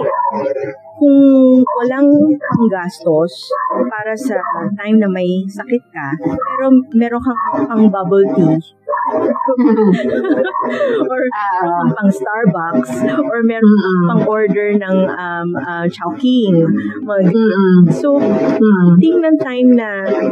kung 0.93 1.17
walang 1.65 2.37
panggastos 2.37 3.49
para 3.89 4.13
sa 4.13 4.37
time 4.77 5.01
na 5.01 5.09
may 5.09 5.41
sakit 5.49 5.83
ka, 5.89 6.07
pero 6.21 6.69
meron 6.93 7.21
kang 7.21 7.65
pang 7.65 7.83
bubble 7.89 8.25
tea, 8.37 8.61
or 11.13 11.23
kang 11.33 11.89
pang 11.97 12.11
Starbucks, 12.13 12.93
or 13.25 13.41
meron 13.41 13.65
Mm-mm. 13.65 14.05
pang 14.05 14.21
order 14.29 14.69
ng 14.77 14.97
um, 15.09 15.49
uh, 15.57 15.85
Chowking, 15.89 16.61
mga 17.01 17.21
Mm-mm. 17.33 17.89
So, 17.93 18.21
Mm. 18.53 19.01
tingnan 19.01 19.35
time 19.41 19.69
na 19.75 19.89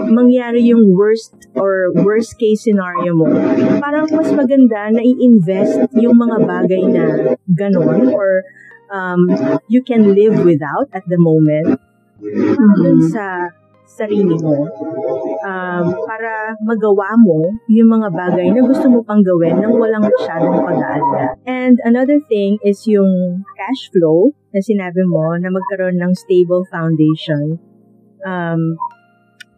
mangyari 0.07 0.61
yung 0.71 0.93
worst 0.93 1.33
or 1.57 1.89
worst 2.05 2.37
case 2.37 2.63
scenario 2.63 3.17
mo, 3.17 3.27
parang 3.81 4.05
mas 4.13 4.29
maganda 4.31 4.93
na 4.93 5.01
i-invest 5.01 5.89
yung 5.97 6.15
mga 6.15 6.37
bagay 6.45 6.83
na 6.87 7.05
ganon 7.49 8.13
or 8.13 8.45
um, 8.91 9.25
you 9.67 9.81
can 9.81 10.13
live 10.13 10.43
without 10.43 10.91
at 10.93 11.07
the 11.07 11.17
moment 11.17 11.79
dun 12.77 12.99
sa 13.09 13.49
sarili 13.91 14.39
mo 14.39 14.71
um, 15.43 15.85
para 16.07 16.55
magawa 16.63 17.11
mo 17.19 17.51
yung 17.67 17.91
mga 17.91 18.07
bagay 18.13 18.47
na 18.53 18.63
gusto 18.63 18.87
mo 18.87 19.03
pang 19.03 19.19
gawin 19.19 19.59
nang 19.59 19.75
walang 19.75 20.07
masyadong 20.07 20.63
pag-aalala. 20.63 21.35
And 21.43 21.75
another 21.83 22.23
thing 22.23 22.55
is 22.63 22.87
yung 22.87 23.43
cash 23.59 23.91
flow 23.91 24.31
na 24.55 24.63
sinabi 24.63 25.03
mo 25.03 25.35
na 25.35 25.51
magkaroon 25.51 25.99
ng 25.99 26.15
stable 26.15 26.63
foundation 26.71 27.59
um, 28.23 28.79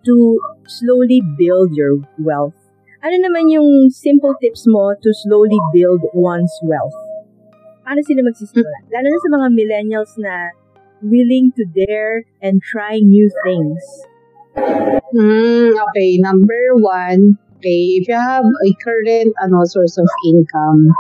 to 0.02 0.42
slowly 0.66 1.22
build 1.38 1.78
your 1.78 2.02
wealth. 2.18 2.58
Ano 3.04 3.20
naman 3.20 3.52
yung 3.52 3.92
simple 3.94 4.34
tips 4.40 4.66
mo 4.66 4.96
to 4.98 5.14
slowly 5.14 5.60
build 5.76 6.02
one's 6.16 6.56
wealth? 6.66 7.03
Paano 7.84 8.00
sila 8.08 8.24
magsisimula? 8.24 8.88
Lalo 8.96 9.08
na 9.12 9.20
sa 9.20 9.30
mga 9.36 9.48
millennials 9.52 10.12
na 10.16 10.56
willing 11.04 11.52
to 11.60 11.68
dare 11.76 12.24
and 12.40 12.64
try 12.64 12.96
new 13.04 13.28
things. 13.44 13.84
Mm, 15.12 15.76
okay, 15.76 16.16
number 16.24 16.80
one, 16.80 17.36
okay, 17.60 18.00
if 18.00 18.08
you 18.08 18.16
have 18.16 18.48
a 18.48 18.72
current 18.80 19.36
ano 19.44 19.68
source 19.68 20.00
of 20.00 20.08
income, 20.32 20.96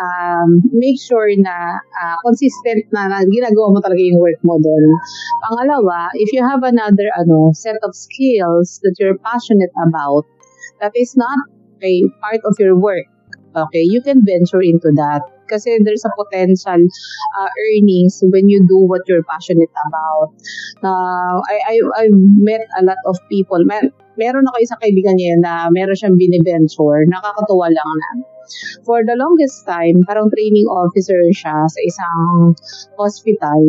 um, 0.00 0.64
make 0.72 0.96
sure 0.96 1.28
na 1.36 1.84
ah, 1.84 2.16
consistent 2.24 2.88
na, 2.96 3.12
na 3.12 3.28
ginagawa 3.28 3.76
mo 3.76 3.78
talaga 3.84 4.00
yung 4.00 4.16
work 4.16 4.40
mo 4.40 4.56
doon. 4.56 4.84
Pangalawa, 5.44 6.16
if 6.16 6.32
you 6.32 6.40
have 6.40 6.64
another 6.64 7.12
ano 7.20 7.52
set 7.52 7.76
of 7.84 7.92
skills 7.92 8.80
that 8.88 8.96
you're 8.96 9.20
passionate 9.20 9.72
about, 9.84 10.24
that 10.80 10.96
is 10.96 11.12
not 11.12 11.36
a 11.84 12.08
part 12.24 12.40
of 12.48 12.56
your 12.56 12.72
work, 12.72 13.04
okay, 13.52 13.84
you 13.84 14.00
can 14.00 14.24
venture 14.24 14.64
into 14.64 14.88
that. 14.96 15.35
Kasi 15.48 15.78
there's 15.82 16.04
a 16.04 16.12
potential 16.14 16.80
uh, 17.38 17.50
earnings 17.70 18.22
when 18.26 18.48
you 18.48 18.60
do 18.66 18.78
what 18.84 19.02
you're 19.06 19.24
passionate 19.24 19.72
about. 19.88 20.34
Uh, 20.82 21.40
I, 21.40 21.56
I, 21.70 21.74
I've 22.04 22.18
met 22.18 22.66
a 22.78 22.82
lot 22.84 23.00
of 23.06 23.16
people. 23.30 23.62
Mer 23.64 23.90
meron 24.16 24.48
ako 24.48 24.56
isang 24.64 24.80
kaibigan 24.80 25.16
niya 25.20 25.36
na 25.40 25.52
meron 25.68 25.94
siyang 25.96 26.16
biniventure. 26.16 27.04
Nakakatuwa 27.06 27.68
lang 27.68 27.90
na. 28.00 28.10
For 28.86 29.02
the 29.02 29.18
longest 29.18 29.66
time, 29.66 30.06
parang 30.06 30.30
training 30.30 30.70
officer 30.70 31.18
siya 31.34 31.66
sa 31.66 31.80
isang 31.82 32.54
hospital. 32.96 33.60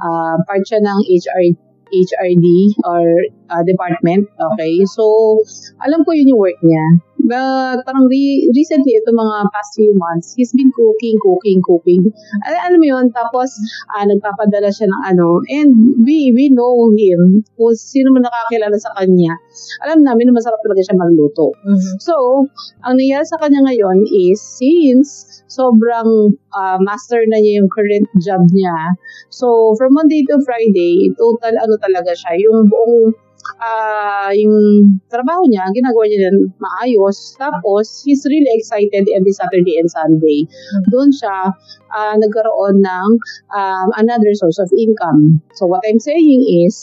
Uh, 0.00 0.40
part 0.48 0.64
siya 0.66 0.80
ng 0.80 0.98
HR 1.06 1.54
HRD 1.92 2.72
or 2.88 3.04
uh, 3.52 3.62
department. 3.68 4.24
Okay? 4.32 4.80
So, 4.96 5.36
alam 5.84 6.08
ko 6.08 6.16
yun 6.16 6.32
yung 6.32 6.40
work 6.40 6.58
niya. 6.64 7.04
But 7.22 7.86
parang 7.86 8.10
re- 8.10 8.50
recently, 8.50 8.98
ito 8.98 9.14
mga 9.14 9.36
past 9.54 9.78
few 9.78 9.94
months, 9.94 10.34
he's 10.34 10.50
been 10.50 10.74
cooking, 10.74 11.16
cooking, 11.22 11.62
cooking. 11.62 12.02
Al- 12.42 12.62
alam 12.66 12.78
mo 12.82 12.86
yun, 12.86 13.06
tapos 13.14 13.54
ah, 13.94 14.02
nagpapadala 14.02 14.74
siya 14.74 14.90
ng 14.90 15.02
ano. 15.14 15.38
And 15.46 16.02
we 16.02 16.34
we 16.34 16.50
know 16.50 16.90
him, 16.90 17.46
kung 17.54 17.74
sino 17.78 18.10
man 18.10 18.26
nakakilala 18.26 18.74
sa 18.78 18.90
kanya. 18.98 19.38
Alam 19.86 20.02
namin 20.02 20.30
na 20.30 20.36
masarap 20.36 20.58
talaga 20.66 20.82
siya 20.82 20.98
magluto. 20.98 21.54
So, 22.02 22.46
ang 22.82 22.98
nangyari 22.98 23.22
sa 23.22 23.38
kanya 23.38 23.62
ngayon 23.70 24.02
is, 24.10 24.42
since 24.42 25.42
sobrang 25.46 26.34
ah, 26.52 26.78
master 26.82 27.22
na 27.30 27.38
niya 27.38 27.62
yung 27.62 27.70
current 27.70 28.08
job 28.18 28.42
niya, 28.50 28.98
so 29.30 29.76
from 29.78 29.94
Monday 29.94 30.26
to 30.26 30.42
Friday, 30.42 31.14
total 31.14 31.54
ano 31.54 31.78
talaga 31.78 32.12
siya, 32.18 32.34
yung 32.42 32.66
buong 32.66 33.14
ah 33.62 34.34
yung 34.34 34.98
trabaho 35.06 35.46
niya, 35.46 35.70
ginagawa 35.70 36.10
niya 36.10 36.26
din 36.26 36.50
maayos. 36.58 37.38
Tapos, 37.38 38.02
he's 38.02 38.26
really 38.26 38.50
excited 38.58 39.06
every 39.14 39.30
Saturday 39.30 39.78
and 39.78 39.86
Sunday. 39.86 40.50
Doon 40.90 41.14
siya 41.14 41.54
ah, 41.94 42.14
nagkaroon 42.18 42.82
ng 42.82 43.08
um, 43.54 43.88
another 44.02 44.34
source 44.34 44.58
of 44.58 44.68
income. 44.74 45.38
So, 45.54 45.70
what 45.70 45.86
I'm 45.86 46.02
saying 46.02 46.42
is, 46.66 46.74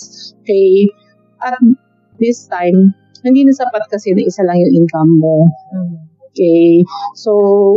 okay, 0.44 0.88
at 1.44 1.60
this 2.20 2.48
time, 2.48 2.96
hindi 3.28 3.44
na 3.44 3.52
sapat 3.52 3.84
kasi 3.92 4.16
na 4.16 4.24
isa 4.24 4.48
lang 4.48 4.64
yung 4.64 4.84
income 4.84 5.20
mo. 5.20 5.44
Okay. 6.32 6.88
So, 7.20 7.32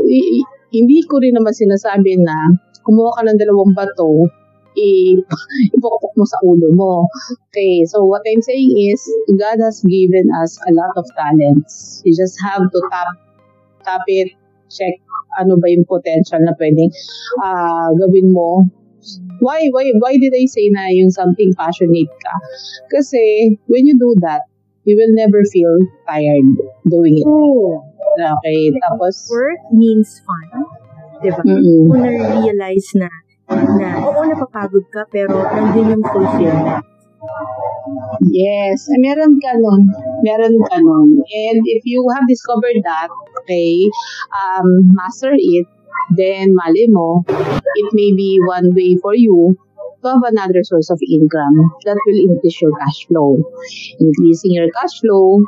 i- 0.07 0.47
hindi 0.73 1.03
ko 1.05 1.19
rin 1.19 1.35
naman 1.37 1.53
sinasabi 1.53 2.23
na 2.23 2.57
kumuha 2.87 3.19
ka 3.19 3.23
ng 3.27 3.39
dalawang 3.39 3.75
bato, 3.75 4.31
ipokpok 5.77 6.13
mo 6.17 6.25
sa 6.25 6.39
ulo 6.45 6.69
mo. 6.73 6.93
Okay. 7.51 7.85
So, 7.85 8.05
what 8.05 8.23
I'm 8.25 8.43
saying 8.43 8.73
is, 8.93 9.01
God 9.37 9.61
has 9.61 9.85
given 9.85 10.29
us 10.43 10.57
a 10.65 10.73
lot 10.73 10.97
of 10.97 11.05
talents. 11.17 12.03
You 12.05 12.17
just 12.17 12.37
have 12.43 12.65
to 12.65 12.79
tap, 12.91 13.17
tap 13.85 14.05
it, 14.07 14.33
check 14.73 14.97
ano 15.41 15.57
ba 15.57 15.69
yung 15.73 15.89
potential 15.89 16.41
na 16.45 16.53
pwedeng 16.61 16.93
ah, 17.41 17.89
gawin 17.97 18.33
mo. 18.33 18.69
Why, 19.43 19.67
why, 19.75 19.91
why 19.99 20.15
did 20.15 20.31
I 20.31 20.47
say 20.47 20.71
na 20.71 20.95
yung 20.95 21.11
something 21.11 21.51
passionate 21.59 22.13
ka? 22.23 22.35
Kasi, 22.93 23.57
when 23.67 23.89
you 23.89 23.99
do 23.99 24.15
that, 24.23 24.47
you 24.85 24.95
will 24.95 25.11
never 25.11 25.43
feel 25.51 25.83
tired 26.07 26.47
doing 26.87 27.19
it. 27.19 27.27
Oh, 27.27 27.83
Okay, 28.13 28.71
tapos, 28.77 29.27
work 29.33 29.63
means 29.73 30.21
fun. 30.23 30.69
Diba? 31.25 31.41
Mm-mm. 31.43 31.89
Kung 31.89 32.03
na-realize 32.03 32.89
na, 32.99 33.09
na, 33.57 33.89
oo, 34.03 34.21
napapagod 34.27 34.87
ka, 34.93 35.05
pero 35.11 35.37
nandun 35.53 35.99
yung 35.99 36.05
fulfillment. 36.07 36.85
yes, 38.35 38.91
eh, 38.91 38.99
meron 38.99 39.39
ka 39.39 39.55
nun. 39.59 39.87
Meron 40.27 40.57
ka 40.67 40.77
nun. 40.83 41.23
And 41.23 41.61
if 41.65 41.83
you 41.87 42.03
have 42.11 42.27
discovered 42.27 42.83
that, 42.83 43.11
okay, 43.43 43.87
um, 44.35 44.91
master 44.91 45.33
it, 45.37 45.67
then 46.19 46.55
mali 46.55 46.91
mo, 46.91 47.23
it 47.29 47.89
may 47.95 48.11
be 48.13 48.41
one 48.43 48.75
way 48.75 48.99
for 48.99 49.15
you 49.15 49.55
to 50.03 50.07
have 50.09 50.25
another 50.27 50.67
source 50.67 50.91
of 50.91 50.99
income 51.07 51.71
that 51.87 51.99
will 52.07 52.21
increase 52.27 52.59
your 52.61 52.75
cash 52.79 53.07
flow. 53.07 53.39
Increasing 54.01 54.59
your 54.59 54.71
cash 54.75 54.99
flow, 54.99 55.47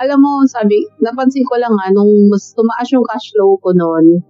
alam 0.00 0.18
mo, 0.24 0.42
sabi, 0.48 0.88
napansin 1.04 1.44
ko 1.44 1.60
lang 1.60 1.74
nga, 1.76 1.92
nung 1.92 2.32
mas 2.32 2.56
tumaas 2.56 2.88
yung 2.90 3.04
cash 3.04 3.30
flow 3.34 3.60
ko 3.60 3.76
noon, 3.76 4.24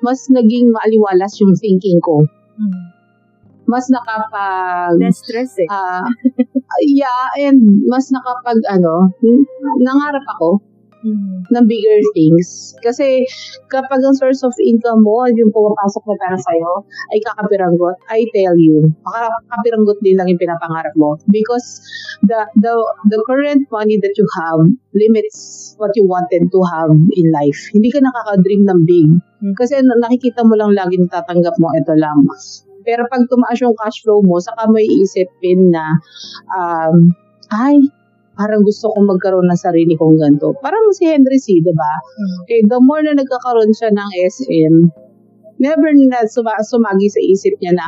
mas 0.00 0.30
naging 0.30 0.70
maaliwalas 0.70 1.34
yung 1.42 1.58
thinking 1.58 1.98
ko. 1.98 2.22
Mas 3.68 3.84
nakapag... 3.92 4.96
Less 4.96 5.20
stress 5.20 5.52
eh. 5.60 5.68
Ah, 5.68 6.04
yeah, 6.80 7.28
and 7.36 7.84
mas 7.84 8.08
nakapag, 8.08 8.64
ano, 8.68 9.12
nangarap 9.80 10.24
ako. 10.36 10.64
Mhm. 11.04 11.46
ng 11.48 11.64
bigger 11.70 11.98
things. 12.12 12.74
Kasi 12.82 13.24
kapag 13.70 14.02
ang 14.02 14.16
source 14.18 14.42
of 14.42 14.54
income 14.58 15.06
mo, 15.06 15.24
yung 15.30 15.54
pumapasok 15.54 16.02
na 16.10 16.14
pera 16.18 16.38
sa'yo, 16.38 16.84
ay 17.14 17.18
kakapiranggot, 17.22 17.96
I 18.10 18.26
tell 18.34 18.58
you, 18.58 18.90
kakapiranggot 19.06 19.98
din 20.02 20.18
lang 20.18 20.28
yung 20.28 20.42
pinapangarap 20.42 20.94
mo. 20.98 21.16
Because 21.30 21.80
the, 22.26 22.50
the, 22.58 22.74
the 23.08 23.18
current 23.26 23.70
money 23.70 23.96
that 24.02 24.14
you 24.18 24.26
have 24.42 24.60
limits 24.94 25.74
what 25.78 25.94
you 25.94 26.04
wanted 26.04 26.50
to 26.50 26.60
have 26.66 26.90
in 26.90 27.26
life. 27.30 27.70
Hindi 27.70 27.94
ka 27.94 28.02
nakaka-dream 28.02 28.66
ng 28.66 28.80
big. 28.82 29.08
Hmm. 29.38 29.54
Kasi 29.54 29.78
nakikita 29.82 30.42
mo 30.42 30.58
lang 30.58 30.74
lagi 30.74 30.98
tatanggap 31.06 31.54
mo, 31.62 31.70
ito 31.78 31.94
lang. 31.94 32.26
Pero 32.82 33.06
pag 33.06 33.22
tumaas 33.30 33.60
yung 33.62 33.76
cash 33.78 34.02
flow 34.02 34.24
mo, 34.24 34.40
saka 34.42 34.66
mo 34.66 34.80
iisipin 34.80 35.70
na, 35.70 35.84
um, 36.50 37.12
ay, 37.52 37.80
parang 38.38 38.62
gusto 38.62 38.94
kong 38.94 39.10
magkaroon 39.10 39.50
ng 39.50 39.58
sarili 39.58 39.98
kong 39.98 40.14
ganito. 40.14 40.54
Parang 40.62 40.94
si 40.94 41.10
Henry 41.10 41.42
C, 41.42 41.58
di 41.58 41.74
ba? 41.74 41.92
Eh, 42.46 42.62
the 42.70 42.78
more 42.78 43.02
na 43.02 43.18
nagkakaroon 43.18 43.74
siya 43.74 43.90
ng 43.90 44.10
SM, 44.30 44.74
never 45.58 45.90
na 46.06 46.22
suma- 46.30 46.62
sumagi 46.62 47.10
sa 47.10 47.18
isip 47.18 47.58
niya 47.58 47.74
na 47.74 47.86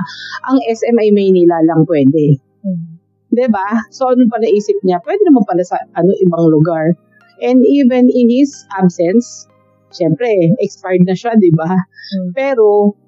ang 0.50 0.58
SM 0.66 0.96
ay 0.98 1.14
Maynila 1.14 1.62
lang 1.62 1.86
pwede. 1.86 2.42
Mhm. 2.66 2.90
'Di 3.30 3.46
ba? 3.46 3.86
So 3.94 4.10
ano 4.10 4.26
pa 4.26 4.42
naisip 4.42 4.82
niya? 4.82 4.98
Pwede 5.06 5.22
naman 5.22 5.46
pala 5.46 5.62
sa 5.62 5.78
ano 5.94 6.10
ibang 6.18 6.50
lugar. 6.50 6.98
And 7.40 7.62
even 7.62 8.10
in 8.10 8.26
his 8.28 8.52
absence, 8.74 9.46
syempre, 9.94 10.28
expired 10.60 11.06
na 11.06 11.14
siya, 11.14 11.38
'di 11.38 11.54
ba? 11.54 11.70
Mm. 11.70 12.30
Pero 12.34 12.98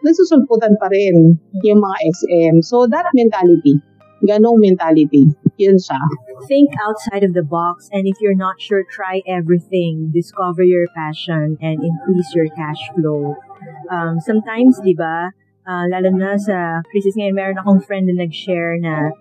nagsusulputan 0.00 0.78
pa 0.80 0.88
rin 0.88 1.36
yung 1.66 1.80
mga 1.82 1.96
SM. 2.08 2.54
So 2.64 2.88
that 2.88 3.10
mentality, 3.12 3.82
ganong 4.24 4.60
mentality, 4.60 5.24
yun 5.56 5.76
siya. 5.76 6.00
Think 6.48 6.72
outside 6.80 7.24
of 7.24 7.32
the 7.32 7.44
box 7.44 7.88
and 7.92 8.08
if 8.08 8.16
you're 8.20 8.38
not 8.38 8.60
sure, 8.60 8.84
try 8.88 9.20
everything. 9.28 10.10
Discover 10.12 10.64
your 10.64 10.88
passion 10.96 11.56
and 11.60 11.76
increase 11.80 12.32
your 12.34 12.48
cash 12.52 12.80
flow. 12.96 13.36
Um, 13.92 14.20
sometimes, 14.20 14.80
di 14.80 14.96
ba, 14.96 15.32
ah, 15.68 15.84
lalo 15.88 16.10
na 16.12 16.40
sa 16.40 16.80
crisis 16.88 17.16
ngayon, 17.16 17.36
meron 17.36 17.60
akong 17.60 17.80
friend 17.84 18.08
na 18.08 18.24
nag-share 18.24 18.80
na 18.80 19.12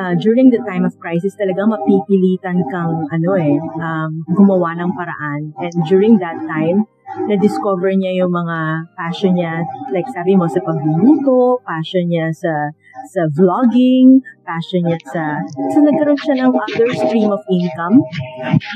ah, 0.00 0.14
during 0.16 0.48
the 0.48 0.60
time 0.64 0.84
of 0.84 0.96
crisis, 1.00 1.36
talagang 1.36 1.72
mapipilitan 1.72 2.64
kang 2.68 3.08
ano 3.08 3.30
eh, 3.36 3.56
um, 3.80 4.24
gumawa 4.32 4.76
ng 4.80 4.90
paraan. 4.96 5.52
And 5.60 5.74
during 5.88 6.20
that 6.20 6.40
time, 6.48 6.88
na-discover 7.28 7.92
niya 7.94 8.24
yung 8.24 8.32
mga 8.32 8.90
passion 8.98 9.36
niya, 9.38 9.62
like 9.92 10.08
sabi 10.10 10.34
mo, 10.34 10.48
sa 10.50 10.60
pagluluto, 10.64 11.60
passion 11.62 12.10
niya 12.10 12.32
sa 12.34 12.74
sa 13.10 13.28
vlogging, 13.32 14.20
passion 14.44 14.84
niya 14.84 15.00
sa... 15.08 15.24
So, 15.72 15.80
nagkaroon 15.80 16.20
siya 16.20 16.44
ng 16.44 16.52
other 16.52 16.88
stream 16.92 17.32
of 17.32 17.40
income 17.48 18.04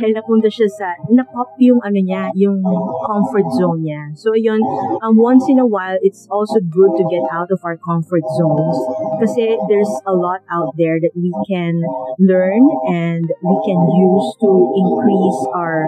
dahil 0.01 0.13
napunta 0.17 0.49
siya 0.49 0.69
sa... 0.69 0.87
Napop 1.13 1.57
yung 1.61 1.81
ano 1.85 2.01
niya, 2.01 2.33
yung 2.35 2.65
comfort 3.05 3.49
zone 3.57 3.85
niya. 3.85 4.03
So, 4.17 4.33
yun, 4.33 4.61
um, 5.05 5.21
once 5.21 5.45
in 5.49 5.61
a 5.61 5.69
while, 5.69 6.01
it's 6.01 6.27
also 6.33 6.59
good 6.61 6.97
to 6.97 7.05
get 7.09 7.25
out 7.31 7.53
of 7.53 7.61
our 7.65 7.77
comfort 7.77 8.25
zones 8.41 8.77
kasi 9.21 9.57
there's 9.69 9.93
a 10.09 10.15
lot 10.15 10.41
out 10.49 10.73
there 10.81 10.99
that 11.01 11.13
we 11.15 11.31
can 11.47 11.81
learn 12.19 12.65
and 12.89 13.25
we 13.25 13.57
can 13.65 13.81
use 13.93 14.29
to 14.41 14.51
increase 14.75 15.41
our 15.53 15.87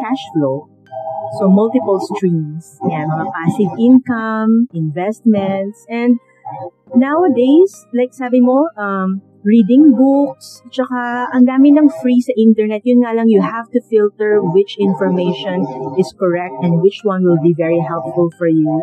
cash 0.00 0.22
flow. 0.36 0.68
So, 1.40 1.50
multiple 1.50 1.98
streams. 2.14 2.78
Yan, 2.86 3.10
mga 3.10 3.26
passive 3.32 3.72
income, 3.80 4.70
investments, 4.70 5.82
and 5.90 6.20
nowadays, 6.96 7.86
like 7.92 8.14
sabi 8.14 8.40
mo, 8.40 8.68
um, 8.78 9.22
reading 9.44 9.92
books, 9.92 10.64
tsaka 10.72 11.28
ang 11.28 11.44
dami 11.44 11.76
ng 11.76 11.92
free 12.00 12.18
sa 12.24 12.32
internet. 12.32 12.80
Yun 12.88 13.04
nga 13.04 13.12
lang, 13.12 13.28
you 13.28 13.44
have 13.44 13.68
to 13.76 13.80
filter 13.92 14.40
which 14.40 14.80
information 14.80 15.60
is 16.00 16.08
correct 16.16 16.56
and 16.64 16.80
which 16.80 17.04
one 17.04 17.20
will 17.20 17.38
be 17.44 17.52
very 17.52 17.78
helpful 17.84 18.32
for 18.40 18.48
you. 18.48 18.80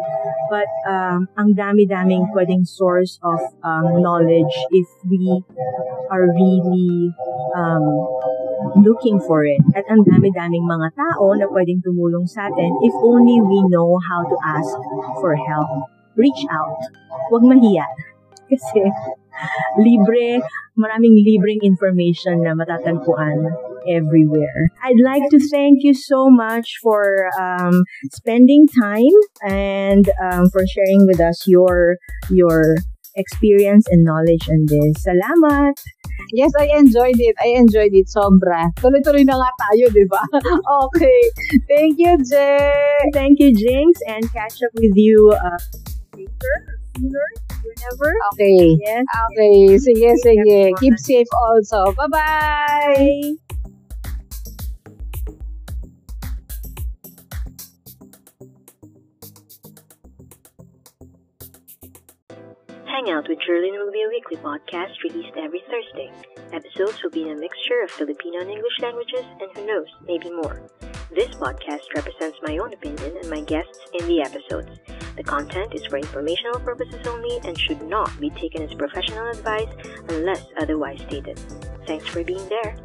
But 0.54 0.70
um, 0.86 1.26
ang 1.34 1.58
dami-daming 1.58 2.30
pwedeng 2.38 2.70
source 2.70 3.18
of 3.26 3.42
um, 3.66 4.06
knowledge 4.06 4.54
if 4.70 4.88
we 5.10 5.42
are 6.14 6.30
really 6.30 7.10
um, 7.58 7.86
looking 8.86 9.18
for 9.26 9.42
it. 9.42 9.66
At 9.74 9.90
ang 9.90 10.06
dami-daming 10.06 10.70
mga 10.70 10.94
tao 10.94 11.34
na 11.34 11.50
pwedeng 11.50 11.82
tumulong 11.82 12.30
sa 12.30 12.54
atin 12.54 12.70
if 12.86 12.94
only 13.02 13.42
we 13.42 13.66
know 13.66 13.98
how 13.98 14.22
to 14.30 14.36
ask 14.46 14.78
for 15.18 15.34
help. 15.34 15.90
Reach 16.16 16.44
out. 16.52 16.82
Huwag 17.32 17.44
mahiya. 17.44 17.86
Kasi 18.52 18.84
libre, 19.80 20.44
maraming 20.76 21.24
libreng 21.24 21.64
information 21.64 22.44
na 22.44 22.52
matatagpuan 22.52 23.48
everywhere. 23.88 24.70
I'd 24.84 25.00
like 25.00 25.24
to 25.32 25.40
thank 25.50 25.84
you 25.84 25.94
so 25.94 26.30
much 26.30 26.78
for 26.84 27.32
um, 27.40 27.84
spending 28.12 28.68
time 28.68 29.16
and 29.48 30.06
um, 30.22 30.50
for 30.52 30.68
sharing 30.68 31.08
with 31.08 31.20
us 31.20 31.48
your 31.48 31.98
your 32.30 32.76
experience 33.16 33.88
and 33.90 34.04
knowledge 34.04 34.48
on 34.50 34.68
this. 34.68 35.04
Salamat! 35.04 35.76
Yes, 36.32 36.52
I 36.58 36.72
enjoyed 36.78 37.20
it. 37.20 37.36
I 37.42 37.60
enjoyed 37.60 37.92
it. 37.92 38.08
Sobra. 38.08 38.72
Tuloy-tuloy 38.80 39.28
na 39.28 39.36
nga 39.36 39.52
tayo, 39.60 39.86
di 39.92 40.06
ba? 40.08 40.24
okay. 40.88 41.22
Thank 41.68 42.00
you, 42.00 42.16
Jay. 42.24 43.12
Thank 43.12 43.44
you, 43.44 43.52
Jinx, 43.52 44.00
and 44.08 44.24
catch 44.32 44.64
up 44.64 44.72
with 44.80 44.96
you 44.96 45.36
uh, 45.36 45.60
later, 46.42 46.78
sooner, 46.98 47.28
whenever. 47.64 48.14
Okay. 48.34 48.78
Yes. 48.80 49.06
Okay. 49.32 49.78
Sige, 49.78 50.16
sige. 50.24 50.72
Keep 50.80 51.00
safe 51.00 51.28
also. 51.34 51.94
Bye-bye. 51.94 53.36
Hang 62.86 63.10
Out 63.10 63.28
with 63.28 63.40
Jerlyn 63.40 63.72
will 63.80 63.92
be 63.92 64.04
a 64.04 64.10
weekly 64.10 64.38
podcast 64.38 65.02
released 65.04 65.36
every 65.36 65.64
Thursday. 65.72 66.12
Episodes 66.54 67.02
will 67.02 67.10
be 67.10 67.24
in 67.24 67.30
a 67.30 67.40
mixture 67.40 67.82
of 67.84 67.90
Filipino 67.90 68.42
and 68.42 68.52
English 68.52 68.80
languages, 68.80 69.26
and 69.40 69.50
who 69.56 69.66
knows, 69.66 69.88
maybe 70.06 70.30
more. 70.30 70.62
This 71.14 71.28
podcast 71.36 71.94
represents 71.94 72.40
my 72.42 72.58
own 72.58 72.72
opinion 72.72 73.18
and 73.18 73.30
my 73.30 73.42
guests 73.42 73.80
in 74.00 74.08
the 74.08 74.22
episodes. 74.22 74.80
The 75.18 75.24
content 75.24 75.74
is 75.76 75.86
for 75.86 75.98
informational 75.98 76.58
purposes 76.62 77.06
only 77.06 77.38
and 77.44 77.60
should 77.60 77.82
not 77.82 78.18
be 78.22 78.30
taken 78.30 78.62
as 78.62 78.74
professional 78.74 79.28
advice 79.28 79.68
unless 80.08 80.46
otherwise 80.58 81.02
stated. 81.02 81.38
Thanks 81.86 82.08
for 82.08 82.24
being 82.24 82.48
there. 82.48 82.78